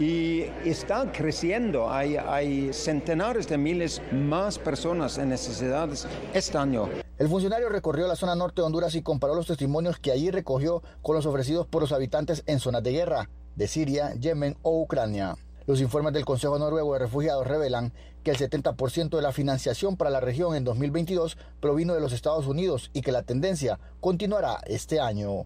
Y 0.00 0.44
está 0.64 1.12
creciendo, 1.12 1.90
hay, 1.92 2.16
hay 2.16 2.72
centenares 2.72 3.46
de 3.46 3.58
miles 3.58 4.00
más 4.12 4.58
personas 4.58 5.18
en 5.18 5.28
necesidades 5.28 6.08
este 6.32 6.56
año. 6.56 6.88
El 7.18 7.28
funcionario 7.28 7.68
recorrió 7.68 8.08
la 8.08 8.16
zona 8.16 8.34
norte 8.34 8.62
de 8.62 8.66
Honduras 8.66 8.94
y 8.94 9.02
comparó 9.02 9.34
los 9.34 9.46
testimonios 9.46 9.98
que 9.98 10.10
allí 10.10 10.30
recogió 10.30 10.82
con 11.02 11.16
los 11.16 11.26
ofrecidos 11.26 11.66
por 11.66 11.82
los 11.82 11.92
habitantes 11.92 12.44
en 12.46 12.60
zonas 12.60 12.82
de 12.82 12.92
guerra, 12.92 13.28
de 13.56 13.68
Siria, 13.68 14.14
Yemen 14.14 14.56
o 14.62 14.80
Ucrania. 14.80 15.36
Los 15.68 15.82
informes 15.82 16.14
del 16.14 16.24
Consejo 16.24 16.58
Noruego 16.58 16.94
de 16.94 17.00
Refugiados 17.00 17.46
revelan 17.46 17.92
que 18.24 18.30
el 18.30 18.38
70% 18.38 19.10
de 19.10 19.20
la 19.20 19.32
financiación 19.32 19.98
para 19.98 20.08
la 20.08 20.18
región 20.18 20.56
en 20.56 20.64
2022 20.64 21.36
provino 21.60 21.92
de 21.92 22.00
los 22.00 22.14
Estados 22.14 22.46
Unidos 22.46 22.90
y 22.94 23.02
que 23.02 23.12
la 23.12 23.22
tendencia 23.22 23.78
continuará 24.00 24.62
este 24.64 24.98
año. 24.98 25.44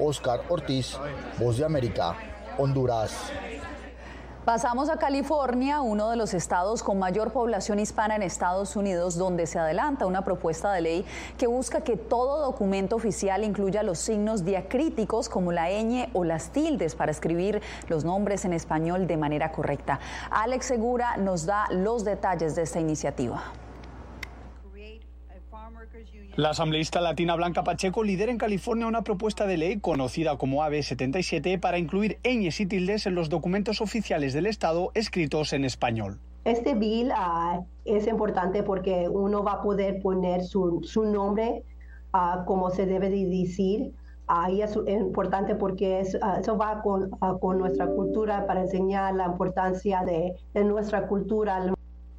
Oscar 0.00 0.40
Ortiz, 0.48 0.96
Voz 1.38 1.58
de 1.58 1.66
América, 1.66 2.16
Honduras. 2.56 3.12
Pasamos 4.48 4.88
a 4.88 4.96
California, 4.96 5.82
uno 5.82 6.08
de 6.08 6.16
los 6.16 6.32
estados 6.32 6.82
con 6.82 6.98
mayor 6.98 7.32
población 7.32 7.78
hispana 7.80 8.16
en 8.16 8.22
Estados 8.22 8.76
Unidos, 8.76 9.18
donde 9.18 9.46
se 9.46 9.58
adelanta 9.58 10.06
una 10.06 10.24
propuesta 10.24 10.72
de 10.72 10.80
ley 10.80 11.04
que 11.36 11.46
busca 11.46 11.82
que 11.82 11.98
todo 11.98 12.40
documento 12.40 12.96
oficial 12.96 13.44
incluya 13.44 13.82
los 13.82 13.98
signos 13.98 14.46
diacríticos 14.46 15.28
como 15.28 15.52
la 15.52 15.68
ñ 15.68 16.08
o 16.14 16.24
las 16.24 16.48
tildes 16.48 16.94
para 16.94 17.10
escribir 17.10 17.60
los 17.88 18.06
nombres 18.06 18.46
en 18.46 18.54
español 18.54 19.06
de 19.06 19.18
manera 19.18 19.52
correcta. 19.52 20.00
Alex 20.30 20.64
Segura 20.64 21.18
nos 21.18 21.44
da 21.44 21.66
los 21.70 22.06
detalles 22.06 22.54
de 22.56 22.62
esta 22.62 22.80
iniciativa. 22.80 23.52
La 26.38 26.50
asambleísta 26.50 27.00
latina 27.00 27.34
Blanca 27.34 27.64
Pacheco 27.64 28.04
lidera 28.04 28.30
en 28.30 28.38
California 28.38 28.86
una 28.86 29.02
propuesta 29.02 29.44
de 29.44 29.56
ley 29.56 29.80
conocida 29.80 30.38
como 30.38 30.62
AB 30.62 30.84
77 30.84 31.58
para 31.58 31.78
incluir 31.78 32.18
ñes 32.22 32.60
y 32.60 32.66
tildes 32.66 33.06
en 33.06 33.16
los 33.16 33.28
documentos 33.28 33.80
oficiales 33.80 34.34
del 34.34 34.46
Estado 34.46 34.92
escritos 34.94 35.52
en 35.52 35.64
español. 35.64 36.20
Este 36.44 36.76
bill 36.76 37.10
ah, 37.12 37.62
es 37.84 38.06
importante 38.06 38.62
porque 38.62 39.08
uno 39.08 39.42
va 39.42 39.54
a 39.54 39.62
poder 39.62 40.00
poner 40.00 40.44
su, 40.44 40.80
nombre 41.12 41.64
uh, 42.14 42.44
como 42.44 42.70
se 42.70 42.86
debe 42.86 43.10
de 43.10 43.26
decir. 43.26 43.92
Ahí 44.28 44.62
es 44.62 44.78
importante 44.86 45.56
porque 45.56 46.04
ah, 46.22 46.38
eso 46.40 46.56
va 46.56 46.82
con, 46.82 47.10
con, 47.40 47.58
nuestra 47.58 47.88
cultura 47.88 48.46
para 48.46 48.60
enseñar 48.60 49.12
la 49.16 49.26
importancia 49.26 50.04
de, 50.04 50.34
de 50.54 50.62
nuestra 50.62 51.08
cultura. 51.08 51.74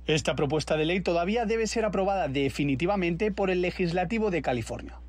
Esta 0.10 0.34
propuesta 0.36 0.76
de 0.76 0.86
ley 0.86 1.02
todavía 1.02 1.46
debe 1.46 1.68
ser 1.68 1.86
aprobada 1.86 2.28
definitivamente 2.28 3.32
por 3.32 3.52
el 3.52 3.62
legislativo 3.62 4.32
de 4.32 4.42
California. 4.42 5.00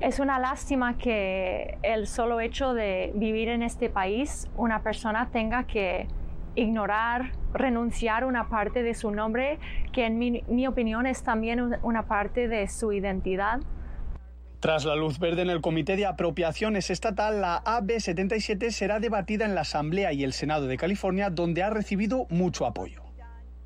Es 0.00 0.18
una 0.18 0.40
lástima 0.40 0.98
que 0.98 1.78
el 1.84 2.08
solo 2.08 2.40
hecho 2.40 2.74
de 2.74 3.12
vivir 3.14 3.50
en 3.50 3.62
este 3.62 3.88
país 3.88 4.48
una 4.56 4.82
persona 4.82 5.28
tenga 5.30 5.68
que 5.68 6.08
ignorar, 6.56 7.30
renunciar 7.54 8.24
una 8.24 8.48
parte 8.48 8.82
de 8.82 8.94
su 8.94 9.12
nombre, 9.12 9.60
que 9.92 10.06
en 10.06 10.18
mi, 10.18 10.66
opinión 10.66 11.06
es 11.06 11.22
también 11.22 11.78
una 11.84 12.08
parte 12.08 12.48
de 12.48 12.66
su 12.66 12.92
identidad. 12.92 13.60
Tras 14.58 14.84
la 14.84 14.96
luz 14.96 15.20
verde 15.20 15.42
en 15.42 15.50
el 15.50 15.60
Comité 15.60 15.94
de 15.94 16.06
Apropiaciones 16.06 16.90
Estatal, 16.90 17.40
la 17.40 17.62
AB77 17.62 18.72
será 18.72 18.98
debatida 18.98 19.44
en 19.44 19.54
la 19.54 19.60
Asamblea 19.60 20.12
y 20.12 20.24
el 20.24 20.32
Senado 20.32 20.66
de 20.66 20.76
California, 20.76 21.30
donde 21.30 21.62
ha 21.62 21.70
recibido 21.70 22.26
mucho 22.28 22.66
apoyo. 22.66 23.07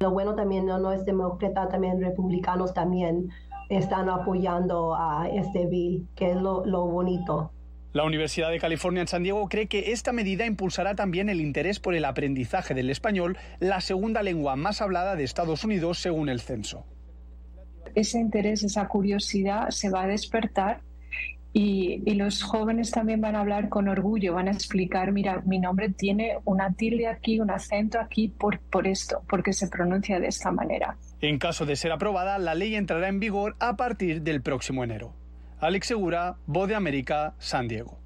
Lo 0.02 0.10
bueno 0.10 0.34
también 0.34 0.66
no, 0.66 0.92
es 0.92 1.04
demócrata, 1.04 1.68
también 1.68 2.00
republicanos 2.00 2.74
también 2.74 3.28
están 3.68 4.08
apoyando 4.08 4.96
a 4.96 5.28
este 5.32 5.66
bill, 5.66 6.08
que 6.16 6.32
es 6.32 6.36
lo, 6.36 6.66
lo 6.66 6.86
bonito. 6.86 7.52
La 7.92 8.02
Universidad 8.02 8.50
de 8.50 8.58
California 8.58 9.02
en 9.02 9.06
San 9.06 9.22
Diego 9.22 9.48
cree 9.48 9.68
que 9.68 9.92
esta 9.92 10.10
medida 10.10 10.44
impulsará 10.44 10.96
también 10.96 11.28
el 11.28 11.40
interés 11.40 11.78
por 11.78 11.94
el 11.94 12.04
aprendizaje 12.04 12.74
del 12.74 12.90
español, 12.90 13.38
la 13.60 13.80
segunda 13.80 14.24
lengua 14.24 14.56
más 14.56 14.82
hablada 14.82 15.14
de 15.14 15.22
Estados 15.22 15.62
Unidos 15.62 16.00
según 16.00 16.28
el 16.28 16.40
censo. 16.40 16.84
Ese 17.94 18.18
interés, 18.18 18.64
esa 18.64 18.88
curiosidad 18.88 19.68
se 19.68 19.88
va 19.88 20.02
a 20.02 20.06
despertar 20.08 20.80
y, 21.52 22.14
los 22.14 22.42
jóvenes 22.42 22.90
también 22.90 23.20
van 23.20 23.36
a 23.36 23.40
hablar 23.40 23.68
con 23.68 23.88
orgullo, 23.88 24.34
van 24.34 24.48
a 24.48 24.52
explicar, 24.52 25.12
mira, 25.12 25.42
mi 25.44 25.58
nombre 25.58 25.88
tiene 25.90 26.38
una 26.44 26.72
tilde 26.72 27.08
aquí, 27.08 27.40
un 27.40 27.50
acento 27.50 27.98
aquí 27.98 28.28
por, 28.28 28.60
por 28.60 28.86
esto, 28.86 29.22
porque 29.28 29.52
se 29.52 29.68
pronuncia 29.68 30.20
de 30.20 30.28
esta 30.28 30.50
manera. 30.50 30.96
En 31.20 31.38
caso 31.38 31.66
de 31.66 31.76
ser 31.76 31.92
aprobada, 31.92 32.38
la 32.38 32.54
ley 32.54 32.74
entrará 32.74 33.08
en 33.08 33.20
vigor 33.20 33.56
a 33.58 33.76
partir 33.76 34.22
del 34.22 34.42
próximo 34.42 34.84
enero. 34.84 35.14
Alex 35.60 35.88
Segura, 35.88 36.36
Voz 36.46 36.68
de 36.68 36.74
América, 36.74 37.34
San 37.38 37.68
Diego. 37.68 38.01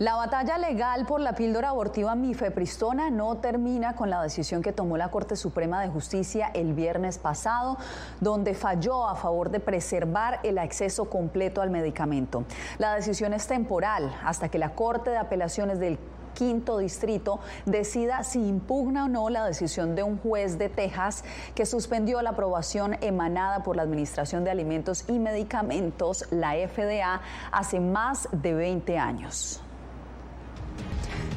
La 0.00 0.16
batalla 0.16 0.58
legal 0.58 1.06
por 1.06 1.20
la 1.20 1.34
píldora 1.34 1.68
abortiva 1.68 2.16
mifepristona 2.16 3.10
no 3.10 3.36
termina 3.36 3.94
con 3.94 4.10
la 4.10 4.20
decisión 4.20 4.60
que 4.60 4.72
tomó 4.72 4.96
la 4.96 5.12
Corte 5.12 5.36
Suprema 5.36 5.80
de 5.80 5.88
Justicia 5.88 6.50
el 6.52 6.72
viernes 6.72 7.18
pasado, 7.18 7.78
donde 8.20 8.54
falló 8.54 9.06
a 9.08 9.14
favor 9.14 9.50
de 9.50 9.60
preservar 9.60 10.40
el 10.42 10.58
acceso 10.58 11.04
completo 11.04 11.62
al 11.62 11.70
medicamento. 11.70 12.42
La 12.78 12.96
decisión 12.96 13.34
es 13.34 13.46
temporal 13.46 14.12
hasta 14.24 14.48
que 14.48 14.58
la 14.58 14.74
Corte 14.74 15.10
de 15.10 15.16
Apelaciones 15.18 15.78
del 15.78 15.96
quinto 16.34 16.78
distrito 16.78 17.38
decida 17.64 18.24
si 18.24 18.44
impugna 18.48 19.04
o 19.04 19.08
no 19.08 19.30
la 19.30 19.46
decisión 19.46 19.94
de 19.94 20.02
un 20.02 20.18
juez 20.18 20.58
de 20.58 20.70
Texas 20.70 21.22
que 21.54 21.66
suspendió 21.66 22.20
la 22.20 22.30
aprobación 22.30 22.96
emanada 23.00 23.62
por 23.62 23.76
la 23.76 23.82
Administración 23.82 24.42
de 24.42 24.50
Alimentos 24.50 25.04
y 25.08 25.20
Medicamentos, 25.20 26.26
la 26.32 26.54
FDA, 26.54 27.20
hace 27.52 27.78
más 27.78 28.28
de 28.32 28.54
20 28.54 28.98
años. 28.98 29.63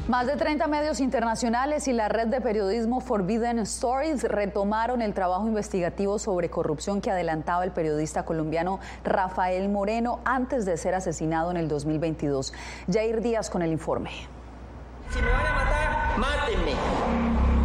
Más 0.08 0.26
de 0.26 0.36
30 0.36 0.66
medios 0.68 1.00
internacionales 1.00 1.86
y 1.86 1.92
la 1.92 2.08
red 2.08 2.28
de 2.28 2.40
periodismo 2.40 3.02
Forbidden 3.02 3.58
Stories 3.58 4.22
retomaron 4.22 5.02
el 5.02 5.12
trabajo 5.12 5.46
investigativo 5.46 6.18
sobre 6.18 6.48
corrupción 6.48 7.02
que 7.02 7.10
adelantaba 7.10 7.62
el 7.62 7.72
periodista 7.72 8.24
colombiano 8.24 8.80
Rafael 9.04 9.68
Moreno 9.68 10.20
antes 10.24 10.64
de 10.64 10.78
ser 10.78 10.94
asesinado 10.94 11.50
en 11.50 11.58
el 11.58 11.68
2022. 11.68 12.54
Jair 12.90 13.20
Díaz 13.20 13.50
con 13.50 13.60
el 13.60 13.70
informe. 13.70 14.10
Si 15.10 15.20
me 15.20 15.30
van 15.30 15.46
a 15.46 15.52
matar, 15.52 16.18
mátenme. 16.18 17.57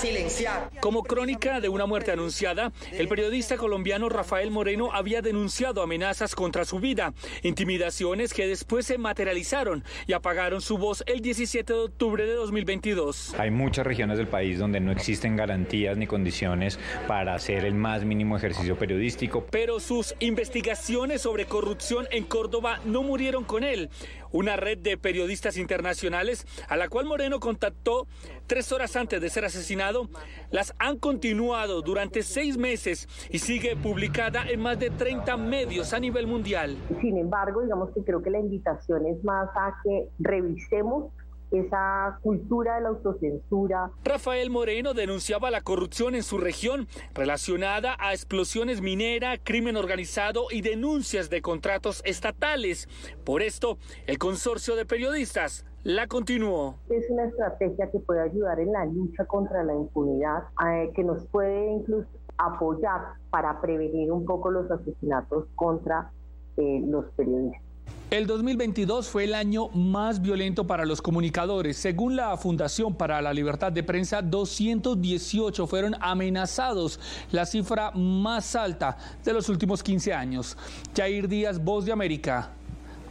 Silenciar. 0.00 0.70
Como 0.80 1.02
crónica 1.02 1.60
de 1.60 1.68
una 1.68 1.84
muerte 1.84 2.10
anunciada, 2.10 2.72
el 2.92 3.06
periodista 3.06 3.56
colombiano 3.56 4.08
Rafael 4.08 4.50
Moreno 4.50 4.90
había 4.92 5.20
denunciado 5.20 5.82
amenazas 5.82 6.34
contra 6.34 6.64
su 6.64 6.80
vida, 6.80 7.12
intimidaciones 7.42 8.32
que 8.32 8.46
después 8.46 8.86
se 8.86 8.96
materializaron 8.96 9.84
y 10.06 10.14
apagaron 10.14 10.62
su 10.62 10.78
voz 10.78 11.04
el 11.06 11.20
17 11.20 11.72
de 11.72 11.78
octubre 11.78 12.24
de 12.24 12.32
2022. 12.34 13.34
Hay 13.38 13.50
muchas 13.50 13.86
regiones 13.86 14.16
del 14.16 14.26
país 14.26 14.58
donde 14.58 14.80
no 14.80 14.90
existen 14.90 15.36
garantías 15.36 15.96
ni 15.98 16.06
condiciones 16.06 16.78
para 17.06 17.34
hacer 17.34 17.64
el 17.66 17.74
más 17.74 18.04
mínimo 18.04 18.36
ejercicio 18.36 18.76
periodístico. 18.76 19.46
Pero 19.50 19.80
sus 19.80 20.14
investigaciones 20.20 21.20
sobre 21.22 21.44
corrupción 21.44 22.06
en 22.10 22.24
Córdoba 22.24 22.80
no 22.84 23.02
murieron 23.02 23.44
con 23.44 23.64
él 23.64 23.90
una 24.32 24.56
red 24.56 24.78
de 24.78 24.96
periodistas 24.96 25.56
internacionales 25.56 26.46
a 26.68 26.76
la 26.76 26.88
cual 26.88 27.06
Moreno 27.06 27.40
contactó 27.40 28.06
tres 28.46 28.72
horas 28.72 28.96
antes 28.96 29.20
de 29.20 29.30
ser 29.30 29.44
asesinado, 29.44 30.08
las 30.50 30.74
han 30.78 30.98
continuado 30.98 31.82
durante 31.82 32.22
seis 32.22 32.56
meses 32.56 33.08
y 33.30 33.38
sigue 33.38 33.76
publicada 33.76 34.44
en 34.48 34.60
más 34.60 34.78
de 34.78 34.90
30 34.90 35.36
medios 35.36 35.92
a 35.92 36.00
nivel 36.00 36.26
mundial. 36.26 36.76
Sin 37.00 37.16
embargo, 37.16 37.62
digamos 37.62 37.90
que 37.90 38.02
creo 38.02 38.22
que 38.22 38.30
la 38.30 38.38
invitación 38.38 39.06
es 39.06 39.22
más 39.24 39.48
a 39.54 39.76
que 39.82 40.08
revisemos 40.18 41.12
esa 41.50 42.18
cultura 42.22 42.76
de 42.76 42.82
la 42.82 42.88
autocensura. 42.90 43.90
Rafael 44.04 44.50
Moreno 44.50 44.94
denunciaba 44.94 45.50
la 45.50 45.60
corrupción 45.60 46.14
en 46.14 46.22
su 46.22 46.38
región 46.38 46.86
relacionada 47.14 47.96
a 47.98 48.12
explosiones 48.12 48.80
minera, 48.80 49.38
crimen 49.38 49.76
organizado 49.76 50.46
y 50.50 50.62
denuncias 50.62 51.30
de 51.30 51.42
contratos 51.42 52.02
estatales. 52.04 52.88
Por 53.24 53.42
esto, 53.42 53.78
el 54.06 54.18
consorcio 54.18 54.76
de 54.76 54.86
periodistas 54.86 55.64
la 55.82 56.06
continuó. 56.06 56.76
Es 56.90 57.08
una 57.10 57.24
estrategia 57.24 57.90
que 57.90 58.00
puede 58.00 58.20
ayudar 58.20 58.60
en 58.60 58.72
la 58.72 58.84
lucha 58.84 59.24
contra 59.24 59.64
la 59.64 59.74
impunidad, 59.74 60.44
eh, 60.66 60.90
que 60.94 61.02
nos 61.02 61.26
puede 61.28 61.72
incluso 61.72 62.08
apoyar 62.36 63.14
para 63.30 63.60
prevenir 63.60 64.12
un 64.12 64.24
poco 64.24 64.50
los 64.50 64.70
asesinatos 64.70 65.46
contra 65.54 66.10
eh, 66.56 66.82
los 66.86 67.06
periodistas. 67.12 67.69
El 68.10 68.26
2022 68.26 69.08
fue 69.08 69.22
el 69.22 69.34
año 69.34 69.68
más 69.68 70.20
violento 70.20 70.66
para 70.66 70.84
los 70.84 71.00
comunicadores. 71.00 71.76
Según 71.76 72.16
la 72.16 72.36
Fundación 72.36 72.92
para 72.92 73.22
la 73.22 73.32
Libertad 73.32 73.70
de 73.70 73.84
Prensa, 73.84 74.20
218 74.20 75.64
fueron 75.68 75.94
amenazados, 76.00 76.98
la 77.30 77.46
cifra 77.46 77.92
más 77.92 78.56
alta 78.56 78.98
de 79.24 79.32
los 79.32 79.48
últimos 79.48 79.84
15 79.84 80.12
años. 80.12 80.56
Jair 80.96 81.28
Díaz, 81.28 81.62
Voz 81.62 81.84
de 81.84 81.92
América, 81.92 82.50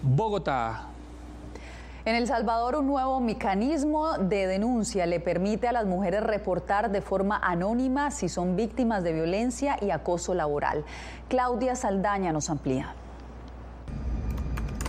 Bogotá. 0.02 0.90
En 2.04 2.16
El 2.16 2.28
Salvador, 2.28 2.76
un 2.76 2.88
nuevo 2.88 3.22
mecanismo 3.22 4.18
de 4.18 4.48
denuncia 4.48 5.06
le 5.06 5.22
permite 5.22 5.70
a 5.70 5.72
las 5.72 5.86
mujeres 5.86 6.24
reportar 6.24 6.92
de 6.92 7.02
forma 7.02 7.38
anónima 7.42 8.12
si 8.12 8.28
son 8.28 8.58
víctimas 8.58 9.04
de 9.04 9.14
violencia 9.14 9.78
y 9.82 9.92
acoso 9.92 10.34
laboral. 10.34 10.84
Claudia 11.30 11.76
Saldaña 11.76 12.34
nos 12.34 12.50
amplía. 12.50 12.96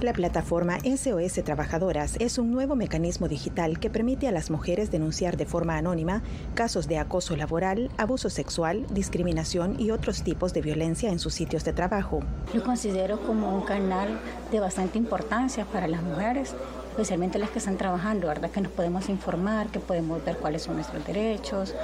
La 0.03 0.15
plataforma 0.15 0.79
SOS 0.81 1.45
Trabajadoras 1.45 2.17
es 2.21 2.39
un 2.39 2.51
nuevo 2.51 2.75
mecanismo 2.75 3.29
digital 3.29 3.79
que 3.79 3.91
permite 3.91 4.29
a 4.29 4.33
las 4.33 4.51
mujeres 4.51 4.91
denunciar 4.91 5.37
de 5.37 5.45
forma 5.45 5.77
anónima 5.77 6.23
casos 6.55 6.89
de 6.89 6.97
acoso 6.97 7.37
laboral, 7.37 7.91
abuso 7.99 8.31
sexual, 8.31 8.87
discriminación 8.91 9.79
y 9.79 9.91
otros 9.91 10.23
tipos 10.23 10.55
de 10.55 10.63
violencia 10.63 11.11
en 11.11 11.19
sus 11.19 11.35
sitios 11.35 11.65
de 11.65 11.75
trabajo. 11.75 12.21
Lo 12.55 12.65
considero 12.65 13.21
como 13.21 13.55
un 13.55 13.63
canal 13.63 14.19
de 14.51 14.61
bastante 14.61 14.97
importancia 14.97 15.67
para 15.67 15.87
las 15.87 16.03
mujeres 16.03 16.55
especialmente 16.91 17.39
las 17.39 17.51
que 17.51 17.61
están 17.61 17.77
trabajando, 17.77 18.27
¿verdad? 18.27 18.51
Que 18.51 18.61
nos 18.61 18.73
podemos 18.73 19.09
informar, 19.09 19.69
que 19.69 19.81
podemos 19.81 20.23
ver 20.25 20.37
cuáles 20.37 20.63
son 20.63 20.75
nuestros 20.75 21.07
derechos. 21.07 21.75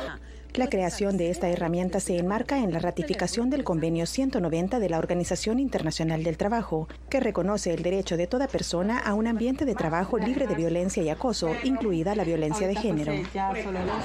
La 0.56 0.70
creación 0.70 1.18
de 1.18 1.28
esta 1.28 1.50
herramienta 1.50 2.00
se 2.00 2.16
enmarca 2.16 2.56
en 2.56 2.72
la 2.72 2.78
ratificación 2.78 3.50
del 3.50 3.62
Convenio 3.62 4.06
190 4.06 4.78
de 4.78 4.88
la 4.88 4.98
Organización 4.98 5.58
Internacional 5.58 6.22
del 6.22 6.38
Trabajo, 6.38 6.88
que 7.10 7.20
reconoce 7.20 7.74
el 7.74 7.82
derecho 7.82 8.16
de 8.16 8.26
toda 8.26 8.48
persona 8.48 8.98
a 8.98 9.12
un 9.12 9.26
ambiente 9.26 9.66
de 9.66 9.74
trabajo 9.74 10.16
libre 10.16 10.46
de 10.46 10.54
violencia 10.54 11.02
y 11.02 11.10
acoso, 11.10 11.50
incluida 11.62 12.14
la 12.14 12.24
violencia 12.24 12.66
de 12.66 12.74
género. 12.74 13.12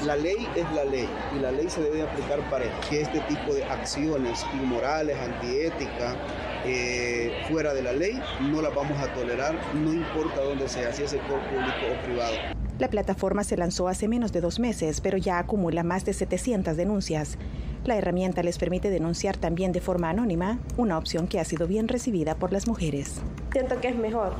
La 0.05 0.17
ley 0.17 0.45
es 0.53 0.69
la 0.75 0.83
ley 0.83 1.07
y 1.37 1.39
la 1.39 1.51
ley 1.53 1.69
se 1.69 1.83
debe 1.83 2.01
aplicar 2.01 2.41
para 2.49 2.65
que 2.81 3.03
este 3.03 3.21
tipo 3.21 3.53
de 3.53 3.63
acciones 3.63 4.45
inmorales, 4.53 5.17
antiéticas, 5.17 6.17
eh, 6.65 7.43
fuera 7.49 7.73
de 7.73 7.81
la 7.81 7.93
ley, 7.93 8.21
no 8.41 8.61
las 8.61 8.73
vamos 8.73 8.99
a 8.99 9.13
tolerar, 9.13 9.55
no 9.75 9.93
importa 9.93 10.41
dónde 10.41 10.67
sea, 10.67 10.91
si 10.93 11.03
es 11.03 11.11
sector 11.11 11.39
público 11.41 11.77
o 11.91 12.03
privado. 12.05 12.33
La 12.79 12.89
plataforma 12.89 13.43
se 13.43 13.57
lanzó 13.57 13.87
hace 13.87 14.07
menos 14.07 14.31
de 14.31 14.41
dos 14.41 14.59
meses, 14.59 15.01
pero 15.01 15.17
ya 15.17 15.37
acumula 15.37 15.83
más 15.83 16.03
de 16.03 16.13
700 16.13 16.75
denuncias. 16.75 17.37
La 17.85 17.95
herramienta 17.95 18.43
les 18.43 18.57
permite 18.57 18.89
denunciar 18.89 19.37
también 19.37 19.71
de 19.71 19.81
forma 19.81 20.09
anónima, 20.09 20.59
una 20.77 20.97
opción 20.97 21.27
que 21.27 21.39
ha 21.39 21.45
sido 21.45 21.67
bien 21.67 21.87
recibida 21.87 22.35
por 22.35 22.51
las 22.51 22.67
mujeres. 22.67 23.21
Siento 23.51 23.79
que 23.81 23.89
es 23.89 23.95
mejor, 23.95 24.33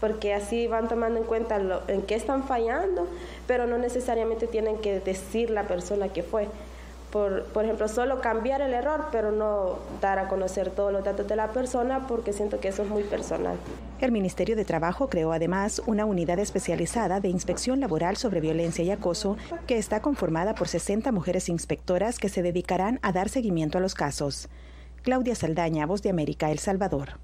porque 0.00 0.34
así 0.34 0.66
van 0.66 0.88
tomando 0.88 1.20
en 1.20 1.26
cuenta 1.26 1.60
en 1.88 2.02
qué 2.02 2.14
están 2.14 2.44
fallando, 2.44 3.06
pero 3.46 3.66
no 3.66 3.78
necesariamente 3.78 4.46
tienen 4.46 4.78
que 4.78 5.00
decir 5.00 5.50
la 5.50 5.68
persona 5.68 6.08
que 6.08 6.22
fue 6.22 6.48
por, 7.12 7.44
por 7.44 7.64
ejemplo, 7.64 7.86
solo 7.88 8.20
cambiar 8.20 8.62
el 8.62 8.72
error, 8.72 9.08
pero 9.12 9.30
no 9.30 9.78
dar 10.00 10.18
a 10.18 10.28
conocer 10.28 10.70
todos 10.70 10.92
los 10.92 11.04
datos 11.04 11.28
de 11.28 11.36
la 11.36 11.52
persona 11.52 12.06
porque 12.08 12.32
siento 12.32 12.58
que 12.58 12.68
eso 12.68 12.82
es 12.82 12.88
muy 12.88 13.04
personal. 13.04 13.56
El 14.00 14.10
Ministerio 14.10 14.56
de 14.56 14.64
Trabajo 14.64 15.08
creó 15.08 15.32
además 15.32 15.82
una 15.86 16.06
unidad 16.06 16.38
especializada 16.38 17.20
de 17.20 17.28
inspección 17.28 17.80
laboral 17.80 18.16
sobre 18.16 18.40
violencia 18.40 18.82
y 18.82 18.90
acoso 18.90 19.36
que 19.66 19.76
está 19.76 20.00
conformada 20.00 20.54
por 20.54 20.68
60 20.68 21.12
mujeres 21.12 21.50
inspectoras 21.50 22.18
que 22.18 22.30
se 22.30 22.42
dedicarán 22.42 22.98
a 23.02 23.12
dar 23.12 23.28
seguimiento 23.28 23.76
a 23.76 23.82
los 23.82 23.94
casos. 23.94 24.48
Claudia 25.02 25.34
Saldaña, 25.34 25.84
Voz 25.84 26.00
de 26.02 26.10
América, 26.10 26.50
El 26.50 26.58
Salvador. 26.60 27.18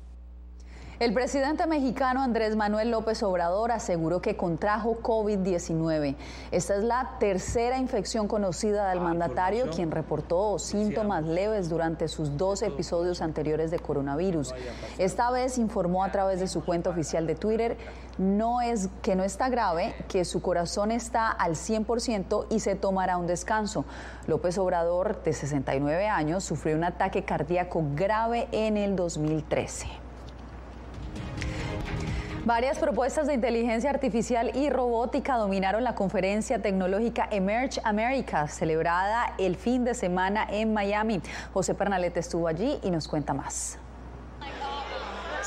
El 1.00 1.12
presidente 1.12 1.64
mexicano 1.68 2.22
Andrés 2.22 2.56
Manuel 2.56 2.90
López 2.90 3.22
Obrador 3.22 3.70
aseguró 3.70 4.20
que 4.20 4.36
contrajo 4.36 4.98
COVID-19. 5.00 6.16
Esta 6.50 6.74
es 6.74 6.82
la 6.82 7.18
tercera 7.20 7.78
infección 7.78 8.26
conocida 8.26 8.90
del 8.90 9.00
mandatario, 9.00 9.70
quien 9.70 9.92
reportó 9.92 10.58
síntomas 10.58 11.22
leves 11.22 11.68
durante 11.68 12.08
sus 12.08 12.36
dos 12.36 12.62
episodios 12.62 13.22
anteriores 13.22 13.70
de 13.70 13.78
coronavirus. 13.78 14.52
Esta 14.98 15.30
vez 15.30 15.58
informó 15.58 16.02
a 16.02 16.10
través 16.10 16.40
de 16.40 16.48
su 16.48 16.64
cuenta 16.64 16.90
oficial 16.90 17.28
de 17.28 17.36
Twitter 17.36 17.76
no 18.18 18.60
es, 18.60 18.88
que 19.00 19.14
no 19.14 19.22
está 19.22 19.48
grave, 19.50 19.94
que 20.08 20.24
su 20.24 20.42
corazón 20.42 20.90
está 20.90 21.30
al 21.30 21.52
100% 21.52 22.46
y 22.50 22.58
se 22.58 22.74
tomará 22.74 23.18
un 23.18 23.28
descanso. 23.28 23.84
López 24.26 24.58
Obrador, 24.58 25.22
de 25.22 25.32
69 25.32 26.08
años, 26.08 26.42
sufrió 26.42 26.74
un 26.74 26.82
ataque 26.82 27.22
cardíaco 27.22 27.84
grave 27.94 28.48
en 28.50 28.76
el 28.76 28.96
2013. 28.96 30.07
Varias 32.48 32.78
propuestas 32.78 33.26
de 33.26 33.34
inteligencia 33.34 33.90
artificial 33.90 34.52
y 34.56 34.70
robótica 34.70 35.36
dominaron 35.36 35.84
la 35.84 35.94
conferencia 35.94 36.62
tecnológica 36.62 37.28
Emerge 37.30 37.78
America, 37.84 38.48
celebrada 38.48 39.34
el 39.36 39.54
fin 39.54 39.84
de 39.84 39.92
semana 39.92 40.46
en 40.50 40.72
Miami. 40.72 41.20
José 41.52 41.74
Pernalete 41.74 42.20
estuvo 42.20 42.48
allí 42.48 42.78
y 42.82 42.90
nos 42.90 43.06
cuenta 43.06 43.34
más. 43.34 43.78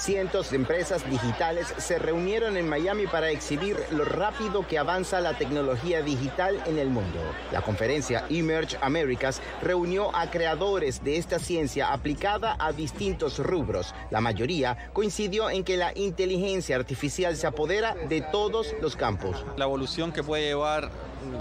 Cientos 0.02 0.50
de 0.50 0.56
empresas 0.56 1.08
digitales 1.08 1.72
se 1.78 2.00
reunieron 2.00 2.58
en 2.58 2.68
Miami 2.68 3.06
para 3.06 3.30
exhibir 3.30 3.78
lo 3.92 4.04
rápido 4.04 4.68
que 4.68 4.80
avanza 4.80 5.22
la 5.22 5.38
tecnología 5.38 6.02
digital 6.02 6.60
en 6.66 6.80
el 6.80 6.90
mundo. 6.90 7.20
La 7.52 7.62
conferencia 7.62 8.26
Emerge 8.28 8.80
Americas 8.82 9.44
reunió 9.62 10.10
a 10.16 10.32
creadores 10.32 11.04
de 11.04 11.18
esta 11.18 11.38
ciencia 11.38 11.94
aplicada 11.94 12.56
a 12.58 12.72
distintos 12.72 13.38
rubros. 13.38 13.94
La 14.10 14.22
mayoría 14.22 14.90
coincidió 14.92 15.52
en 15.52 15.64
que 15.64 15.78
la 15.78 15.96
inteligencia 15.96 16.78
artificial 16.78 17.36
se 17.36 17.46
apodera 17.46 17.94
de 17.94 18.22
todos 18.22 18.74
los 18.82 18.96
campos. 18.96 19.46
La 19.56 19.66
evolución 19.66 20.12
que 20.12 20.24
puede 20.24 20.48
llevar 20.48 20.90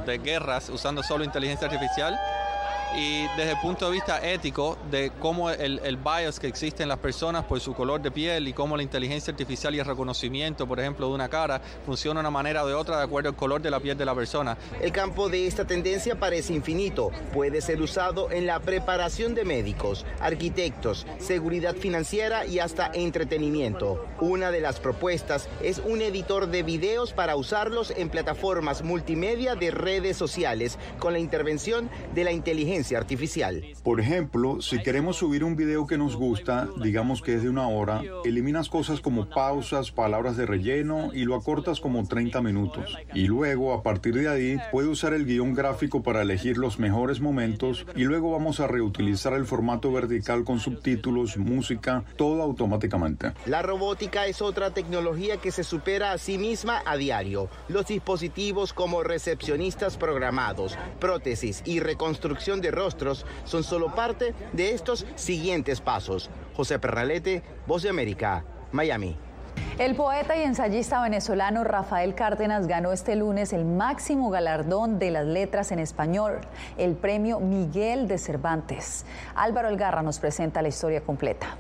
de 0.05 0.19
guerras 0.19 0.69
usando 0.69 1.03
solo 1.03 1.25
inteligencia 1.25 1.67
artificial 1.67 2.21
y 2.97 3.23
desde 3.37 3.53
el 3.53 3.59
punto 3.59 3.87
de 3.87 3.93
vista 3.93 4.27
ético 4.27 4.77
de 4.91 5.13
cómo 5.21 5.51
el, 5.51 5.79
el, 5.85 5.97
bias 5.97 6.41
que 6.41 6.49
existe 6.49 6.83
en 6.83 6.89
las 6.89 6.99
personas 6.99 7.45
por 7.45 7.61
su 7.61 7.73
color 7.75 8.01
de 8.01 8.11
piel 8.11 8.49
y 8.49 8.53
cómo 8.53 8.77
la 8.77 8.83
inteligencia 8.83 9.31
artificial 9.31 9.75
y 9.75 9.79
el 9.79 9.85
reconocimiento, 9.85 10.67
por 10.67 10.81
ejemplo, 10.81 11.07
de 11.07 11.15
una 11.15 11.29
cara 11.29 11.61
funciona 11.87 12.21
de 12.21 12.23
una 12.23 12.31
manera 12.31 12.65
o 12.65 12.67
de 12.67 12.75
otra 12.75 12.99
de 12.99 13.05
acuerdo 13.05 13.29
al 13.29 13.37
color 13.37 13.63
de 13.63 13.71
la 13.71 13.79
piel 13.79 13.97
de 13.97 14.05
la 14.05 14.15
persona. 14.15 14.57
El 14.81 14.93
campo 14.93 15.29
de 15.29 15.47
esta 15.47 15.67
tendencia 15.67 16.19
parece 16.19 16.53
infinito. 16.53 17.11
Puede 17.33 17.61
ser 17.61 17.81
usado 17.81 18.31
en 18.31 18.47
la 18.47 18.59
preparación 18.61 19.35
de 19.35 19.45
médicos, 19.45 20.05
arquitectos, 20.21 21.07
seguridad 21.19 21.77
financiera 21.77 22.45
y 22.47 22.59
hasta 22.59 22.91
entretenimiento. 22.93 24.05
Una 24.21 24.51
de 24.51 24.61
las 24.61 24.81
propuestas 24.81 25.49
es 25.63 25.81
un 25.85 26.03
editor 26.03 26.49
de 26.49 26.63
videos 26.63 27.13
para 27.13 27.37
usarlos 27.37 27.93
en 27.97 28.09
plataformas 28.09 28.83
multimedia 28.83 29.55
de 29.55 29.71
redes 29.71 30.17
sociales 30.17 30.79
con 30.99 31.13
la 31.13 31.19
intervención 31.19 31.89
de 32.15 32.25
la 32.25 32.33
inteligencia 32.33 32.80
artificial. 32.97 33.65
Por 33.83 34.01
ejemplo, 34.01 34.61
si 34.61 34.83
queremos 34.83 35.17
subir 35.17 35.45
un 35.45 35.57
video 35.57 35.87
que 35.87 35.99
nos 35.99 36.17
gusta, 36.17 36.69
digamos 36.83 37.23
que 37.23 37.35
es 37.35 37.43
de 37.43 37.49
una 37.49 37.69
hora, 37.69 38.03
eliminas 38.25 38.69
cosas 38.69 39.01
como 39.01 39.29
pausas, 39.29 39.91
palabras 39.91 40.37
de 40.37 40.47
relleno 40.47 41.11
y 41.13 41.25
lo 41.25 41.35
acortas 41.35 41.81
como 41.81 42.07
30 42.07 42.41
minutos. 42.43 42.97
Y 43.15 43.27
luego, 43.27 43.73
a 43.73 43.83
partir 43.83 44.15
de 44.15 44.29
ahí, 44.29 44.59
puede 44.73 44.89
usar 44.89 45.15
el 45.15 45.27
guion 45.27 45.55
gráfico 45.55 46.03
para 46.03 46.23
elegir 46.23 46.59
los 46.59 46.79
mejores 46.79 47.21
momentos 47.21 47.87
y 47.95 48.05
luego 48.05 48.33
vamos 48.33 48.61
a 48.61 48.67
reutilizar 48.67 49.35
el 49.35 49.47
formato 49.47 49.93
vertical 49.93 50.45
con 50.45 50.59
subtítulos, 50.61 51.37
música, 51.37 52.05
todo 52.17 52.43
automáticamente. 52.43 53.33
La 53.47 53.63
robótica 53.63 54.27
es 54.27 54.43
otra 54.43 54.73
tecnología 54.73 55.37
que 55.37 55.51
se 55.51 55.65
supera 55.65 56.13
a 56.13 56.19
sí 56.19 56.39
misma 56.39 56.83
a 56.87 56.97
diario. 56.97 57.49
Los 57.69 57.87
dispositivos 57.87 58.73
como 58.73 59.03
recepcionistas 59.03 59.97
programados, 59.97 60.77
prótesis 60.99 61.63
y 61.65 61.81
reconstrucción 61.81 62.61
de 62.61 62.70
rostros 62.71 63.27
son 63.45 63.63
solo 63.63 63.95
parte 63.95 64.35
de 64.53 64.73
estos 64.73 65.07
siguientes 65.15 65.81
pasos. 65.81 66.31
José 66.55 66.79
Pernalete, 66.79 67.43
Voz 67.67 67.83
de 67.83 67.91
América, 67.91 68.45
Miami. 68.73 69.17
El 69.79 69.97
poeta 69.97 70.37
y 70.37 70.43
ensayista 70.43 71.03
venezolano 71.03 71.65
Rafael 71.65 72.15
Cárdenas 72.15 72.67
ganó 72.67 72.93
este 72.93 73.17
lunes 73.17 73.55
el 73.55 73.65
máximo 73.65 74.29
galardón 74.29 74.99
de 74.99 75.11
las 75.11 75.25
letras 75.25 75.73
en 75.73 75.79
español, 75.79 76.41
el 76.77 76.97
premio 76.97 77.41
Miguel 77.41 78.07
de 78.07 78.19
Cervantes. 78.19 79.07
Álvaro 79.35 79.69
Elgarra 79.69 80.03
nos 80.03 80.19
presenta 80.19 80.61
la 80.61 80.69
historia 80.69 81.01
completa. 81.01 81.57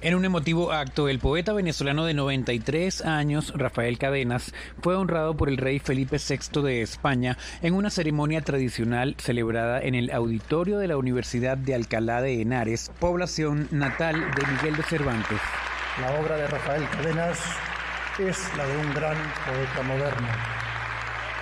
En 0.00 0.14
un 0.14 0.24
emotivo 0.24 0.70
acto, 0.70 1.08
el 1.08 1.18
poeta 1.18 1.52
venezolano 1.52 2.04
de 2.04 2.14
93 2.14 3.04
años, 3.04 3.52
Rafael 3.56 3.98
Cadenas, 3.98 4.54
fue 4.80 4.94
honrado 4.94 5.36
por 5.36 5.48
el 5.48 5.56
rey 5.56 5.80
Felipe 5.80 6.18
VI 6.18 6.62
de 6.62 6.82
España 6.82 7.36
en 7.62 7.74
una 7.74 7.90
ceremonia 7.90 8.40
tradicional 8.42 9.16
celebrada 9.18 9.80
en 9.80 9.96
el 9.96 10.12
auditorio 10.12 10.78
de 10.78 10.86
la 10.86 10.96
Universidad 10.96 11.58
de 11.58 11.74
Alcalá 11.74 12.22
de 12.22 12.40
Henares, 12.40 12.92
población 13.00 13.66
natal 13.72 14.14
de 14.36 14.46
Miguel 14.46 14.76
de 14.76 14.84
Cervantes. 14.84 15.40
La 16.00 16.12
obra 16.20 16.36
de 16.36 16.46
Rafael 16.46 16.88
Cadenas 16.90 17.40
es 18.20 18.56
la 18.56 18.66
de 18.66 18.76
un 18.76 18.94
gran 18.94 19.16
poeta 19.16 19.82
moderno, 19.82 20.28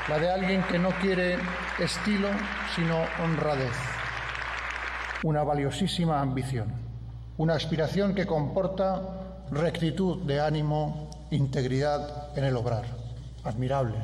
la 0.09 0.19
de 0.19 0.31
alguien 0.31 0.63
que 0.63 0.79
no 0.79 0.93
quiere 1.03 1.37
estilo, 1.79 2.31
sino 2.75 3.05
honradez, 3.23 3.77
una 5.25 5.43
valiosísima 5.43 6.23
ambición 6.23 6.86
una 7.39 7.55
aspiración 7.55 8.15
que 8.15 8.27
comporta 8.27 9.01
rectitud 9.51 10.23
de 10.23 10.41
ánimo, 10.41 11.11
integridad 11.31 12.37
en 12.37 12.45
el 12.45 12.57
obrar. 12.57 12.85
Admirable. 13.45 13.97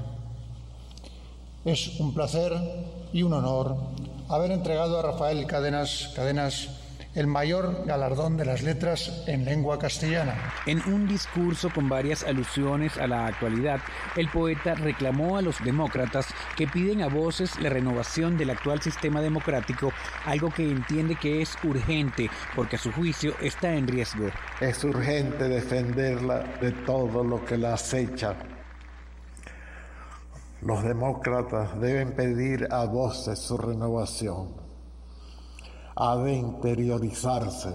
Es 1.65 2.01
un 2.01 2.15
placer 2.15 2.53
y 3.13 3.23
un 3.23 3.33
honor 3.33 3.77
haber 4.29 4.51
entregado 4.51 4.99
a 4.99 5.03
Rafael 5.03 5.47
Cadenas, 5.47 6.13
Cadenas 6.15 6.69
el 7.15 7.27
mayor 7.27 7.85
galardón 7.85 8.37
de 8.37 8.47
las 8.47 8.63
letras 8.63 9.23
en 9.27 9.45
lengua 9.45 9.79
castellana. 9.79 10.35
En 10.67 10.81
un 10.93 11.07
discurso 11.07 11.71
con 11.71 11.89
varias 11.89 12.25
alusiones 12.25 12.97
a 12.97 13.07
la 13.07 13.27
actualidad, 13.27 13.81
el 14.17 14.29
poeta 14.31 14.75
reclamó 14.75 15.37
a 15.37 15.43
los 15.43 15.63
demócratas 15.63 16.27
que 16.57 16.67
piden 16.67 17.03
a 17.03 17.09
voces 17.09 17.59
la 17.61 17.69
renovación 17.69 18.39
del 18.39 18.51
actual 18.51 18.81
sistema 18.81 19.21
democrático, 19.21 19.93
algo 20.25 20.51
que 20.51 20.63
entiende 20.63 21.17
que 21.17 21.43
es 21.43 21.57
urgente 21.65 22.31
porque 22.57 22.77
a 22.77 22.79
su 22.79 22.91
juicio 22.93 23.35
está 23.43 23.75
en 23.75 23.87
riesgo. 23.87 24.29
Es 24.61 24.83
urgente 24.85 25.49
defenderla 25.49 26.45
de 26.61 26.73
todo 26.73 27.23
lo 27.23 27.45
que 27.45 27.59
la 27.59 27.75
acecha. 27.75 28.37
Los 30.63 30.83
demócratas 30.85 31.79
deben 31.81 32.13
pedir 32.13 32.69
a 32.71 32.85
voces 32.85 33.39
su 33.39 33.59
renovación 33.59 34.62
ha 35.97 36.17
de 36.17 36.35
interiorizarse. 36.35 37.71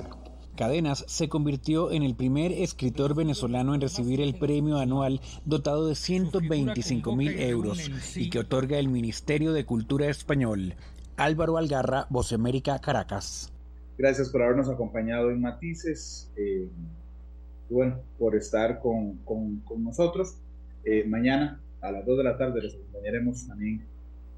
Cadenas 0.56 1.06
se 1.08 1.30
convirtió 1.30 1.92
en 1.92 2.02
el 2.02 2.16
primer 2.16 2.52
escritor 2.52 3.14
venezolano 3.14 3.76
en 3.76 3.82
recibir 3.82 4.22
el 4.22 4.34
premio 4.34 4.80
anual 4.80 5.22
dotado 5.46 5.88
de 5.88 5.94
125 5.94 7.16
mil 7.16 7.40
euros 7.40 7.92
y 8.16 8.32
que 8.32 8.40
otorga 8.40 8.80
el 8.80 8.90
Ministerio 8.90 9.54
de 9.54 9.66
Cultura 9.66 10.08
Español. 10.08 10.74
Álvaro 11.16 11.58
Algarra, 11.58 12.08
Voz 12.10 12.34
América, 12.34 12.80
Caracas. 12.80 13.54
Gracias 14.00 14.30
por 14.30 14.42
habernos 14.42 14.68
acompañado 14.68 15.30
en 15.30 15.42
Matices. 15.42 16.32
Eh, 16.36 16.68
bueno, 17.70 17.98
por 18.18 18.36
estar 18.36 18.80
con, 18.80 19.20
nosotros. 19.78 20.38
Eh, 20.84 21.04
mañana 21.06 21.60
a 21.82 21.92
las 21.92 22.06
2 22.06 22.18
de 22.18 22.24
la 22.24 22.38
tarde 22.38 22.62
les 22.62 22.74
acompañaremos 22.74 23.48
también 23.48 23.86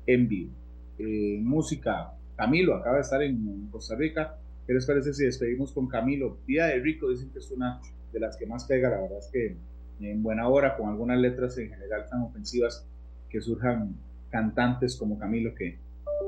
en 0.06 0.28
vivo. 0.28 0.52
Eh, 0.98 1.40
música 1.42 2.14
Camilo 2.40 2.76
acaba 2.76 2.96
de 2.96 3.02
estar 3.02 3.22
en 3.22 3.68
Costa 3.70 3.96
Rica. 3.96 4.38
¿Qué 4.66 4.74
les 4.74 4.86
parece 4.86 5.14
si 5.14 5.26
despedimos 5.26 5.74
con 5.74 5.90
Camilo? 5.90 6.38
Día 6.48 6.68
de 6.68 6.80
Rico 6.80 7.10
dicen 7.10 7.30
que 7.32 7.40
es 7.40 7.52
una 7.52 7.82
de 8.14 8.20
las 8.22 8.38
que 8.38 8.46
más 8.46 8.64
pega, 8.64 8.90
la 8.90 9.02
verdad 9.02 9.20
es 9.20 9.28
que 9.28 9.58
en 10.00 10.24
buena 10.24 10.48
hora, 10.48 10.78
con 10.78 10.88
algunas 10.88 11.20
letras 11.20 11.58
en 11.58 11.70
general 11.70 12.08
tan 12.10 12.22
ofensivas, 12.22 12.88
que 13.30 13.42
surjan 13.42 13.94
cantantes 14.30 14.96
como 14.96 15.20
Camilo 15.20 15.54
que, 15.54 15.80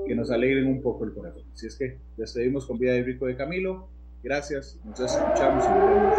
que 0.06 0.14
nos 0.14 0.30
alegren 0.32 0.68
un 0.68 0.82
poco 0.82 1.06
el 1.06 1.14
corazón. 1.14 1.44
Así 1.54 1.68
es 1.68 1.78
que 1.78 1.98
despedimos 2.18 2.66
con 2.66 2.78
Vida 2.78 2.92
de 2.92 3.04
Rico 3.04 3.28
de 3.28 3.38
Camilo. 3.38 3.88
Gracias, 4.22 4.82
nos 4.84 5.00
escuchamos 5.00 5.64
y 5.66 5.70
nos 5.70 5.90
vemos. 5.90 6.18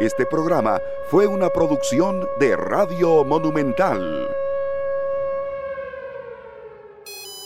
Este 0.00 0.26
programa 0.26 0.78
fue 1.06 1.26
una 1.26 1.48
producción 1.48 2.26
de 2.38 2.56
Radio 2.56 3.24
Monumental. 3.24 4.41